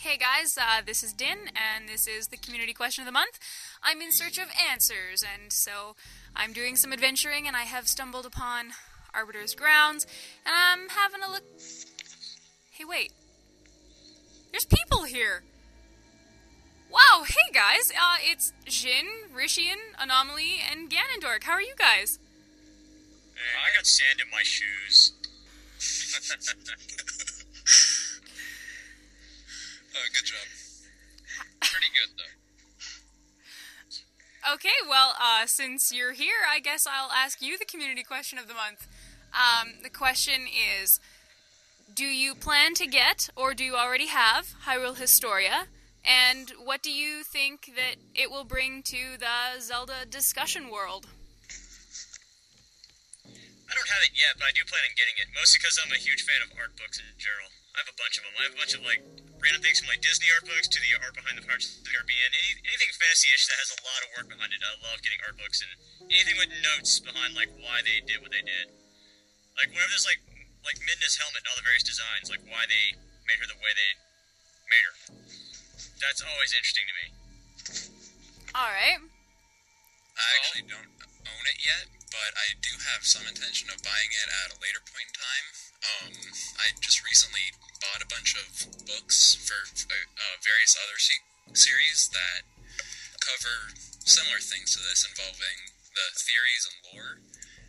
Hey 0.00 0.16
guys, 0.16 0.58
uh, 0.60 0.82
this 0.84 1.04
is 1.04 1.12
Din, 1.12 1.50
and 1.54 1.88
this 1.88 2.08
is 2.08 2.28
the 2.28 2.36
community 2.36 2.72
question 2.72 3.02
of 3.02 3.06
the 3.06 3.12
month. 3.12 3.38
I'm 3.82 4.00
in 4.00 4.10
search 4.10 4.38
of 4.38 4.48
answers, 4.70 5.22
and 5.22 5.52
so 5.52 5.94
I'm 6.34 6.52
doing 6.52 6.74
some 6.74 6.92
adventuring, 6.92 7.46
and 7.46 7.54
I 7.54 7.62
have 7.62 7.86
stumbled 7.86 8.26
upon 8.26 8.70
Arbiter's 9.14 9.54
Grounds, 9.54 10.04
and 10.44 10.54
I'm 10.54 10.88
having 10.88 11.22
a 11.22 11.30
look. 11.30 11.44
Hey, 12.72 12.84
wait. 12.84 13.12
There's 14.50 14.64
people 14.64 15.04
here! 15.04 15.42
Wow, 16.90 17.24
hey 17.26 17.52
guys, 17.52 17.90
uh, 17.90 18.16
it's 18.22 18.52
Jin, 18.64 19.06
Rishian, 19.34 19.76
Anomaly, 19.98 20.60
and 20.70 20.90
Ganondorf. 20.90 21.42
How 21.42 21.52
are 21.52 21.62
you 21.62 21.74
guys? 21.76 22.18
I 23.36 23.76
got 23.76 23.86
sand 23.86 24.20
in 24.20 24.30
my 24.30 24.42
shoes. 24.42 25.12
Oh, 29.98 30.06
good 30.14 30.24
job. 30.24 30.46
Pretty 31.60 31.90
good 31.92 32.10
though. 32.16 32.38
Okay, 34.54 34.78
well, 34.88 35.14
uh, 35.20 35.44
since 35.46 35.92
you're 35.92 36.12
here, 36.12 36.46
I 36.48 36.60
guess 36.60 36.86
I'll 36.86 37.10
ask 37.10 37.42
you 37.42 37.58
the 37.58 37.64
community 37.64 38.04
question 38.04 38.38
of 38.38 38.46
the 38.46 38.54
month. 38.54 38.86
Um, 39.34 39.82
the 39.82 39.90
question 39.90 40.46
is 40.46 41.00
Do 41.98 42.06
you 42.06 42.38
plan 42.38 42.78
to 42.78 42.86
get, 42.86 43.26
or 43.34 43.58
do 43.58 43.66
you 43.66 43.74
already 43.74 44.06
have, 44.06 44.54
Hyrule 44.70 44.94
Historia? 44.94 45.66
And 46.06 46.54
what 46.62 46.78
do 46.78 46.94
you 46.94 47.26
think 47.26 47.74
that 47.74 47.98
it 48.14 48.30
will 48.30 48.46
bring 48.46 48.86
to 48.86 49.18
the 49.18 49.58
Zelda 49.58 50.06
discussion 50.06 50.70
world? 50.70 51.10
I 53.26 53.74
don't 53.74 53.90
have 53.90 54.06
it 54.06 54.14
yet, 54.14 54.38
but 54.38 54.46
I 54.46 54.54
do 54.54 54.62
plan 54.62 54.86
on 54.86 54.94
getting 54.94 55.18
it. 55.18 55.26
Mostly 55.34 55.58
because 55.58 55.74
I'm 55.82 55.90
a 55.90 55.98
huge 55.98 56.22
fan 56.22 56.38
of 56.46 56.54
art 56.54 56.78
books 56.78 57.02
in 57.02 57.18
general. 57.18 57.50
I 57.74 57.82
have 57.82 57.90
a 57.90 57.98
bunch 57.98 58.14
of 58.14 58.22
them. 58.22 58.34
I 58.38 58.46
have 58.46 58.54
a 58.54 58.60
bunch 58.62 58.78
of 58.78 58.86
like 58.86 59.02
random 59.42 59.66
things 59.66 59.82
from 59.82 59.90
like 59.90 59.98
Disney 59.98 60.30
art 60.30 60.46
books 60.46 60.70
to 60.70 60.78
the 60.78 60.94
art 61.02 61.18
behind 61.18 61.34
the 61.34 61.42
Pirates 61.42 61.82
of 61.82 61.82
the 61.82 61.90
Caribbean. 61.90 62.30
Any, 62.30 62.62
anything 62.62 62.94
fantasy-ish 62.94 63.50
that 63.50 63.58
has 63.58 63.74
a 63.74 63.82
lot 63.82 64.06
of 64.06 64.08
work 64.14 64.30
behind 64.30 64.54
it. 64.54 64.62
I 64.62 64.78
love 64.86 65.02
getting 65.02 65.18
art 65.26 65.34
books 65.34 65.66
and 65.66 65.74
anything 66.14 66.38
with 66.38 66.54
notes 66.62 67.02
behind 67.02 67.34
like 67.34 67.50
why 67.58 67.82
they 67.82 67.98
did 68.06 68.22
what 68.22 68.30
they 68.30 68.46
did. 68.46 68.70
Like 69.58 69.74
whenever 69.74 69.90
there's 69.90 70.06
like 70.06 70.22
like 70.68 70.84
Midna's 70.84 71.16
helmet 71.16 71.40
and 71.40 71.48
all 71.48 71.56
the 71.56 71.64
various 71.64 71.80
designs, 71.80 72.28
like 72.28 72.44
why 72.44 72.68
they 72.68 72.92
made 73.24 73.40
her 73.40 73.48
the 73.48 73.56
way 73.56 73.72
they 73.72 73.92
made 74.68 74.84
her. 74.84 74.96
That's 75.96 76.20
always 76.20 76.52
interesting 76.52 76.84
to 76.84 76.94
me. 77.00 77.06
Alright. 78.52 79.00
I 79.00 80.28
actually 80.36 80.68
don't 80.68 80.92
own 81.24 81.44
it 81.48 81.58
yet, 81.64 81.88
but 82.12 82.36
I 82.36 82.52
do 82.60 82.76
have 82.92 83.08
some 83.08 83.24
intention 83.24 83.72
of 83.72 83.80
buying 83.80 84.12
it 84.12 84.28
at 84.44 84.52
a 84.52 84.60
later 84.60 84.84
point 84.84 85.08
in 85.08 85.16
time. 85.16 85.46
Um, 85.78 86.12
I 86.60 86.76
just 86.84 87.00
recently 87.00 87.54
bought 87.80 88.04
a 88.04 88.08
bunch 88.10 88.36
of 88.36 88.50
books 88.84 89.38
for 89.40 89.64
uh, 89.88 89.94
uh, 89.94 90.36
various 90.42 90.76
other 90.76 90.98
se- 90.98 91.24
series 91.54 92.10
that 92.12 92.44
cover 93.22 93.72
similar 94.04 94.42
things 94.42 94.74
to 94.74 94.82
this 94.82 95.06
involving 95.06 95.72
the 95.94 96.06
theories 96.18 96.66
and 96.66 96.76
lore, 96.90 97.22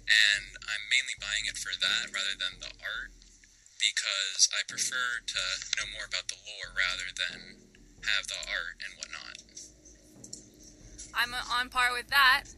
and 0.10 0.58
I'm 0.66 0.84
mainly 0.90 1.14
buying 1.22 1.46
it 1.46 1.58
for 1.58 1.74
that 1.78 2.10
rather 2.10 2.34
than 2.34 2.58
the 2.58 2.74
art 2.82 3.14
because 3.78 4.50
I 4.52 4.66
prefer 4.68 5.24
to 5.24 5.42
know 5.80 5.88
more 5.94 6.10
about 6.10 6.28
the 6.28 6.42
lore 6.44 6.74
rather 6.74 7.10
than 7.14 7.62
have 8.04 8.26
the 8.28 8.42
art 8.50 8.76
and 8.84 8.92
whatnot. 8.98 9.38
I'm 11.14 11.34
uh, 11.34 11.62
on 11.62 11.70
par 11.70 11.94
with 11.94 12.10
that. 12.10 12.50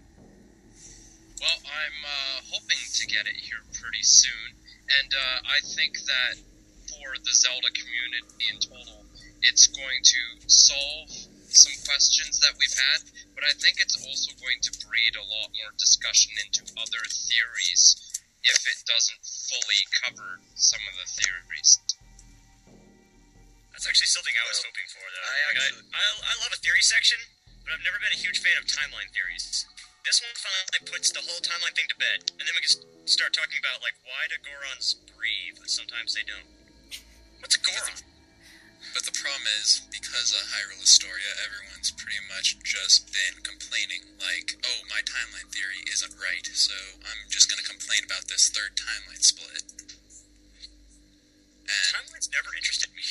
Well, 1.40 1.60
I'm 1.66 2.00
uh, 2.06 2.38
hoping 2.54 2.78
to 2.78 3.04
get 3.08 3.26
it 3.26 3.38
here 3.38 3.62
pretty 3.74 4.06
soon, 4.06 4.54
and 5.02 5.10
uh, 5.14 5.38
I 5.50 5.60
think 5.66 5.98
that 6.06 6.38
for 6.90 7.18
the 7.18 7.34
Zelda 7.34 7.70
community 7.74 8.46
in 8.54 8.62
total, 8.62 9.06
it's 9.42 9.66
going 9.68 10.02
to 10.04 10.22
solve 10.46 11.10
questions 11.92 12.40
that 12.40 12.56
we've 12.56 12.72
had, 12.72 13.04
but 13.36 13.44
I 13.44 13.52
think 13.60 13.84
it's 13.84 14.00
also 14.00 14.32
going 14.40 14.64
to 14.64 14.72
breed 14.88 15.12
a 15.20 15.26
lot 15.28 15.52
more 15.52 15.76
discussion 15.76 16.32
into 16.40 16.64
other 16.80 17.04
theories 17.12 18.00
if 18.48 18.64
it 18.64 18.80
doesn't 18.88 19.20
fully 19.28 19.84
cover 20.00 20.40
some 20.56 20.80
of 20.88 20.96
the 20.96 21.08
theories. 21.20 21.84
That's 23.76 23.84
actually 23.84 24.08
something 24.08 24.32
I 24.40 24.48
was 24.48 24.64
hoping 24.64 24.88
for, 24.88 25.04
though. 25.04 25.20
I 25.20 25.36
Like, 25.36 25.60
actually- 25.60 25.92
I, 25.92 26.00
I, 26.00 26.32
I 26.32 26.34
love 26.48 26.52
a 26.56 26.60
theory 26.64 26.80
section, 26.80 27.20
but 27.68 27.76
I've 27.76 27.84
never 27.84 28.00
been 28.00 28.16
a 28.16 28.22
huge 28.24 28.40
fan 28.40 28.56
of 28.56 28.64
timeline 28.72 29.12
theories. 29.12 29.68
This 30.08 30.24
one 30.24 30.32
finally 30.40 30.88
puts 30.88 31.12
the 31.12 31.20
whole 31.22 31.44
timeline 31.44 31.76
thing 31.76 31.92
to 31.92 31.98
bed, 32.00 32.32
and 32.40 32.44
then 32.48 32.56
we 32.56 32.64
can 32.64 32.74
start 33.04 33.36
talking 33.36 33.60
about 33.60 33.84
like 33.84 34.00
why 34.08 34.32
do 34.32 34.40
Gorons 34.40 34.96
breathe, 35.12 35.60
but 35.60 35.68
sometimes 35.70 36.16
they 36.16 36.24
don't. 36.24 36.48
What's 37.44 37.60
a 37.60 37.62
Goron? 37.62 38.11
But 38.90 39.06
the 39.06 39.14
problem 39.14 39.46
is, 39.62 39.86
because 39.94 40.34
of 40.34 40.50
Hyrule 40.52 40.82
Historia, 40.82 41.32
everyone's 41.46 41.94
pretty 41.94 42.20
much 42.26 42.58
just 42.66 43.14
been 43.14 43.40
complaining, 43.46 44.18
like, 44.18 44.58
oh, 44.66 44.82
my 44.90 45.06
timeline 45.06 45.48
theory 45.54 45.86
isn't 45.86 46.18
right, 46.18 46.44
so 46.52 46.74
I'm 47.06 47.30
just 47.30 47.48
gonna 47.48 47.64
complain 47.64 48.02
about 48.04 48.28
this 48.28 48.50
third 48.50 48.74
timeline 48.76 49.22
split. 49.22 49.64
And 51.72 51.88
Timeline's 51.94 52.28
never 52.34 52.52
interested 52.58 52.92
me. 52.92 53.06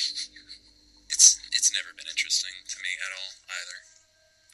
it's 1.13 1.39
it's 1.55 1.71
never 1.73 1.95
been 1.97 2.11
interesting 2.11 2.53
to 2.67 2.77
me 2.83 2.91
at 3.01 3.11
all 3.15 3.31
either. 3.49 3.79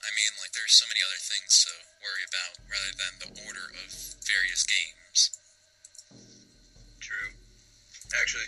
I 0.05 0.13
mean, 0.13 0.31
like, 0.39 0.53
there's 0.53 0.77
so 0.77 0.87
many 0.87 1.01
other 1.01 1.19
things 1.19 1.65
to 1.65 1.73
worry 1.99 2.23
about 2.23 2.61
rather 2.69 2.93
than 2.95 3.13
the 3.19 3.29
order 3.43 3.67
of 3.73 3.89
various 4.23 4.63
games. 4.63 5.33
True. 7.01 7.33
Actually, 8.15 8.47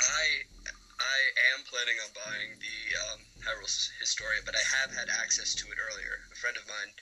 I 0.00 0.50
I 0.98 1.18
am 1.52 1.64
planning 1.68 2.00
on 2.00 2.10
buying 2.16 2.56
the 2.60 2.78
um, 3.12 3.20
Hyrule 3.44 3.68
Historia, 4.00 4.40
but 4.44 4.56
I 4.56 4.64
have 4.80 4.96
had 4.96 5.08
access 5.12 5.54
to 5.56 5.68
it 5.68 5.76
earlier. 5.76 6.24
A 6.32 6.36
friend 6.36 6.56
of 6.56 6.64
mine 6.68 6.92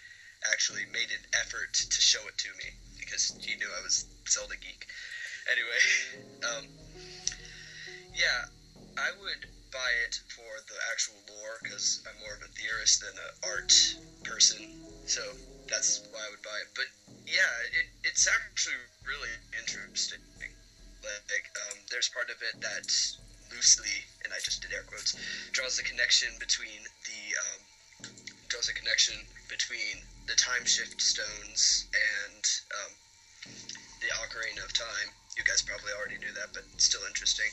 actually 0.50 0.84
made 0.90 1.10
an 1.14 1.22
effort 1.32 1.74
to 1.74 2.00
show 2.00 2.26
it 2.26 2.36
to 2.38 2.50
me 2.58 2.74
because 2.98 3.34
he 3.40 3.54
knew 3.56 3.70
I 3.70 3.82
was 3.82 4.04
Zelda 4.28 4.56
geek. 4.56 4.86
Anyway, 5.46 5.80
um, 6.48 6.64
yeah, 8.14 8.50
I 8.98 9.10
would 9.14 9.46
buy 9.70 9.90
it 10.06 10.18
for 10.34 10.58
the 10.66 10.78
actual 10.90 11.22
lore 11.30 11.58
because 11.62 12.02
I'm 12.06 12.18
more 12.22 12.34
of 12.34 12.42
a 12.42 12.50
theorist 12.58 13.00
than 13.00 13.14
an 13.14 13.32
art 13.46 13.74
person. 14.24 14.58
So 15.06 15.22
that's 15.68 16.02
why 16.10 16.26
I 16.26 16.30
would 16.30 16.42
buy 16.42 16.58
it. 16.66 16.70
But 16.74 16.90
yeah, 17.26 17.50
it, 17.70 17.86
it's 18.02 18.26
actually 18.26 18.78
really 19.06 19.30
interesting. 19.54 20.18
Like, 21.04 21.46
um, 21.68 21.78
there's 21.90 22.08
part 22.08 22.30
of 22.30 22.40
it 22.40 22.60
that 22.62 22.88
loosely, 23.54 24.02
and 24.24 24.32
I 24.34 24.42
just 24.42 24.62
did 24.62 24.72
air 24.72 24.82
quotes, 24.82 25.14
draws 25.52 25.76
the 25.76 25.82
connection 25.86 26.28
between 26.38 26.82
the 27.06 27.22
um, 27.38 27.60
draws 28.48 28.68
a 28.68 28.74
connection 28.74 29.14
between 29.48 30.02
the 30.26 30.34
time 30.34 30.64
shift 30.64 31.00
stones 31.00 31.86
and 31.94 32.44
um, 32.82 32.92
the 34.02 34.10
Ocarina 34.18 34.64
of 34.64 34.72
Time. 34.74 35.08
You 35.38 35.44
guys 35.44 35.62
probably 35.62 35.92
already 35.96 36.18
knew 36.18 36.32
that, 36.34 36.52
but 36.52 36.64
still 36.78 37.02
interesting. 37.06 37.50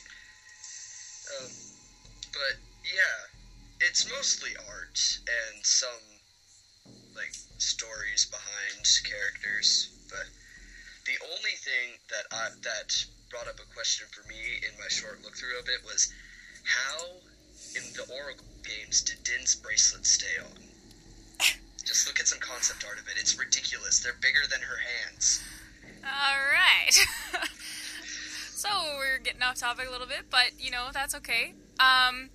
Um, 1.38 1.50
but 2.32 2.56
yeah, 2.84 3.86
it's 3.86 4.08
mostly 4.10 4.50
art 4.68 4.98
and 5.26 5.64
some 5.64 6.02
like 7.14 7.34
stories 7.58 8.26
behind 8.26 8.86
characters. 9.04 9.90
But 10.08 10.26
the 11.06 11.18
only 11.24 11.56
thing 11.58 11.98
that 12.10 12.26
I 12.30 12.50
that 12.62 13.04
brought 13.32 13.48
up 13.48 13.56
a 13.56 13.74
question 13.74 14.06
for 14.12 14.28
me 14.28 14.60
in 14.60 14.76
my 14.78 14.88
short 14.92 15.24
look 15.24 15.34
through 15.34 15.58
of 15.58 15.64
it 15.64 15.80
was 15.82 16.12
how 16.68 17.16
in 17.74 17.82
the 17.96 18.04
Oracle 18.12 18.44
games 18.62 19.00
did 19.00 19.24
Din's 19.24 19.54
bracelet 19.56 20.04
stay 20.04 20.36
on? 20.38 20.52
Just 21.82 22.06
look 22.06 22.20
at 22.20 22.28
some 22.28 22.38
concept 22.38 22.84
art 22.86 23.00
of 23.00 23.08
it. 23.08 23.14
It's 23.16 23.38
ridiculous. 23.38 24.00
They're 24.00 24.20
bigger 24.20 24.44
than 24.50 24.60
her 24.60 24.76
hands. 24.76 25.42
All 26.04 26.44
right. 26.52 26.92
so 28.54 28.68
we're 28.98 29.18
getting 29.18 29.42
off 29.42 29.56
topic 29.56 29.88
a 29.88 29.90
little 29.90 30.06
bit, 30.06 30.28
but 30.30 30.52
you 30.60 30.70
know 30.70 30.88
that's 30.92 31.14
okay. 31.14 31.54
Um, 31.80 32.28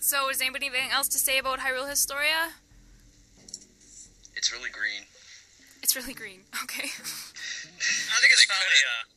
so 0.00 0.28
is 0.28 0.40
anybody 0.40 0.66
anything 0.66 0.90
else 0.90 1.08
to 1.08 1.18
say 1.18 1.38
about 1.38 1.60
Hyrule 1.60 1.88
Historia? 1.88 2.58
It's 4.34 4.52
really 4.52 4.70
green. 4.70 5.06
It's 5.82 5.94
really 5.94 6.14
green. 6.14 6.40
Okay. 6.64 6.88
I 6.88 8.20
think 8.20 8.32
it's 8.32 8.44
finally. 8.44 8.80
Uh, 8.84 9.13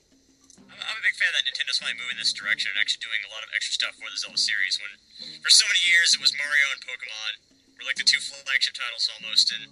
I'm, 0.87 0.95
a 0.95 1.03
big 1.03 1.19
fan 1.19 1.35
that 1.35 1.43
Nintendo's 1.43 1.83
finally 1.83 1.99
moving 1.99 2.15
this 2.15 2.31
direction 2.31 2.71
and 2.71 2.79
actually 2.79 3.03
doing 3.03 3.19
a 3.27 3.31
lot 3.31 3.43
of 3.43 3.51
extra 3.51 3.75
stuff 3.75 3.99
for 3.99 4.07
the 4.07 4.15
Zelda 4.15 4.39
series. 4.39 4.79
When 4.79 4.95
for 5.43 5.51
so 5.51 5.67
many 5.67 5.83
years 5.83 6.15
it 6.15 6.23
was 6.23 6.31
Mario 6.39 6.67
and 6.71 6.79
Pokemon 6.79 7.31
were 7.75 7.83
like 7.83 7.99
the 7.99 8.07
two 8.07 8.23
flagship 8.23 8.73
titles 8.73 9.11
almost, 9.11 9.51
and 9.51 9.67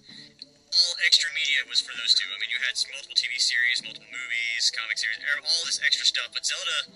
all 0.75 0.93
extra 1.07 1.31
media 1.31 1.63
was 1.71 1.79
for 1.79 1.95
those 1.95 2.11
two. 2.11 2.27
I 2.27 2.37
mean, 2.43 2.51
you 2.51 2.59
had 2.59 2.75
multiple 2.91 3.15
TV 3.15 3.39
series, 3.39 3.79
multiple 3.79 4.11
movies, 4.11 4.67
comic 4.75 4.99
series, 4.99 5.23
er, 5.23 5.39
all 5.39 5.63
this 5.63 5.79
extra 5.79 6.03
stuff. 6.03 6.35
But 6.35 6.43
Zelda, 6.43 6.91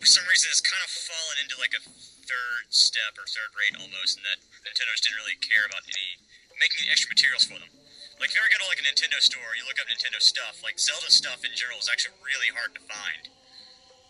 for 0.00 0.08
some 0.08 0.24
reason, 0.24 0.48
has 0.48 0.64
kind 0.64 0.80
of 0.80 0.88
fallen 0.88 1.36
into 1.44 1.60
like 1.60 1.76
a 1.76 1.84
third 2.24 2.72
step 2.72 3.20
or 3.20 3.28
third 3.28 3.52
rate 3.52 3.76
almost, 3.76 4.16
and 4.16 4.24
that 4.24 4.40
Nintendo 4.64 4.96
just 4.96 5.04
didn't 5.04 5.20
really 5.20 5.36
care 5.44 5.68
about 5.68 5.84
any 5.84 6.24
making 6.56 6.88
extra 6.90 7.12
materials 7.12 7.44
for 7.44 7.60
them. 7.60 7.70
Like 8.18 8.32
if 8.32 8.34
you 8.34 8.42
ever 8.42 8.50
go 8.50 8.58
to 8.64 8.68
like 8.68 8.82
a 8.82 8.86
Nintendo 8.86 9.22
store, 9.22 9.54
you 9.54 9.62
look 9.62 9.78
up 9.78 9.86
Nintendo 9.86 10.18
stuff. 10.18 10.58
Like 10.64 10.80
Zelda 10.82 11.06
stuff 11.12 11.46
in 11.46 11.54
general 11.54 11.78
is 11.78 11.86
actually 11.86 12.18
really 12.18 12.50
hard 12.50 12.74
to 12.74 12.82
find, 12.82 13.30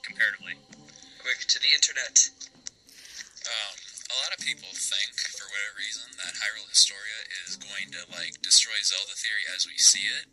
comparatively. 0.02 0.56
Quick 1.22 1.46
to 1.50 1.58
the 1.58 1.72
internet. 1.74 2.30
Um, 3.44 3.74
a 4.08 4.16
lot 4.24 4.32
of 4.32 4.40
people 4.40 4.72
think, 4.72 5.12
for 5.36 5.44
whatever 5.48 5.76
reason, 5.80 6.08
that 6.16 6.40
Hyrule 6.40 6.68
Historia 6.68 7.20
is 7.44 7.60
going 7.60 7.92
to 7.92 8.08
like 8.08 8.40
destroy 8.40 8.76
Zelda 8.80 9.16
theory 9.16 9.44
as 9.52 9.68
we 9.68 9.76
see 9.76 10.08
it. 10.08 10.28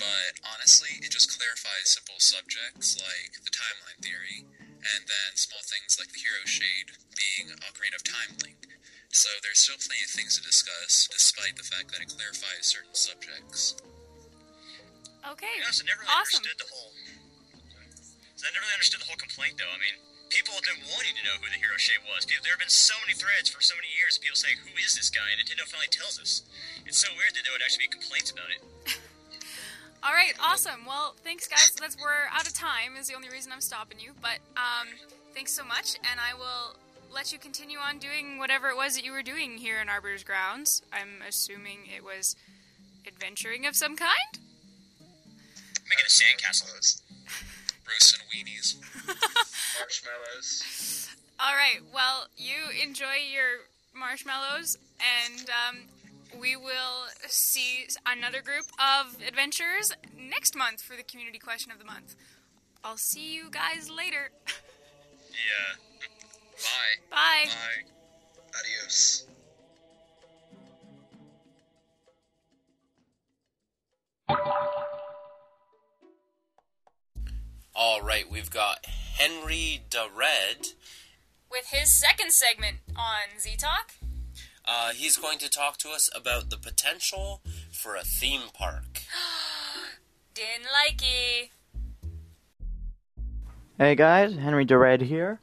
But 0.00 0.40
honestly, 0.40 0.96
it 1.04 1.12
just 1.12 1.28
clarifies 1.36 1.92
simple 1.92 2.16
subjects 2.16 2.96
like 2.96 3.36
the 3.44 3.52
timeline 3.52 4.00
theory, 4.00 4.48
and 4.80 5.04
then 5.04 5.36
small 5.36 5.60
things 5.60 6.00
like 6.00 6.08
the 6.16 6.24
hero 6.24 6.40
shade 6.48 6.96
being 7.12 7.52
Ocarina 7.60 8.00
of 8.00 8.04
Time 8.08 8.32
link. 8.40 8.80
So 9.12 9.28
there's 9.44 9.60
still 9.60 9.76
plenty 9.76 10.00
of 10.06 10.12
things 10.16 10.38
to 10.38 10.42
discuss, 10.42 11.10
despite 11.12 11.60
the 11.60 11.66
fact 11.66 11.92
that 11.92 12.00
it 12.00 12.08
clarifies 12.08 12.72
certain 12.72 12.96
subjects. 12.96 13.76
Okay. 15.20 15.52
I 15.60 15.68
never 15.84 16.00
really 16.00 16.16
awesome. 16.16 16.40
understood 16.40 16.56
the 16.64 16.70
whole. 16.72 16.89
So 18.40 18.48
I 18.48 18.56
never 18.56 18.64
really 18.64 18.80
understood 18.80 19.04
the 19.04 19.08
whole 19.12 19.20
complaint, 19.20 19.60
though. 19.60 19.68
I 19.68 19.76
mean, 19.76 20.00
people 20.32 20.56
have 20.56 20.64
been 20.64 20.80
wanting 20.88 21.12
to 21.12 21.22
know 21.28 21.36
who 21.44 21.52
the 21.52 21.60
hero 21.60 21.76
shade 21.76 22.00
was. 22.08 22.24
People, 22.24 22.40
there 22.40 22.56
have 22.56 22.64
been 22.64 22.72
so 22.72 22.96
many 23.04 23.12
threads 23.12 23.52
for 23.52 23.60
so 23.60 23.76
many 23.76 23.92
years 23.92 24.16
people 24.16 24.32
saying, 24.32 24.64
"Who 24.64 24.72
is 24.80 24.96
this 24.96 25.12
guy?" 25.12 25.28
And 25.28 25.36
Nintendo 25.44 25.68
finally 25.68 25.92
tells 25.92 26.16
us. 26.16 26.40
It's 26.88 26.96
so 26.96 27.12
weird 27.20 27.36
that 27.36 27.44
there 27.44 27.52
would 27.52 27.60
actually 27.60 27.92
be 27.92 28.00
complaints 28.00 28.32
about 28.32 28.48
it. 28.48 28.64
All 30.08 30.16
right, 30.16 30.32
awesome. 30.40 30.88
Well, 30.88 31.20
thanks, 31.20 31.52
guys. 31.52 31.76
That's 31.76 32.00
we're 32.00 32.32
out 32.32 32.48
of 32.48 32.56
time. 32.56 32.96
Is 32.96 33.12
the 33.12 33.14
only 33.14 33.28
reason 33.28 33.52
I'm 33.52 33.60
stopping 33.60 34.00
you. 34.00 34.16
But 34.24 34.40
um, 34.56 34.88
thanks 35.36 35.52
so 35.52 35.60
much, 35.60 36.00
and 36.00 36.16
I 36.16 36.32
will 36.32 36.80
let 37.12 37.36
you 37.36 37.38
continue 37.38 37.76
on 37.76 38.00
doing 38.00 38.40
whatever 38.40 38.72
it 38.72 38.76
was 38.80 38.96
that 38.96 39.04
you 39.04 39.12
were 39.12 39.20
doing 39.20 39.60
here 39.60 39.84
in 39.84 39.92
Arbiter's 39.92 40.24
grounds. 40.24 40.80
I'm 40.96 41.20
assuming 41.28 41.92
it 41.92 42.00
was 42.00 42.40
adventuring 43.04 43.68
of 43.68 43.76
some 43.76 44.00
kind. 44.00 44.32
Making 45.84 46.08
a 46.08 46.14
sandcastle. 46.16 47.04
Weenies. 48.34 48.76
Marshmallows. 49.80 51.08
All 51.38 51.54
right. 51.54 51.80
Well, 51.92 52.26
you 52.36 52.54
enjoy 52.82 53.16
your 53.32 53.66
marshmallows, 53.94 54.78
and 55.00 55.50
um, 55.50 55.78
we 56.40 56.56
will 56.56 57.08
see 57.26 57.86
another 58.06 58.42
group 58.42 58.66
of 58.78 59.16
adventurers 59.26 59.92
next 60.18 60.56
month 60.56 60.80
for 60.82 60.96
the 60.96 61.02
community 61.02 61.38
question 61.38 61.72
of 61.72 61.78
the 61.78 61.84
month. 61.84 62.14
I'll 62.84 62.96
see 62.96 63.34
you 63.34 63.50
guys 63.50 63.90
later. 63.90 64.30
Yeah. 65.30 65.76
Bye. 67.10 67.46
Bye. 67.46 67.48
Bye. 67.48 67.90
Adios. 68.58 69.26
All 77.82 78.02
right, 78.02 78.30
we've 78.30 78.50
got 78.50 78.84
Henry 78.84 79.80
DeRed. 79.88 80.74
With 81.50 81.64
his 81.72 81.98
second 81.98 82.30
segment 82.30 82.76
on 82.94 83.40
Z 83.40 83.56
Talk. 83.56 83.92
Uh, 84.66 84.90
he's 84.90 85.16
going 85.16 85.38
to 85.38 85.48
talk 85.48 85.78
to 85.78 85.88
us 85.88 86.10
about 86.14 86.50
the 86.50 86.58
potential 86.58 87.40
for 87.72 87.96
a 87.96 88.02
theme 88.02 88.42
park. 88.52 89.00
Didn't 90.34 90.68
like 90.70 91.00
it. 91.00 91.48
Hey 93.78 93.94
guys, 93.94 94.36
Henry 94.36 94.66
DeRed 94.66 95.00
here, 95.00 95.40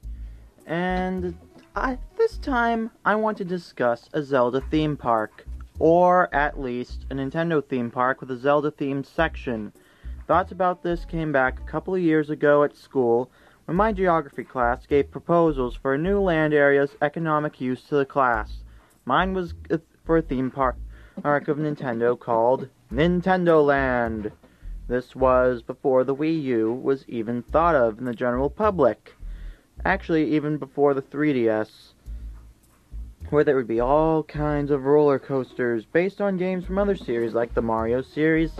and 0.67 1.35
I, 1.75 1.97
this 2.19 2.37
time 2.37 2.91
I 3.03 3.15
want 3.15 3.39
to 3.39 3.45
discuss 3.45 4.11
a 4.13 4.21
Zelda 4.21 4.61
theme 4.69 4.95
park, 4.95 5.47
or 5.79 6.31
at 6.35 6.59
least 6.59 7.07
a 7.09 7.15
Nintendo 7.15 7.67
theme 7.67 7.89
park 7.89 8.21
with 8.21 8.29
a 8.29 8.37
Zelda 8.37 8.69
themed 8.69 9.07
section. 9.07 9.73
Thoughts 10.27 10.51
about 10.51 10.83
this 10.83 11.05
came 11.05 11.31
back 11.31 11.57
a 11.57 11.71
couple 11.71 11.95
of 11.95 12.01
years 12.01 12.29
ago 12.29 12.63
at 12.63 12.75
school 12.75 13.31
when 13.63 13.77
my 13.77 13.93
geography 13.93 14.43
class 14.43 14.85
gave 14.85 15.09
proposals 15.09 15.73
for 15.73 15.93
a 15.93 15.97
new 15.97 16.19
land 16.19 16.53
area's 16.53 16.97
economic 17.01 17.61
use 17.61 17.81
to 17.83 17.95
the 17.95 18.05
class. 18.05 18.57
Mine 19.05 19.33
was 19.33 19.53
uh, 19.71 19.77
for 20.03 20.17
a 20.17 20.21
theme 20.21 20.51
park 20.51 20.75
park 21.23 21.47
of 21.47 21.55
Nintendo 21.55 22.19
called 22.19 22.67
Nintendo 22.91 23.65
Land. 23.65 24.33
This 24.89 25.15
was 25.15 25.61
before 25.61 26.03
the 26.03 26.15
Wii 26.15 26.43
U 26.43 26.73
was 26.73 27.05
even 27.07 27.41
thought 27.41 27.75
of 27.75 27.97
in 27.97 28.03
the 28.03 28.13
general 28.13 28.49
public. 28.49 29.15
Actually, 29.85 30.35
even 30.35 30.57
before 30.57 30.93
the 30.93 31.01
3DS, 31.01 31.93
where 33.29 33.43
there 33.43 33.55
would 33.55 33.67
be 33.67 33.79
all 33.79 34.23
kinds 34.23 34.71
of 34.71 34.85
roller 34.85 35.19
coasters 35.19 35.85
based 35.85 36.21
on 36.21 36.37
games 36.37 36.65
from 36.65 36.77
other 36.77 36.95
series 36.95 37.33
like 37.33 37.53
the 37.53 37.61
Mario 37.61 38.01
series, 38.01 38.51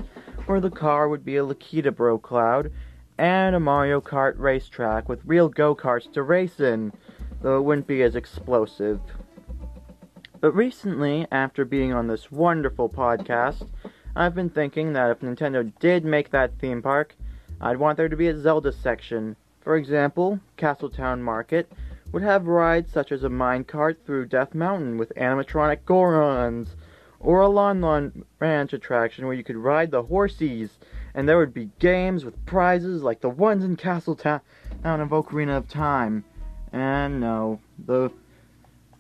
where 0.46 0.60
the 0.60 0.70
car 0.70 1.08
would 1.08 1.24
be 1.24 1.38
a 1.38 1.44
Lakitu 1.44 1.96
Bro 1.96 2.20
Cloud, 2.20 2.72
and 3.18 3.56
a 3.56 3.60
Mario 3.60 4.02
Kart 4.02 4.34
racetrack 4.38 5.08
with 5.08 5.26
real 5.26 5.50
go 5.50 5.74
karts 5.74 6.12
to 6.14 6.22
race 6.22 6.60
in, 6.60 6.92
though 7.42 7.58
it 7.58 7.64
wouldn't 7.64 7.88
be 7.88 8.04
as 8.04 8.16
explosive. 8.16 9.00
But 10.40 10.52
recently, 10.52 11.28
after 11.32 11.66
being 11.66 11.94
on 11.94 12.08
this 12.08 12.32
wonderful 12.32 12.90
podcast, 12.90 13.68
I've 14.16 14.36
been 14.36 14.50
thinking 14.50 14.94
that 14.94 15.10
if 15.12 15.20
Nintendo 15.20 15.72
did 15.80 16.04
make 16.04 16.32
that 16.32 16.60
theme 16.60 16.82
park, 16.82 17.16
I'd 17.60 17.78
want 17.78 17.98
there 17.98 18.10
to 18.10 18.16
be 18.16 18.28
a 18.28 18.38
Zelda 18.38 18.72
section. 18.72 19.36
For 19.62 19.78
example, 19.78 20.40
Castletown 20.58 21.24
Market 21.24 21.72
would 22.18 22.24
have 22.24 22.48
rides 22.48 22.92
such 22.92 23.12
as 23.12 23.24
a 23.24 23.30
minecart 23.30 23.98
through 24.04 24.26
Death 24.26 24.56
Mountain 24.56 24.98
with 24.98 25.14
animatronic 25.16 25.82
Gorons, 25.86 26.70
or 27.20 27.42
a 27.42 27.48
Lon 27.48 27.80
Lon 27.80 28.26
Ranch 28.40 28.74
attraction 28.74 29.28
where 29.28 29.36
you 29.36 29.44
could 29.44 29.56
ride 29.56 29.92
the 29.92 30.04
horsies, 30.04 30.72
and 31.14 31.30
there 31.30 31.38
would 31.38 31.54
be 31.54 31.70
games 31.78 32.26
with 32.26 32.44
prizes 32.48 33.04
like 33.04 33.22
the 33.22 33.30
ones 33.30 33.64
in 33.64 33.76
Castletown 33.76 34.42
Town 34.82 35.00
of 35.00 35.10
Ocarina 35.10 35.58
of 35.58 35.68
Time. 35.68 36.26
And 36.74 37.20
no, 37.20 37.60
the 37.86 38.10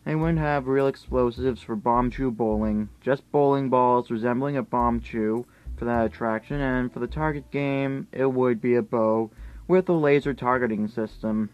they 0.05 0.13
wouldn't 0.13 0.38
have 0.38 0.68
real 0.68 0.86
explosives 0.86 1.63
for 1.63 1.76
Bombchu 1.76 2.38
bowling, 2.38 2.88
just 3.01 3.32
bowling 3.32 3.68
balls 3.68 4.11
resembling 4.11 4.57
a 4.57 4.63
Bombchu 4.63 5.43
for 5.76 5.86
that 5.86 6.05
attraction, 6.05 6.61
and 6.61 6.93
for 6.93 6.99
the 6.99 7.07
target 7.07 7.49
game, 7.49 8.05
it 8.11 8.32
would 8.32 8.61
be 8.61 8.76
a 8.76 8.84
bow 8.84 9.32
with 9.68 9.89
a 9.89 9.93
laser 9.93 10.36
targeting 10.36 10.88
system. 10.88 11.49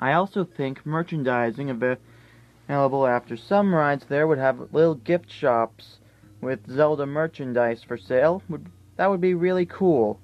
I 0.00 0.14
also 0.14 0.44
think 0.44 0.86
merchandising 0.86 1.68
available 1.68 3.06
after 3.06 3.36
some 3.36 3.74
rides 3.74 4.06
there 4.06 4.26
would 4.26 4.38
have 4.38 4.72
little 4.72 4.94
gift 4.94 5.30
shops 5.30 5.98
with 6.40 6.66
Zelda 6.70 7.04
merchandise 7.04 7.82
for 7.82 7.98
sale. 7.98 8.42
Would 8.48 8.66
that 8.96 9.10
would 9.10 9.20
be 9.20 9.34
really 9.34 9.66
cool. 9.66 10.18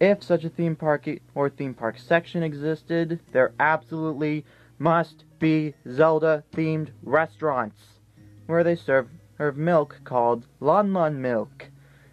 If 0.00 0.22
such 0.22 0.44
a 0.44 0.48
theme 0.48 0.74
park 0.74 1.06
or 1.34 1.50
theme 1.50 1.74
park 1.74 1.98
section 1.98 2.42
existed, 2.42 3.20
there 3.32 3.52
absolutely 3.60 4.46
must 4.78 5.24
be 5.38 5.74
Zelda 5.90 6.44
themed 6.52 6.90
restaurants 7.02 7.98
where 8.46 8.64
they 8.64 8.76
serve, 8.76 9.08
serve 9.36 9.58
milk 9.58 10.00
called 10.04 10.46
Lon 10.60 10.94
Lon 10.94 11.20
Milk, 11.20 11.66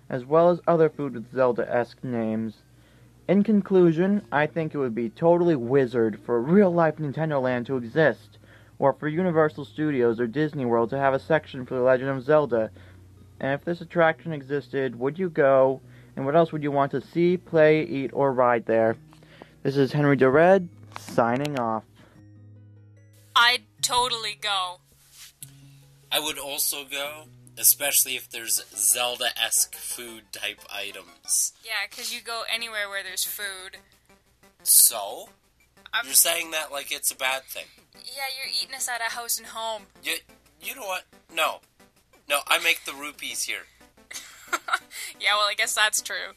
as 0.10 0.26
well 0.26 0.50
as 0.50 0.60
other 0.68 0.90
food 0.90 1.14
with 1.14 1.32
Zelda 1.34 1.70
esque 1.74 2.04
names. 2.04 2.64
In 3.28 3.44
conclusion, 3.44 4.22
I 4.32 4.46
think 4.46 4.74
it 4.74 4.78
would 4.78 4.94
be 4.94 5.10
totally 5.10 5.56
wizard 5.56 6.20
for 6.26 6.38
a 6.38 6.42
real 6.42 6.72
life 6.72 6.98
Nintendo 6.98 7.42
Land 7.42 7.66
to 7.66 7.78
exist, 7.78 8.38
or 8.78 8.94
for 8.94 9.08
Universal 9.08 9.66
Studios 9.66 10.20
or 10.20 10.28
Disney 10.28 10.66
World 10.66 10.92
to 10.92 11.00
have 11.00 11.16
a 11.16 11.20
section 11.20 11.66
for 11.66 11.74
The 11.74 11.82
Legend 11.82 12.12
of 12.12 12.24
Zelda. 12.24 12.70
And 13.40 13.54
if 13.54 13.66
this 13.66 13.82
attraction 13.82 14.32
existed, 14.32 15.00
would 15.00 15.18
you 15.18 15.30
go? 15.30 15.82
And 16.16 16.26
what 16.26 16.36
else 16.36 16.52
would 16.52 16.62
you 16.62 16.72
want 16.72 16.92
to 16.92 17.02
see, 17.02 17.36
play, 17.36 17.84
eat, 17.84 18.12
or 18.14 18.32
ride 18.32 18.68
there? 18.68 18.96
This 19.64 19.76
is 19.76 19.92
Henry 19.92 20.16
DeRed, 20.16 20.68
signing 21.00 21.60
off. 21.60 21.84
I'd 23.36 23.64
totally 23.82 24.38
go. 24.40 24.82
I 26.12 26.20
would 26.20 26.38
also 26.38 26.86
go, 26.86 27.26
especially 27.58 28.16
if 28.16 28.30
there's 28.30 28.64
Zelda 28.76 29.28
esque 29.42 29.76
food 29.76 30.24
type 30.32 30.60
items. 30.74 31.54
Yeah, 31.64 31.72
because 31.90 32.14
you 32.14 32.22
go 32.22 32.44
anywhere 32.54 32.90
where 32.90 33.04
there's 33.04 33.24
food. 33.26 33.78
So? 34.64 35.30
I'm- 35.94 36.06
You're 36.06 36.14
saying 36.16 36.52
that 36.52 36.72
like 36.72 36.92
it's 36.92 37.12
a 37.12 37.16
bad 37.16 37.44
thing. 37.44 37.66
Yeah, 38.06 38.24
you're 38.38 38.52
eating 38.62 38.76
us 38.76 38.90
out 38.90 39.02
of 39.02 39.14
house 39.14 39.38
and 39.38 39.48
home. 39.48 39.84
You, 40.04 40.16
you 40.62 40.76
know 40.76 40.86
what? 40.86 41.04
No. 41.34 41.60
No, 42.30 42.40
I 42.48 42.60
make 42.60 42.84
the 42.86 42.94
rupees 42.94 43.44
here. 43.44 43.64
Yeah, 45.20 45.36
well, 45.38 45.48
I 45.48 45.54
guess 45.56 45.74
that's 45.74 46.02
true. 46.02 46.34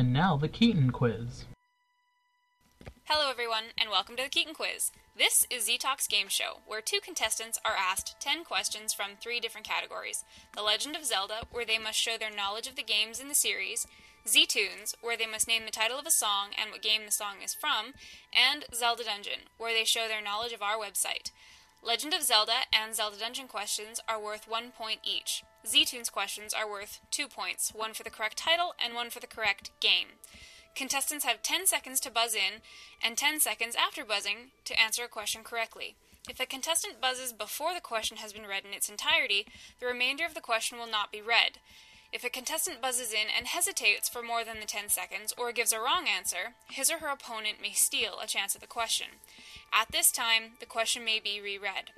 And 0.00 0.14
now 0.14 0.38
the 0.38 0.48
Keaton 0.48 0.92
quiz. 0.92 1.44
Hello, 3.04 3.30
everyone, 3.30 3.64
and 3.76 3.90
welcome 3.90 4.16
to 4.16 4.22
the 4.22 4.30
Keaton 4.30 4.54
Quiz. 4.54 4.92
This 5.14 5.46
is 5.50 5.66
Z 5.66 5.76
Talk's 5.76 6.06
game 6.06 6.28
show, 6.28 6.60
where 6.66 6.80
two 6.80 7.00
contestants 7.04 7.58
are 7.66 7.74
asked 7.78 8.18
10 8.18 8.44
questions 8.44 8.94
from 8.94 9.10
three 9.20 9.40
different 9.40 9.66
categories 9.66 10.24
The 10.56 10.62
Legend 10.62 10.96
of 10.96 11.04
Zelda, 11.04 11.42
where 11.52 11.66
they 11.66 11.76
must 11.76 11.98
show 11.98 12.16
their 12.16 12.34
knowledge 12.34 12.66
of 12.66 12.76
the 12.76 12.82
games 12.82 13.20
in 13.20 13.28
the 13.28 13.34
series, 13.34 13.86
Z 14.26 14.46
Tunes, 14.46 14.94
where 15.02 15.18
they 15.18 15.26
must 15.26 15.46
name 15.46 15.66
the 15.66 15.70
title 15.70 15.98
of 15.98 16.06
a 16.06 16.10
song 16.10 16.52
and 16.58 16.70
what 16.70 16.80
game 16.80 17.02
the 17.04 17.12
song 17.12 17.42
is 17.44 17.52
from, 17.52 17.92
and 18.32 18.64
Zelda 18.74 19.04
Dungeon, 19.04 19.52
where 19.58 19.74
they 19.74 19.84
show 19.84 20.08
their 20.08 20.22
knowledge 20.22 20.54
of 20.54 20.62
our 20.62 20.78
website. 20.78 21.30
Legend 21.82 22.12
of 22.12 22.22
Zelda 22.22 22.66
and 22.72 22.94
Zelda 22.94 23.16
Dungeon 23.18 23.48
questions 23.48 24.00
are 24.06 24.20
worth 24.20 24.46
one 24.46 24.70
point 24.70 25.00
each. 25.02 25.44
Z 25.66 25.86
Tunes 25.86 26.10
questions 26.10 26.52
are 26.52 26.68
worth 26.68 27.00
two 27.10 27.26
points, 27.26 27.72
one 27.74 27.94
for 27.94 28.02
the 28.02 28.10
correct 28.10 28.36
title 28.36 28.74
and 28.82 28.94
one 28.94 29.08
for 29.08 29.18
the 29.18 29.26
correct 29.26 29.70
game. 29.80 30.08
Contestants 30.74 31.24
have 31.24 31.42
10 31.42 31.66
seconds 31.66 31.98
to 32.00 32.10
buzz 32.10 32.34
in 32.34 32.60
and 33.02 33.16
10 33.16 33.40
seconds 33.40 33.74
after 33.74 34.04
buzzing 34.04 34.50
to 34.66 34.78
answer 34.78 35.04
a 35.04 35.08
question 35.08 35.42
correctly. 35.42 35.96
If 36.28 36.38
a 36.38 36.46
contestant 36.46 37.00
buzzes 37.00 37.32
before 37.32 37.72
the 37.72 37.80
question 37.80 38.18
has 38.18 38.34
been 38.34 38.46
read 38.46 38.66
in 38.66 38.74
its 38.74 38.90
entirety, 38.90 39.46
the 39.80 39.86
remainder 39.86 40.26
of 40.26 40.34
the 40.34 40.40
question 40.42 40.78
will 40.78 40.86
not 40.86 41.10
be 41.10 41.22
read. 41.22 41.58
If 42.12 42.24
a 42.24 42.30
contestant 42.30 42.82
buzzes 42.82 43.12
in 43.12 43.28
and 43.36 43.46
hesitates 43.46 44.08
for 44.08 44.20
more 44.20 44.42
than 44.42 44.58
the 44.58 44.66
10 44.66 44.88
seconds 44.88 45.32
or 45.38 45.52
gives 45.52 45.72
a 45.72 45.78
wrong 45.78 46.06
answer, 46.08 46.54
his 46.68 46.90
or 46.90 46.98
her 46.98 47.08
opponent 47.08 47.62
may 47.62 47.70
steal 47.70 48.18
a 48.20 48.26
chance 48.26 48.54
at 48.56 48.60
the 48.60 48.66
question. 48.66 49.06
At 49.72 49.92
this 49.92 50.10
time, 50.10 50.52
the 50.58 50.66
question 50.66 51.04
may 51.04 51.20
be 51.20 51.40
reread. 51.40 51.92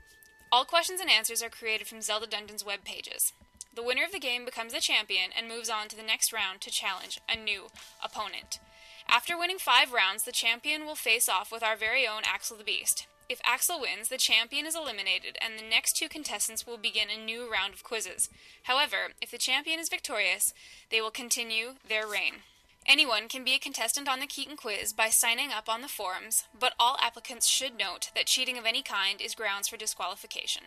All 0.51 0.67
questions 0.67 1.01
and 1.01 1.09
answers 1.11 1.43
are 1.43 1.49
created 1.49 1.87
from 1.87 2.03
Zelda 2.03 2.27
Dungeon's 2.27 2.65
web 2.65 2.85
pages. 2.85 3.33
The 3.75 3.83
winner 3.83 4.05
of 4.05 4.13
the 4.13 4.19
game 4.19 4.45
becomes 4.45 4.75
the 4.75 4.81
champion 4.81 5.31
and 5.37 5.49
moves 5.49 5.71
on 5.71 5.89
to 5.89 5.97
the 5.97 6.03
next 6.03 6.31
round 6.31 6.61
to 6.61 6.71
challenge 6.71 7.19
a 7.27 7.35
new 7.35 7.69
opponent. 8.05 8.61
After 9.09 9.39
winning 9.39 9.59
five 9.59 9.93
rounds, 9.93 10.25
the 10.25 10.33
champion 10.33 10.85
will 10.85 10.95
face 10.95 11.27
off 11.27 11.51
with 11.51 11.63
our 11.63 11.75
very 11.75 12.07
own 12.07 12.23
Axel 12.27 12.59
the 12.59 12.65
Beast. 12.65 13.07
If 13.33 13.41
Axel 13.45 13.81
wins, 13.81 14.11
the 14.11 14.19
champion 14.19 14.67
is 14.67 14.77
eliminated, 14.77 15.39
and 15.41 15.59
the 15.59 15.67
next 15.67 15.97
two 15.97 16.07
contestants 16.07 16.67
will 16.67 16.77
begin 16.77 17.09
a 17.09 17.17
new 17.17 17.51
round 17.51 17.73
of 17.73 17.83
quizzes. 17.83 18.29
However, 18.65 19.15
if 19.23 19.31
the 19.31 19.39
champion 19.39 19.81
is 19.81 19.89
victorious, 19.89 20.53
they 20.91 21.01
will 21.01 21.11
continue 21.11 21.77
their 21.89 22.07
reign. 22.07 22.45
Anyone 22.87 23.29
can 23.29 23.43
be 23.43 23.55
a 23.55 23.59
contestant 23.59 24.07
on 24.07 24.21
the 24.21 24.27
Keaton 24.27 24.59
quiz 24.59 24.93
by 24.93 25.09
signing 25.09 25.51
up 25.51 25.67
on 25.67 25.81
the 25.81 25.89
forums, 25.89 26.45
but 26.53 26.75
all 26.79 26.99
applicants 27.01 27.49
should 27.49 27.79
note 27.79 28.11
that 28.15 28.27
cheating 28.27 28.59
of 28.59 28.67
any 28.67 28.83
kind 28.83 29.23
is 29.23 29.35
grounds 29.35 29.67
for 29.67 29.79
disqualification. 29.79 30.65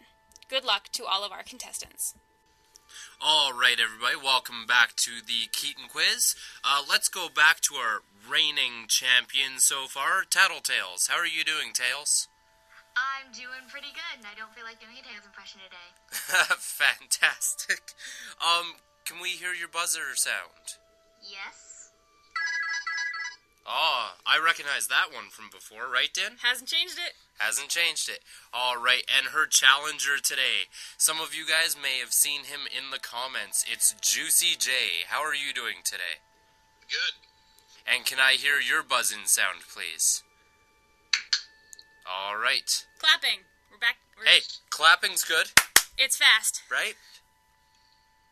Good 0.49 0.65
luck 0.65 0.89
to 0.93 1.05
all 1.05 1.23
of 1.23 1.31
our 1.31 1.43
contestants. 1.43 2.15
All 3.21 3.53
right, 3.53 3.77
everybody, 3.79 4.15
welcome 4.15 4.65
back 4.67 4.95
to 4.95 5.11
the 5.23 5.49
Keaton 5.51 5.85
quiz. 5.87 6.35
Uh, 6.63 6.81
let's 6.89 7.09
go 7.09 7.27
back 7.29 7.61
to 7.61 7.75
our 7.75 8.01
reigning 8.27 8.87
champion 8.87 9.59
so 9.59 9.85
far, 9.85 10.23
Tattletales. 10.23 11.11
How 11.11 11.19
are 11.19 11.27
you 11.27 11.43
doing, 11.43 11.71
Tails? 11.71 12.27
I'm 12.95 13.31
doing 13.35 13.67
pretty 13.67 13.91
good, 13.91 14.23
and 14.23 14.27
I 14.27 14.35
don't 14.39 14.51
feel 14.55 14.63
like 14.63 14.79
doing 14.79 14.95
a 14.95 15.03
Tails 15.03 15.27
impression 15.27 15.59
today. 15.59 15.89
Fantastic. 16.55 17.91
Um, 18.39 18.79
can 19.03 19.19
we 19.19 19.35
hear 19.35 19.53
your 19.53 19.67
buzzer 19.67 20.15
sound? 20.15 20.79
Yes? 21.19 21.91
Oh, 23.67 24.13
I 24.25 24.37
recognize 24.37 24.87
that 24.87 25.09
one 25.11 25.29
from 25.31 25.49
before, 25.51 25.89
right, 25.91 26.13
Din? 26.13 26.37
Hasn't 26.43 26.69
changed 26.69 26.99
it. 27.01 27.13
Hasn't 27.37 27.69
changed 27.69 28.07
it. 28.09 28.19
All 28.53 28.77
right, 28.77 29.03
and 29.09 29.33
her 29.33 29.47
challenger 29.47 30.17
today. 30.21 30.69
Some 30.97 31.19
of 31.19 31.33
you 31.33 31.45
guys 31.45 31.75
may 31.75 31.99
have 31.99 32.13
seen 32.13 32.45
him 32.45 32.69
in 32.69 32.91
the 32.91 32.99
comments. 32.99 33.65
It's 33.67 33.95
Juicy 33.99 34.55
J. 34.57 34.71
How 35.07 35.23
are 35.23 35.33
you 35.33 35.51
doing 35.51 35.83
today? 35.83 36.21
Good. 36.87 37.17
And 37.85 38.05
can 38.05 38.19
I 38.19 38.33
hear 38.33 38.61
your 38.61 38.83
buzzing 38.83 39.25
sound, 39.25 39.61
please? 39.67 40.23
All 42.05 42.37
right. 42.37 42.69
Clapping. 43.01 43.41
We're 43.71 43.81
back. 43.81 43.97
We're, 44.17 44.25
Hey, 44.29 44.41
clapping's 44.69 45.25
good, 45.25 45.51
It's 45.97 46.15
fast. 46.15 46.63
right? 46.71 46.95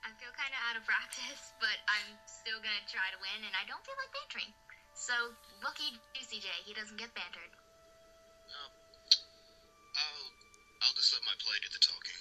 I 0.03 0.11
feel 0.19 0.31
kind 0.35 0.51
of 0.51 0.59
out 0.69 0.75
of 0.79 0.83
practice, 0.85 1.55
but 1.59 1.79
I'm 1.87 2.15
still 2.27 2.59
gonna 2.59 2.83
try 2.91 3.07
to 3.11 3.19
win, 3.23 3.43
and 3.47 3.55
I 3.55 3.63
don't 3.67 3.81
feel 3.87 3.95
like 3.99 4.11
bantering. 4.11 4.51
So, 4.93 5.33
lucky 5.63 5.95
Juicy 6.13 6.39
J, 6.43 6.47
he 6.67 6.75
doesn't 6.75 6.99
get 6.99 7.11
bantered. 7.15 7.49
Um, 8.51 8.71
I'll 9.95 10.27
I'll 10.85 10.95
just 10.95 11.11
let 11.15 11.23
my 11.25 11.35
play 11.39 11.55
do 11.63 11.69
the 11.71 11.81
talking. 11.81 12.19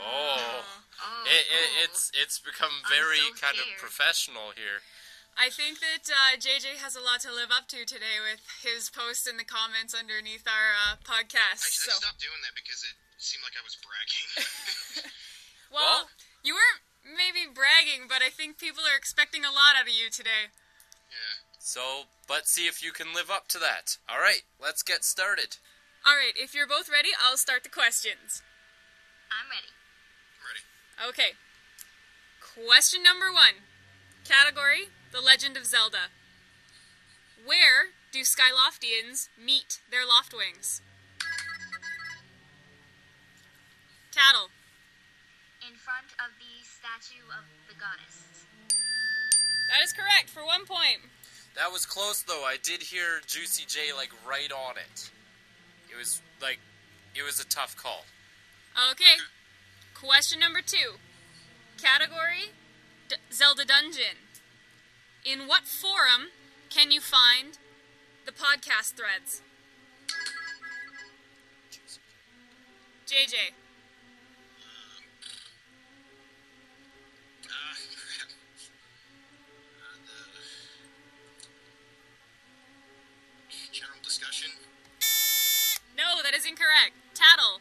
Oh, 0.00 0.64
Oh, 1.02 1.24
it, 1.28 1.44
it, 1.50 1.68
it's 1.88 2.12
it's 2.14 2.36
become 2.38 2.72
very 2.88 3.20
so 3.32 3.36
kind 3.42 3.58
of 3.58 3.66
professional 3.80 4.52
here. 4.56 4.80
I 5.36 5.48
think 5.48 5.80
that 5.80 6.04
uh, 6.12 6.36
JJ 6.36 6.76
has 6.84 6.92
a 6.94 7.00
lot 7.00 7.24
to 7.24 7.32
live 7.32 7.48
up 7.48 7.66
to 7.72 7.88
today 7.88 8.20
with 8.20 8.44
his 8.60 8.92
post 8.92 9.24
in 9.24 9.40
the 9.40 9.48
comments 9.48 9.96
underneath 9.96 10.44
our 10.44 10.76
uh, 10.76 11.00
podcast. 11.00 11.64
I, 11.64 11.72
I 11.72 11.96
stopped 11.96 12.20
doing 12.20 12.40
that 12.44 12.52
because 12.52 12.84
it 12.84 12.96
seemed 13.16 13.42
like 13.42 13.56
I 13.56 13.64
was 13.64 13.76
bragging. 13.80 14.28
well, 15.74 16.12
you 16.44 16.52
weren't 16.52 16.84
maybe 17.02 17.48
bragging, 17.48 18.06
but 18.06 18.20
I 18.20 18.28
think 18.28 18.60
people 18.60 18.84
are 18.84 18.96
expecting 18.96 19.42
a 19.44 19.52
lot 19.52 19.78
out 19.80 19.88
of 19.88 19.94
you 19.94 20.12
today. 20.12 20.52
yeah. 21.08 21.40
So, 21.58 22.10
let's 22.28 22.50
see 22.50 22.66
if 22.66 22.82
you 22.82 22.90
can 22.90 23.14
live 23.14 23.30
up 23.30 23.46
to 23.54 23.58
that. 23.62 23.96
All 24.10 24.18
right, 24.18 24.42
let's 24.60 24.82
get 24.82 25.04
started. 25.04 25.56
All 26.04 26.18
right, 26.18 26.34
if 26.34 26.54
you're 26.54 26.66
both 26.66 26.90
ready, 26.90 27.14
I'll 27.14 27.38
start 27.38 27.62
the 27.62 27.70
questions. 27.70 28.42
I'm 29.30 29.48
ready. 29.48 29.70
I'm 30.36 30.44
ready. 30.44 30.64
Okay. 31.08 31.38
Question 32.42 33.02
number 33.02 33.32
one. 33.32 33.62
Category 34.26 34.90
The 35.12 35.20
Legend 35.20 35.58
of 35.58 35.66
Zelda. 35.66 36.08
Where 37.44 37.92
do 38.12 38.20
Skyloftians 38.20 39.28
meet 39.36 39.80
their 39.90 40.06
Loftwings? 40.08 40.80
Tattle. 44.10 44.48
In 45.60 45.76
front 45.76 46.06
of 46.16 46.32
the 46.40 46.64
statue 46.64 47.24
of 47.28 47.44
the 47.68 47.74
goddess. 47.74 48.24
That 49.70 49.84
is 49.84 49.92
correct 49.92 50.30
for 50.30 50.44
one 50.44 50.64
point. 50.64 51.00
That 51.56 51.70
was 51.70 51.84
close 51.84 52.22
though. 52.22 52.44
I 52.44 52.56
did 52.62 52.82
hear 52.82 53.20
Juicy 53.26 53.64
J 53.66 53.92
like 53.94 54.10
right 54.26 54.50
on 54.50 54.76
it. 54.78 55.10
It 55.90 55.98
was 55.98 56.22
like 56.40 56.58
it 57.14 57.22
was 57.22 57.38
a 57.38 57.46
tough 57.46 57.76
call. 57.76 58.06
Okay. 58.92 59.20
Question 59.94 60.40
number 60.40 60.60
two. 60.64 60.96
Category 61.80 62.52
D- 63.08 63.16
Zelda 63.30 63.64
Dungeon. 63.64 64.16
In 65.24 65.46
what 65.46 65.62
forum 65.62 66.30
can 66.68 66.90
you 66.90 67.00
find 67.00 67.56
the 68.26 68.32
podcast 68.32 68.94
threads? 68.94 69.40
JJ. 73.06 73.52
General 83.70 83.98
discussion. 84.02 84.50
No, 85.96 86.20
that 86.24 86.34
is 86.34 86.44
incorrect. 86.44 86.94
Tattle. 87.14 87.60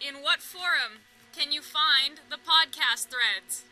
In 0.00 0.22
what 0.22 0.40
forum 0.40 1.02
can 1.36 1.52
you 1.52 1.60
find 1.60 2.20
the 2.30 2.36
podcast 2.36 3.08
threads? 3.08 3.64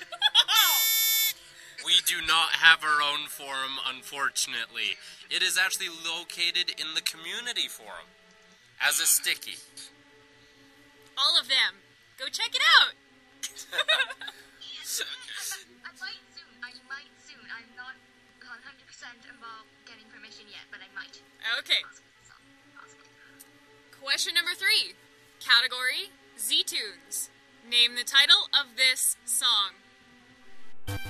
We 1.88 2.04
do 2.04 2.20
not 2.26 2.60
have 2.60 2.84
our 2.84 3.00
own 3.00 3.32
forum, 3.32 3.80
unfortunately. 3.88 5.00
It 5.30 5.40
is 5.40 5.56
actually 5.56 5.88
located 5.88 6.74
in 6.76 6.92
the 6.92 7.00
community 7.00 7.64
forum 7.64 8.12
as 8.76 9.00
a 9.00 9.06
sticky. 9.06 9.56
All 11.16 11.40
of 11.40 11.48
them. 11.48 11.80
Go 12.20 12.26
check 12.28 12.52
it 12.52 12.60
out. 12.82 12.92
I 15.80 15.96
might 15.96 16.20
soon. 16.28 16.52
I 16.60 16.76
might 16.92 17.14
soon. 17.24 17.46
I'm 17.46 17.72
not 17.72 17.96
100% 18.44 19.24
about 19.32 19.64
getting 19.88 20.04
permission 20.12 20.44
yet, 20.50 20.68
but 20.68 20.84
I 20.84 20.92
might. 20.92 21.24
Okay. 21.56 21.88
Question 23.96 24.34
number 24.34 24.52
three. 24.52 24.92
Category 25.40 26.12
Z 26.36 26.68
Tunes. 26.68 27.30
Name 27.64 27.96
the 27.96 28.04
title 28.04 28.52
of 28.52 28.76
this 28.76 29.16
song. 29.24 29.80
Tattle. 30.88 31.04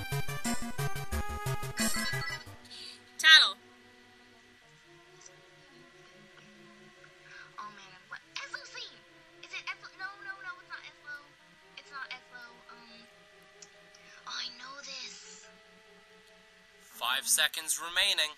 Oh 7.55 7.70
man, 7.79 8.01
what? 8.11 8.18
Eslo 8.35 8.59
scene! 8.66 8.99
Is 9.47 9.55
it 9.55 9.62
Eslo? 9.70 9.87
No, 10.03 10.11
no, 10.26 10.35
no, 10.43 10.51
it's 10.59 10.66
not 10.66 10.83
Eslo. 10.83 11.14
It's 11.79 11.93
not 11.95 12.11
Eslo. 12.11 12.43
Um. 12.74 13.07
Oh, 14.26 14.35
I 14.35 14.51
know 14.59 14.74
this. 14.83 15.47
Five 16.83 17.29
seconds 17.29 17.79
remaining. 17.79 18.35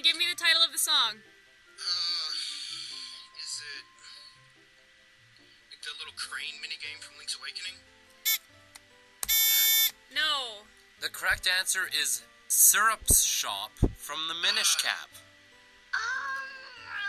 You 0.00 0.12
give 0.12 0.16
me 0.16 0.24
the 0.32 0.42
title 0.42 0.64
of 0.64 0.72
the 0.72 0.78
song? 0.78 1.20
Uh, 1.76 2.32
is 3.44 3.60
it 3.60 3.84
like 5.68 5.82
the 5.84 5.92
little 6.00 6.16
crane 6.16 6.56
minigame 6.64 7.04
from 7.04 7.18
Link's 7.18 7.36
Awakening? 7.36 7.76
No. 10.08 10.64
The 11.02 11.10
correct 11.10 11.46
answer 11.46 11.80
is 11.92 12.22
Syrup's 12.48 13.24
Shop 13.24 13.72
from 13.98 14.20
the 14.28 14.34
Minish 14.34 14.76
Cap. 14.76 15.10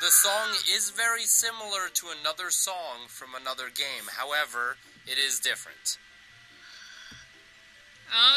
The 0.02 0.12
song 0.12 0.50
is 0.76 0.89
very 0.89 1.24
similar 1.24 1.88
to 1.94 2.08
another 2.20 2.50
song 2.50 3.08
from 3.08 3.30
another 3.39 3.70
game. 3.74 4.12
However, 4.18 4.76
it 5.08 5.18
is 5.18 5.39
different. 5.39 5.98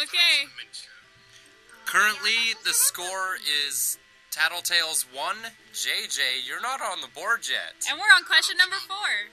Okay. 0.04 0.46
Currently, 1.86 2.54
the 2.64 2.72
score 2.72 3.34
is 3.66 3.98
Tattletales 4.34 5.06
1. 5.14 5.54
JJ, 5.70 6.42
you're 6.42 6.60
not 6.60 6.82
on 6.82 6.98
the 7.00 7.06
board 7.14 7.46
yet. 7.46 7.78
And 7.86 7.94
we're 8.02 8.10
on 8.10 8.26
question 8.26 8.58
number 8.58 8.82
four. 8.82 9.30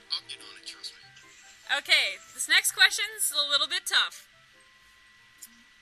Okay, 1.74 2.22
this 2.34 2.46
next 2.48 2.70
question's 2.78 3.34
a 3.34 3.42
little 3.50 3.66
bit 3.66 3.82
tough. 3.82 4.30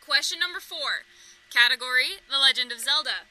Question 0.01 0.41
number 0.41 0.59
four. 0.59 1.05
Category 1.53 2.25
The 2.33 2.41
Legend 2.41 2.73
of 2.73 2.81
Zelda. 2.81 3.29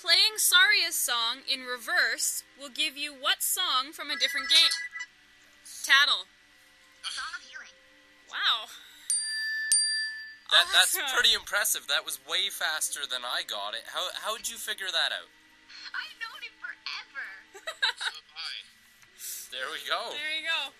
Playing 0.00 0.40
Saria's 0.40 0.96
song 0.96 1.44
in 1.44 1.68
reverse 1.68 2.42
will 2.56 2.72
give 2.72 2.96
you 2.96 3.12
what 3.12 3.44
song 3.44 3.92
from 3.92 4.08
a 4.08 4.16
different 4.16 4.48
game? 4.48 4.72
Tattle. 5.84 6.24
Song 7.04 7.36
of 7.36 7.44
Healing. 7.44 7.76
Wow. 8.32 8.72
That, 10.50 10.66
that's 10.74 10.98
pretty 11.14 11.32
impressive. 11.34 11.86
That 11.86 12.04
was 12.04 12.18
way 12.26 12.50
faster 12.50 13.06
than 13.06 13.22
I 13.22 13.42
got 13.46 13.74
it. 13.74 13.86
How 13.94 14.02
how 14.18 14.32
would 14.32 14.50
you 14.50 14.56
figure 14.56 14.90
that 14.90 15.14
out? 15.14 15.30
I've 15.94 16.16
known 16.18 16.40
it 16.42 16.54
forever. 16.58 17.26
There 19.50 19.66
we 19.66 19.82
go. 19.82 20.14
There 20.14 20.30
you 20.30 20.46
go. 20.46 20.70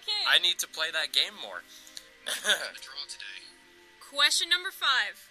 Okay. 0.00 0.22
I 0.24 0.40
need 0.40 0.58
to 0.64 0.68
play 0.68 0.88
that 0.96 1.12
game 1.12 1.36
more. 1.44 1.60
Question 4.00 4.48
number 4.48 4.72
five. 4.72 5.28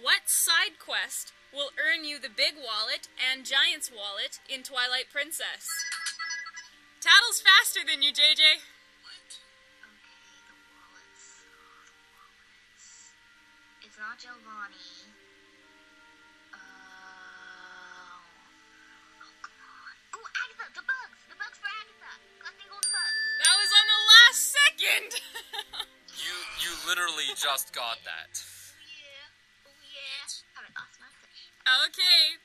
What 0.00 0.26
side 0.26 0.80
quest 0.80 1.36
will 1.52 1.68
earn 1.76 2.08
you 2.08 2.18
the 2.18 2.32
big 2.32 2.56
wallet 2.56 3.12
and 3.20 3.44
giant's 3.44 3.92
wallet 3.92 4.40
in 4.48 4.64
Twilight 4.64 5.12
Princess? 5.12 5.68
Tattle's 7.04 7.44
faster 7.44 7.84
than 7.84 8.02
you, 8.02 8.10
JJ. 8.10 8.64
It's 13.98 14.06
not 14.06 14.22
Jovani. 14.22 15.10
Uh, 16.54 16.62
oh, 19.18 19.34
come 19.42 19.58
on. 19.58 19.90
Oh, 20.14 20.22
Agatha, 20.22 20.70
the 20.70 20.86
bugs. 20.86 21.18
The 21.26 21.34
bugs 21.34 21.58
for 21.58 21.66
Agatha. 21.66 22.14
Collecting 22.38 22.70
golden 22.70 22.94
bugs. 22.94 23.18
That 23.42 23.58
was 23.58 23.70
on 23.74 23.86
the 23.90 24.02
last 24.06 24.40
second. 24.54 25.10
You 26.14 26.34
you 26.62 26.70
literally 26.86 27.26
just 27.34 27.74
got 27.74 27.98
that. 28.06 28.38
Yeah. 28.86 29.66
Oh, 29.66 29.74
yeah. 29.90 30.30
Haven't 30.54 30.78
lost 30.78 30.94
my 31.02 31.10
fish. 31.26 31.50
okay. 31.90 32.38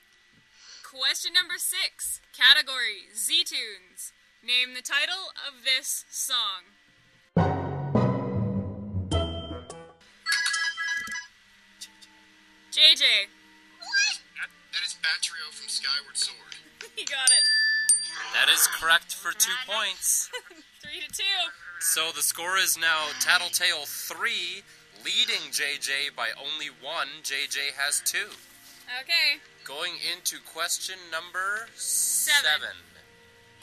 Question 0.82 1.38
number 1.38 1.62
six. 1.62 2.18
Category 2.34 3.14
Z 3.14 3.46
Tunes. 3.46 4.10
Name 4.42 4.74
the 4.74 4.82
title 4.82 5.30
of 5.38 5.62
this 5.62 6.06
song. 6.10 6.74
JJ. 13.04 13.28
That, 14.40 14.50
that 14.72 14.84
is 14.86 14.96
Batreaux 15.04 15.52
from 15.52 15.68
Skyward 15.68 16.16
Sword. 16.16 16.56
he 16.96 17.04
got 17.04 17.28
it. 17.28 17.46
That 18.34 18.48
is 18.50 18.68
correct 18.80 19.14
for 19.14 19.32
two 19.34 19.56
points. 19.68 20.30
Three 20.82 21.02
to 21.02 21.12
two. 21.12 21.40
So 21.80 22.12
the 22.16 22.22
score 22.22 22.58
is 22.58 22.78
now 22.78 23.08
Tattletale 23.20 23.86
3, 23.86 24.32
leading 25.04 25.52
JJ 25.52 26.16
by 26.16 26.30
only 26.40 26.68
one. 26.68 27.08
JJ 27.24 27.76
has 27.76 28.02
two. 28.06 28.32
Okay. 29.02 29.42
Going 29.66 29.94
into 30.00 30.38
question 30.40 30.96
number 31.12 31.68
Seven. 31.76 32.44
seven. 32.44 32.78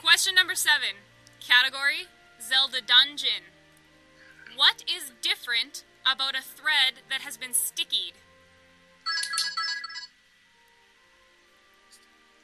Question 0.03 0.35
number 0.35 0.55
seven. 0.55 1.01
Category 1.41 2.09
Zelda 2.41 2.81
Dungeon. 2.85 3.49
What 4.57 4.85
is 4.85 5.13
different 5.23 5.85
about 6.05 6.35
a 6.35 6.43
thread 6.43 7.05
that 7.09 7.21
has 7.23 7.37
been 7.37 7.55
stickied? 7.55 8.15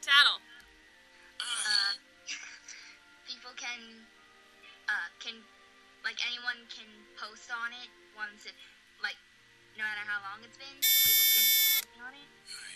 Tattle. 0.07 0.39
Uh, 1.35 1.99
people 3.27 3.51
can, 3.59 4.07
uh, 4.87 5.07
can, 5.19 5.35
like 6.07 6.15
anyone 6.23 6.63
can 6.71 6.87
post 7.19 7.51
on 7.51 7.75
it 7.75 7.91
once 8.15 8.47
it, 8.47 8.55
like, 9.03 9.19
no 9.75 9.83
matter 9.83 10.07
how 10.07 10.23
long 10.31 10.39
it's 10.47 10.55
been, 10.55 10.79
people 10.79 11.27
can 11.35 11.43
post 11.43 11.99
on 12.07 12.13
it. 12.15 12.29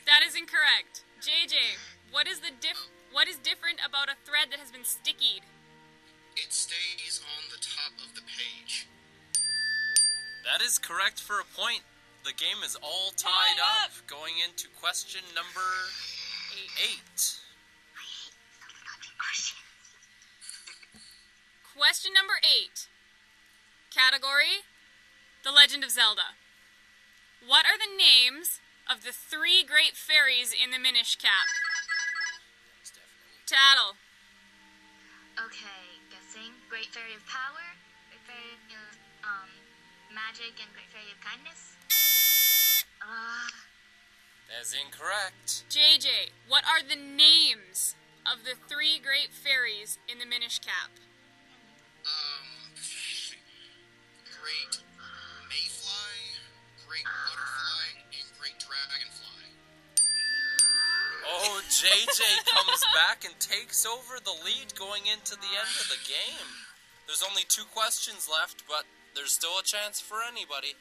That 0.04 0.28
is 0.28 0.36
incorrect. 0.36 1.08
JJ, 1.24 1.80
what 2.12 2.28
is 2.28 2.44
the 2.44 2.52
diff? 2.60 2.92
What 3.16 3.32
is 3.32 3.40
different 3.40 3.80
about 3.80 4.12
a 4.12 4.20
thread 4.28 4.52
that 4.52 4.60
has 4.60 4.68
been 4.68 4.84
stickied? 4.84 5.48
It 6.36 6.52
stays 6.52 7.24
on 7.24 7.48
the 7.48 7.64
top 7.64 7.96
of 8.04 8.12
the 8.12 8.28
page. 8.28 8.92
That 10.44 10.60
is 10.60 10.76
correct 10.76 11.24
for 11.24 11.40
a 11.40 11.48
point. 11.56 11.88
The 12.28 12.36
game 12.36 12.60
is 12.66 12.76
all 12.84 13.16
tied 13.16 13.60
up. 13.88 13.96
Going 14.08 14.36
into 14.44 14.68
question 14.76 15.24
number 15.32 15.72
eight. 16.78 17.40
Question 21.76 22.12
number 22.14 22.38
eight. 22.46 22.88
Category 23.90 24.68
The 25.44 25.52
Legend 25.52 25.84
of 25.84 25.92
Zelda. 25.92 26.38
What 27.46 27.66
are 27.66 27.78
the 27.78 27.90
names 27.90 28.62
of 28.86 29.04
the 29.04 29.12
three 29.12 29.64
great 29.64 29.98
fairies 29.98 30.54
in 30.54 30.70
the 30.70 30.78
Minish 30.78 31.16
Cap? 31.16 31.50
Tattle. 33.48 33.98
Okay, 35.42 36.00
guessing 36.12 36.54
Great 36.70 36.88
Fairy 36.94 37.16
of 37.16 37.26
Power, 37.26 37.66
Great 38.14 38.24
Fairy 38.30 38.56
of 38.78 38.94
um, 39.26 39.50
magic 40.14 40.54
and 40.62 40.70
great 40.76 40.88
fairy 40.92 41.10
of 41.12 41.20
kindness. 41.24 41.76
Uh, 43.02 43.61
That's 44.52 44.76
incorrect. 44.76 45.64
JJ, 45.72 46.36
what 46.48 46.64
are 46.68 46.84
the 46.84 47.00
names 47.00 47.96
of 48.28 48.44
the 48.44 48.60
three 48.68 49.00
great 49.00 49.32
fairies 49.32 49.98
in 50.12 50.20
the 50.20 50.26
Minish 50.26 50.60
Cap? 50.60 50.92
Um, 52.04 52.76
great 54.28 54.84
mayfly, 55.48 56.36
great 56.84 57.08
butterfly, 57.08 58.04
and 58.12 58.28
great 58.36 58.60
dragonfly. 58.60 59.56
Oh, 61.32 61.62
JJ 61.72 62.22
comes 62.52 62.84
back 62.94 63.24
and 63.24 63.40
takes 63.40 63.86
over 63.86 64.20
the 64.20 64.36
lead 64.44 64.76
going 64.76 65.08
into 65.08 65.36
the 65.40 65.52
end 65.56 65.74
of 65.80 65.88
the 65.88 66.02
game. 66.04 66.52
There's 67.08 67.24
only 67.24 67.44
two 67.48 67.66
questions 67.74 68.28
left, 68.30 68.64
but 68.68 68.84
there's 69.16 69.32
still 69.32 69.60
a 69.60 69.64
chance 69.64 70.00
for 70.00 70.20
anybody. 70.28 70.76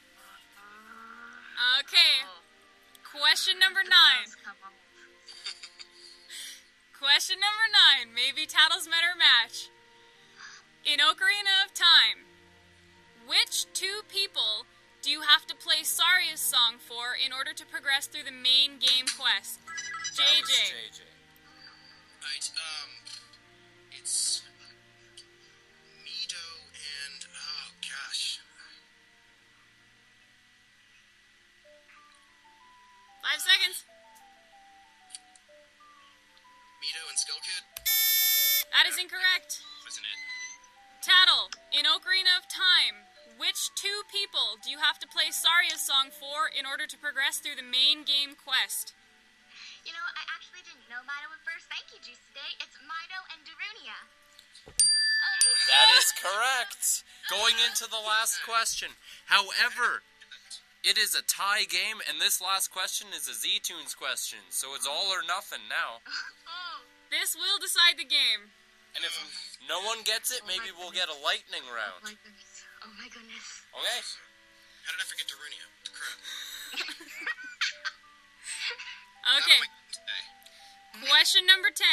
Okay. 1.81 2.27
Question 3.11 3.59
number 3.59 3.83
nine. 3.83 4.31
Question 6.95 7.43
number 7.43 7.67
nine. 7.75 8.15
Maybe 8.15 8.47
Tattle's 8.47 8.87
met 8.87 9.03
her 9.03 9.19
match. 9.19 9.71
In 10.87 11.01
Ocarina 11.01 11.67
of 11.67 11.75
Time, 11.75 12.25
which 13.27 13.67
two 13.75 14.07
people 14.09 14.65
do 15.03 15.11
you 15.11 15.23
have 15.23 15.47
to 15.47 15.57
play 15.57 15.83
Saria's 15.83 16.41
song 16.41 16.79
for 16.79 17.17
in 17.19 17.33
order 17.33 17.53
to 17.53 17.67
progress 17.67 18.07
through 18.07 18.25
the 18.25 18.37
main 18.37 18.79
game 18.79 19.09
quest? 19.19 19.59
JJ. 20.15 21.01
Right, 22.21 22.51
um, 22.53 23.00
Five 33.21 33.41
seconds. 33.41 33.85
Mido 36.81 37.03
and 37.09 37.19
Skull 37.21 37.41
Kid? 37.45 37.63
That 38.73 38.89
is 38.89 38.97
incorrect. 38.97 39.61
Wasn't 39.85 40.07
it? 40.09 40.19
Tattle, 41.05 41.53
in 41.73 41.85
Ocarina 41.85 42.33
of 42.37 42.49
Time, 42.49 43.09
which 43.37 43.73
two 43.77 44.05
people 44.09 44.57
do 44.65 44.73
you 44.73 44.81
have 44.81 44.99
to 45.01 45.09
play 45.09 45.33
Saria's 45.33 45.81
song 45.81 46.13
for 46.13 46.49
in 46.49 46.65
order 46.65 46.87
to 46.89 46.97
progress 46.97 47.41
through 47.41 47.57
the 47.57 47.67
main 47.67 48.05
game 48.05 48.37
quest? 48.37 48.93
you 49.85 49.93
know, 49.93 50.07
I 50.13 50.23
actually 50.37 50.61
didn't 50.65 50.85
know 50.93 51.01
Mido 51.09 51.29
at 51.33 51.41
first. 51.45 51.65
Thank 51.73 51.89
you, 51.93 52.01
Juicy 52.05 52.31
Day. 52.37 52.53
It's 52.61 52.77
Mido 52.85 53.19
and 53.33 53.41
Darunia. 53.49 53.99
That 54.69 55.89
is 55.97 56.13
correct. 56.13 57.05
Going 57.33 57.57
into 57.65 57.89
the 57.89 58.01
last 58.01 58.43
question. 58.45 58.93
However, 59.27 60.03
it 60.83 60.97
is 60.99 61.15
a 61.15 61.23
tie 61.23 61.65
game, 61.69 62.01
and 62.09 62.21
this 62.21 62.41
last 62.41 62.73
question 62.73 63.09
is 63.15 63.29
a 63.29 63.35
Z 63.35 63.61
Tunes 63.63 63.95
question, 63.95 64.41
so 64.51 64.75
it's 64.75 64.87
all 64.87 65.13
or 65.13 65.23
nothing 65.27 65.69
now. 65.69 66.01
Oh, 66.51 66.83
this 67.15 67.39
will 67.39 67.63
decide 67.63 67.95
the 67.95 68.07
game. 68.07 68.51
And 68.99 69.07
if 69.07 69.15
no 69.71 69.79
one 69.87 70.03
gets 70.03 70.35
it, 70.35 70.43
oh 70.43 70.51
maybe 70.51 70.75
we'll 70.75 70.91
get 70.91 71.07
a 71.07 71.15
lightning 71.15 71.63
oh 71.63 71.75
round. 71.79 72.03
goodness. 72.03 72.67
Oh 72.83 72.91
my 72.99 73.07
goodness. 73.07 73.47
Okay. 73.71 74.03
How 74.83 74.91
did 74.91 74.99
I 74.99 75.07
forget 75.07 75.31
Darunia? 75.31 75.67
Crap. 75.95 76.91
Okay. 79.39 79.63
Question 81.07 81.47
number 81.47 81.71
10. 81.71 81.87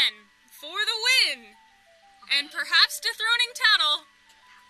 For 0.49 0.73
the 0.73 0.97
win! 0.97 1.53
And 2.33 2.49
perhaps 2.49 2.97
dethroning 2.97 3.53
Tattle. 3.53 4.09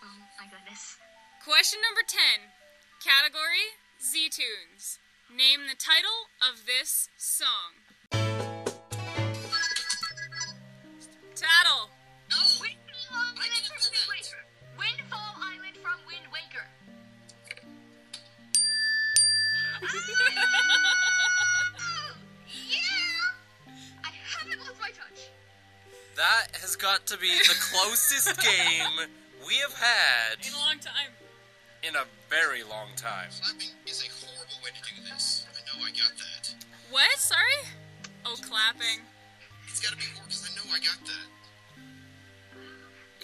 Oh 0.03 0.18
my 0.36 0.45
goodness. 0.51 0.97
Question 1.45 1.80
number 1.80 2.03
10. 2.03 2.51
Category 2.99 3.78
Z 4.01 4.29
Tunes. 4.29 4.99
Name 5.29 5.67
the 5.67 5.75
title 5.75 6.29
of 6.41 6.65
this 6.65 7.09
song. 7.17 7.73
Tattle. 11.35 11.89
Oh, 12.33 12.57
Windfall 12.61 13.33
Island 13.35 13.65
from 13.65 13.77
Wind 13.89 14.07
Waker. 14.09 14.43
Windfall 14.77 15.35
Island 15.41 15.77
from 15.81 15.99
Wind 16.07 16.27
Waker. 16.31 16.67
Oh, 21.79 22.15
yeah! 22.69 24.03
I 24.03 24.09
haven't 24.25 24.59
lost 24.59 24.79
my 24.81 24.89
touch. 24.89 25.29
That 26.15 26.47
has 26.61 26.75
got 26.75 27.05
to 27.07 27.17
be 27.17 27.29
the 27.29 27.55
closest 27.59 28.41
game 28.41 29.07
we 29.47 29.55
have 29.57 29.73
had 29.73 30.45
In 30.45 30.53
a 30.53 30.57
long 30.57 30.79
time. 30.79 31.11
In 31.88 31.95
a 31.95 32.03
very 32.29 32.63
long 32.63 32.91
time. 32.97 33.31
Clapping 33.39 33.71
is 33.88 34.03
a 34.03 34.11
horrible 34.19 34.59
way 34.63 34.71
to 34.75 34.83
do 34.83 35.01
this. 35.07 35.47
I 35.55 35.63
know 35.63 35.85
I 35.85 35.91
got 35.91 36.11
that. 36.19 36.53
What? 36.91 37.17
Sorry? 37.17 37.63
Oh, 38.25 38.35
clapping. 38.43 38.99
It's 39.69 39.79
gotta 39.79 39.95
be 39.95 40.03
more 40.15 40.25
because 40.25 40.51
I 40.51 40.55
know 40.59 40.67
I 40.67 40.79
got 40.83 40.99
that. 41.07 41.27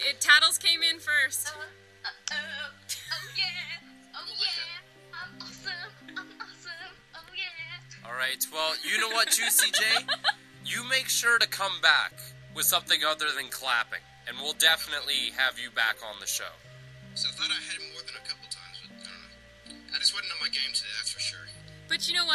It 0.08 0.20
Tattles 0.20 0.56
came 0.56 0.80
in 0.82 0.98
first. 0.98 1.48
Uh, 1.48 1.60
uh, 2.06 2.32
oh, 2.32 2.72
oh 3.12 3.28
yeah. 3.36 4.16
Oh 4.16 4.32
yeah. 4.40 5.12
I'm 5.12 5.42
awesome. 5.42 5.92
I'm 6.16 6.28
awesome. 6.40 6.94
Oh 7.14 7.28
yeah. 7.36 8.08
All 8.08 8.16
right. 8.16 8.44
Well, 8.52 8.72
you 8.80 8.98
know 8.98 9.14
what, 9.14 9.28
Juicy 9.28 9.72
J? 9.72 9.84
You 10.64 10.88
make 10.88 11.08
sure 11.08 11.38
to 11.38 11.46
come 11.46 11.80
back 11.82 12.12
with 12.54 12.64
something 12.64 13.00
other 13.06 13.26
than 13.36 13.48
clapping, 13.50 14.00
and 14.26 14.36
we'll 14.38 14.54
definitely 14.54 15.32
have 15.36 15.58
you 15.58 15.70
back 15.70 15.96
on 16.02 16.18
the 16.20 16.26
show. 16.26 16.52
So 17.14 17.28
I 17.28 17.32
thought 17.32 17.50
I 17.50 17.62
had 17.70 17.78
more 17.93 17.93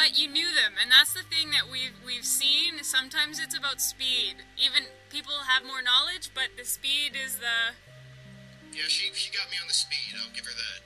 But 0.10 0.18
you 0.18 0.28
know 0.28 0.34
what? 0.34 0.42
You 0.42 0.50
knew 0.50 0.56
them, 0.56 0.74
and 0.82 0.92
that's 0.92 1.14
the 1.14 1.22
thing 1.24 1.52
that 1.52 1.70
we've 1.72 1.94
we've 2.06 2.26
seen. 2.26 2.84
Sometimes 2.84 3.40
it's 3.40 3.58
about 3.58 3.80
speed. 3.82 4.42
Even 4.58 4.90
people 5.10 5.34
have 5.48 5.64
more 5.66 5.82
knowledge, 5.82 6.32
but 6.34 6.50
the 6.58 6.66
speed 6.66 7.14
is 7.14 7.38
the. 7.38 7.78
Yeah, 8.74 8.88
she 8.88 9.14
she 9.14 9.32
got 9.32 9.50
me 9.52 9.58
on 9.62 9.68
the 9.68 9.74
speed. 9.74 10.18
I'll 10.18 10.34
give 10.34 10.46
her 10.46 10.52
that. 10.52 10.82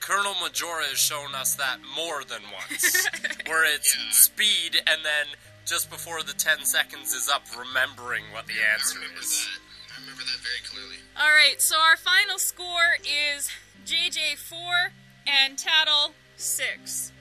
Colonel 0.00 0.34
Majora 0.40 0.84
has 0.84 0.98
shown 0.98 1.34
us 1.34 1.54
that 1.56 1.78
more 1.96 2.22
than 2.24 2.42
once, 2.54 3.06
where 3.46 3.64
it's 3.72 3.96
speed 4.10 4.74
and 4.86 5.04
then 5.04 5.26
just 5.64 5.90
before 5.90 6.24
the 6.24 6.32
10 6.32 6.64
seconds 6.64 7.14
is 7.14 7.28
up, 7.28 7.42
remembering 7.56 8.24
what 8.32 8.46
the 8.48 8.58
answer 8.74 8.98
I 8.98 9.02
remember 9.02 9.22
is. 9.22 9.46
that. 9.46 9.62
I 9.94 10.00
remember 10.02 10.22
that 10.22 10.42
very 10.42 10.62
clearly. 10.66 10.98
All 11.14 11.30
right, 11.30 11.62
so 11.62 11.76
our 11.78 11.96
final 11.96 12.38
score 12.38 12.98
is 13.02 13.48
JJ 13.86 14.38
four 14.38 14.90
and 15.24 15.56
Tattle 15.56 16.14
six. 16.36 17.12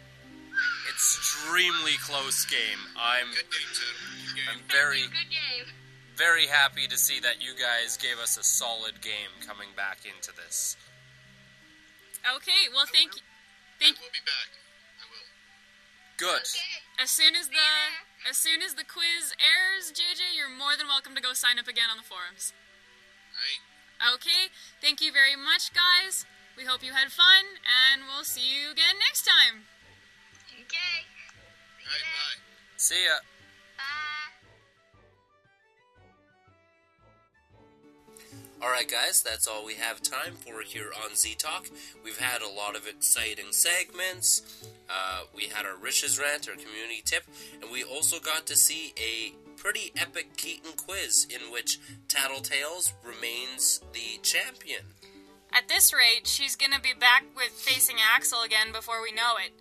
Extremely 1.01 1.97
close 1.97 2.45
game. 2.45 2.77
I'm 2.93 3.33
Good 3.33 3.49
game, 3.49 3.73
Ted. 3.73 3.97
Good 4.21 4.35
game. 4.37 4.45
I'm 4.53 4.61
very 4.69 5.01
Good 5.09 5.33
game. 5.33 5.65
very 6.13 6.45
happy 6.45 6.85
to 6.85 6.93
see 6.93 7.17
that 7.25 7.41
you 7.41 7.57
guys 7.57 7.97
gave 7.97 8.21
us 8.21 8.37
a 8.37 8.43
solid 8.45 9.01
game 9.01 9.33
coming 9.41 9.73
back 9.75 10.05
into 10.05 10.29
this. 10.37 10.77
Okay, 12.37 12.69
well 12.69 12.85
thank 12.85 13.17
you. 13.17 13.25
Thank 13.81 13.97
you. 13.97 14.13
We'll 14.13 14.21
be 14.21 14.21
back. 14.29 14.53
I 15.01 15.09
will. 15.09 15.25
Good. 16.21 16.45
as 17.01 17.09
soon 17.09 17.33
as 17.33 17.49
the 17.49 17.65
as 18.29 18.37
soon 18.37 18.61
as 18.61 18.77
the 18.77 18.85
quiz 18.85 19.33
airs, 19.41 19.89
JJ, 19.89 20.37
you're 20.37 20.53
more 20.53 20.77
than 20.77 20.85
welcome 20.85 21.17
to 21.17 21.21
go 21.25 21.33
sign 21.33 21.57
up 21.57 21.65
again 21.65 21.89
on 21.89 21.97
the 21.97 22.05
forums. 22.05 22.53
Right? 23.33 24.13
Okay, 24.21 24.53
thank 24.85 25.01
you 25.01 25.09
very 25.09 25.33
much, 25.33 25.73
guys. 25.73 26.29
We 26.53 26.65
hope 26.69 26.85
you 26.85 26.93
had 26.93 27.09
fun, 27.09 27.57
and 27.65 28.05
we'll 28.05 28.23
see 28.27 28.45
you 28.45 28.69
again 28.69 29.01
next 29.01 29.25
time. 29.25 29.65
Okay. 30.71 31.03
Alright, 31.83 32.01
bye. 32.01 32.39
See 32.77 33.03
ya. 33.03 33.19
Bye. 33.77 34.31
Alright, 38.65 38.89
guys, 38.89 39.21
that's 39.21 39.47
all 39.47 39.65
we 39.65 39.73
have 39.73 40.01
time 40.01 40.35
for 40.35 40.61
here 40.61 40.91
on 41.03 41.15
Z 41.17 41.35
Talk. 41.37 41.67
We've 42.05 42.19
had 42.19 42.41
a 42.41 42.47
lot 42.47 42.77
of 42.77 42.87
exciting 42.87 43.51
segments. 43.51 44.63
Uh, 44.89 45.23
we 45.35 45.47
had 45.47 45.65
our 45.65 45.75
Rish's 45.75 46.17
Rant, 46.17 46.47
our 46.47 46.55
community 46.55 47.01
tip, 47.03 47.23
and 47.61 47.69
we 47.69 47.83
also 47.83 48.19
got 48.19 48.45
to 48.47 48.55
see 48.55 48.93
a 48.97 49.33
pretty 49.57 49.91
epic 49.97 50.37
Keaton 50.37 50.71
quiz 50.77 51.27
in 51.29 51.51
which 51.51 51.79
Tattletales 52.07 52.93
remains 53.03 53.81
the 53.91 54.19
champion. 54.23 54.85
At 55.51 55.67
this 55.67 55.91
rate, 55.93 56.27
she's 56.27 56.55
gonna 56.55 56.79
be 56.79 56.93
back 56.97 57.25
with 57.35 57.51
facing 57.51 57.97
Axel 58.15 58.41
again 58.41 58.71
before 58.71 59.01
we 59.03 59.11
know 59.11 59.33
it. 59.45 59.51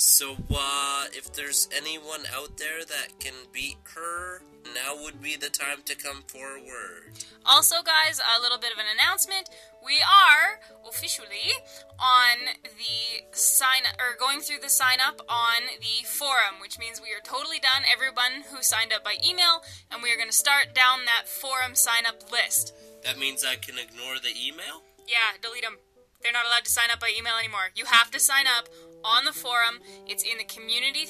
So, 0.00 0.34
uh, 0.48 1.12
if 1.12 1.30
there's 1.34 1.68
anyone 1.76 2.24
out 2.34 2.56
there 2.56 2.86
that 2.86 3.20
can 3.20 3.34
beat 3.52 3.76
her, 3.94 4.40
now 4.74 4.96
would 5.04 5.20
be 5.20 5.36
the 5.36 5.50
time 5.50 5.82
to 5.84 5.94
come 5.94 6.22
forward. 6.26 7.20
Also, 7.44 7.82
guys, 7.84 8.18
a 8.18 8.40
little 8.40 8.56
bit 8.56 8.72
of 8.72 8.78
an 8.78 8.86
announcement. 8.88 9.50
We 9.84 10.00
are 10.00 10.56
officially 10.88 11.52
on 12.00 12.56
the 12.64 13.28
sign 13.36 13.82
or 13.98 14.16
going 14.18 14.40
through 14.40 14.60
the 14.62 14.70
sign 14.70 15.04
up 15.06 15.20
on 15.28 15.68
the 15.80 16.08
forum, 16.08 16.62
which 16.62 16.78
means 16.78 16.98
we 16.98 17.12
are 17.12 17.20
totally 17.22 17.60
done. 17.60 17.84
Everyone 17.84 18.48
who 18.48 18.62
signed 18.62 18.94
up 18.94 19.04
by 19.04 19.16
email, 19.20 19.60
and 19.92 20.02
we 20.02 20.10
are 20.10 20.16
going 20.16 20.32
to 20.32 20.34
start 20.34 20.74
down 20.74 21.04
that 21.04 21.28
forum 21.28 21.74
sign 21.74 22.06
up 22.08 22.32
list. 22.32 22.72
That 23.04 23.18
means 23.18 23.44
I 23.44 23.56
can 23.56 23.76
ignore 23.76 24.16
the 24.16 24.32
email? 24.32 24.80
Yeah, 25.06 25.36
delete 25.42 25.60
them. 25.60 25.76
they're 26.22 26.32
not 26.32 26.46
allowed 26.46 26.64
to 26.64 26.70
sign 26.70 26.88
up 26.90 27.00
by 27.00 27.12
email 27.12 27.36
anymore. 27.36 27.68
You 27.76 27.84
have 27.84 28.10
to 28.12 28.20
sign 28.20 28.46
up 28.46 28.68
on 29.04 29.24
the 29.24 29.32
forum. 29.32 29.78
It's 30.06 30.22
in 30.22 30.38
the 30.38 30.44
community 30.44 31.06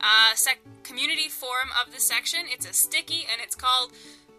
uh, 0.00 0.34
sec- 0.34 0.60
community 0.82 1.28
forum 1.28 1.68
of 1.84 1.92
the 1.94 2.00
section. 2.00 2.40
It's 2.48 2.68
a 2.68 2.72
sticky 2.72 3.26
and 3.30 3.40
it's 3.42 3.54
called 3.54 3.92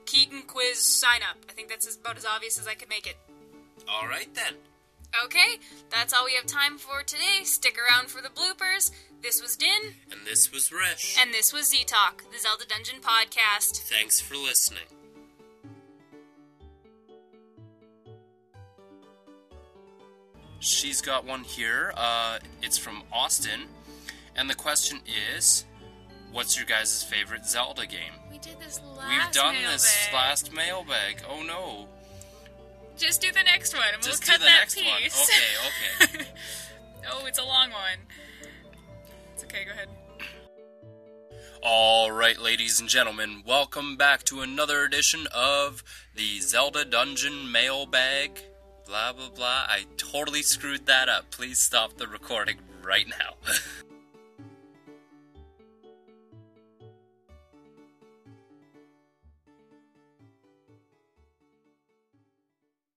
Keaton 0.06 0.44
Quiz 0.48 0.80
Sign 0.80 1.22
Up. 1.22 1.38
I 1.50 1.54
think 1.54 1.70
that's 1.70 1.96
about 1.96 2.18
as 2.18 2.26
obvious 2.26 2.60
as 2.60 2.68
I 2.68 2.74
could 2.74 2.90
make 2.90 3.06
it. 3.08 3.18
All 3.88 4.08
right 4.08 4.34
then. 4.34 4.54
Okay, 5.26 5.60
that's 5.90 6.14
all 6.14 6.24
we 6.26 6.34
have 6.36 6.46
time 6.46 6.78
for 6.78 7.04
today. 7.04 7.44
Stick 7.44 7.78
around 7.78 8.08
for 8.10 8.22
the 8.22 8.30
bloopers. 8.30 8.92
This 9.22 9.42
was 9.42 9.56
Din, 9.58 9.94
And 10.10 10.22
this 10.26 10.52
was 10.52 10.72
Rish. 10.72 11.18
and 11.20 11.34
this 11.34 11.52
was 11.54 11.70
Z 11.70 11.84
Talk, 11.86 12.24
the 12.32 12.40
Zelda 12.40 12.66
Dungeon 12.66 13.02
podcast. 13.02 13.82
Thanks 13.90 14.20
for 14.22 14.36
listening. 14.36 14.86
She's 20.62 21.02
got 21.02 21.26
one 21.26 21.44
here. 21.44 21.92
Uh, 21.98 22.38
it's 22.62 22.78
from 22.78 23.02
Austin. 23.12 23.62
And 24.36 24.50
the 24.50 24.56
question 24.56 25.00
is 25.36 25.66
What's 26.32 26.56
your 26.56 26.66
guys' 26.66 27.04
favorite 27.04 27.46
Zelda 27.46 27.86
game? 27.86 28.14
We 28.32 28.38
did 28.38 28.60
this 28.60 28.80
last 28.96 29.10
We've 29.10 29.32
done 29.34 29.56
this 29.70 30.10
mailbag. 30.12 30.14
last 30.14 30.54
mailbag. 30.54 31.24
Oh 31.30 31.44
no. 31.44 31.88
Just 32.98 33.22
do 33.22 33.32
the 33.32 33.44
next 33.44 33.74
one, 33.74 33.84
Just 34.02 34.28
we'll 34.28 34.28
do 34.28 34.32
cut 34.32 34.40
the 34.40 34.46
that 34.46 34.60
next 34.60 34.78
one. 34.78 36.06
Okay, 36.06 36.20
okay. 36.20 36.26
oh, 37.12 37.26
it's 37.26 37.40
a 37.40 37.44
long 37.44 37.72
one. 37.72 37.98
It's 39.34 39.44
okay. 39.44 39.66
Go 39.66 39.72
ahead. 39.72 39.90
All 41.64 42.12
right, 42.12 42.40
ladies 42.40 42.80
and 42.80 42.88
gentlemen, 42.88 43.44
welcome 43.46 43.98
back 43.98 44.24
to 44.26 44.42
another 44.42 44.84
edition 44.84 45.28
of 45.34 45.84
the 46.16 46.40
Zelda 46.40 46.86
Dungeon 46.86 47.52
Mailbag. 47.52 48.40
Blah, 48.92 49.14
blah, 49.14 49.30
blah. 49.30 49.64
I 49.70 49.86
totally 49.96 50.42
screwed 50.42 50.86
that 50.88 51.08
up. 51.08 51.32
Please 51.32 51.62
stop 51.62 51.96
the 51.96 52.08
recording 52.08 52.58
right 52.84 53.08
now. 53.08 53.36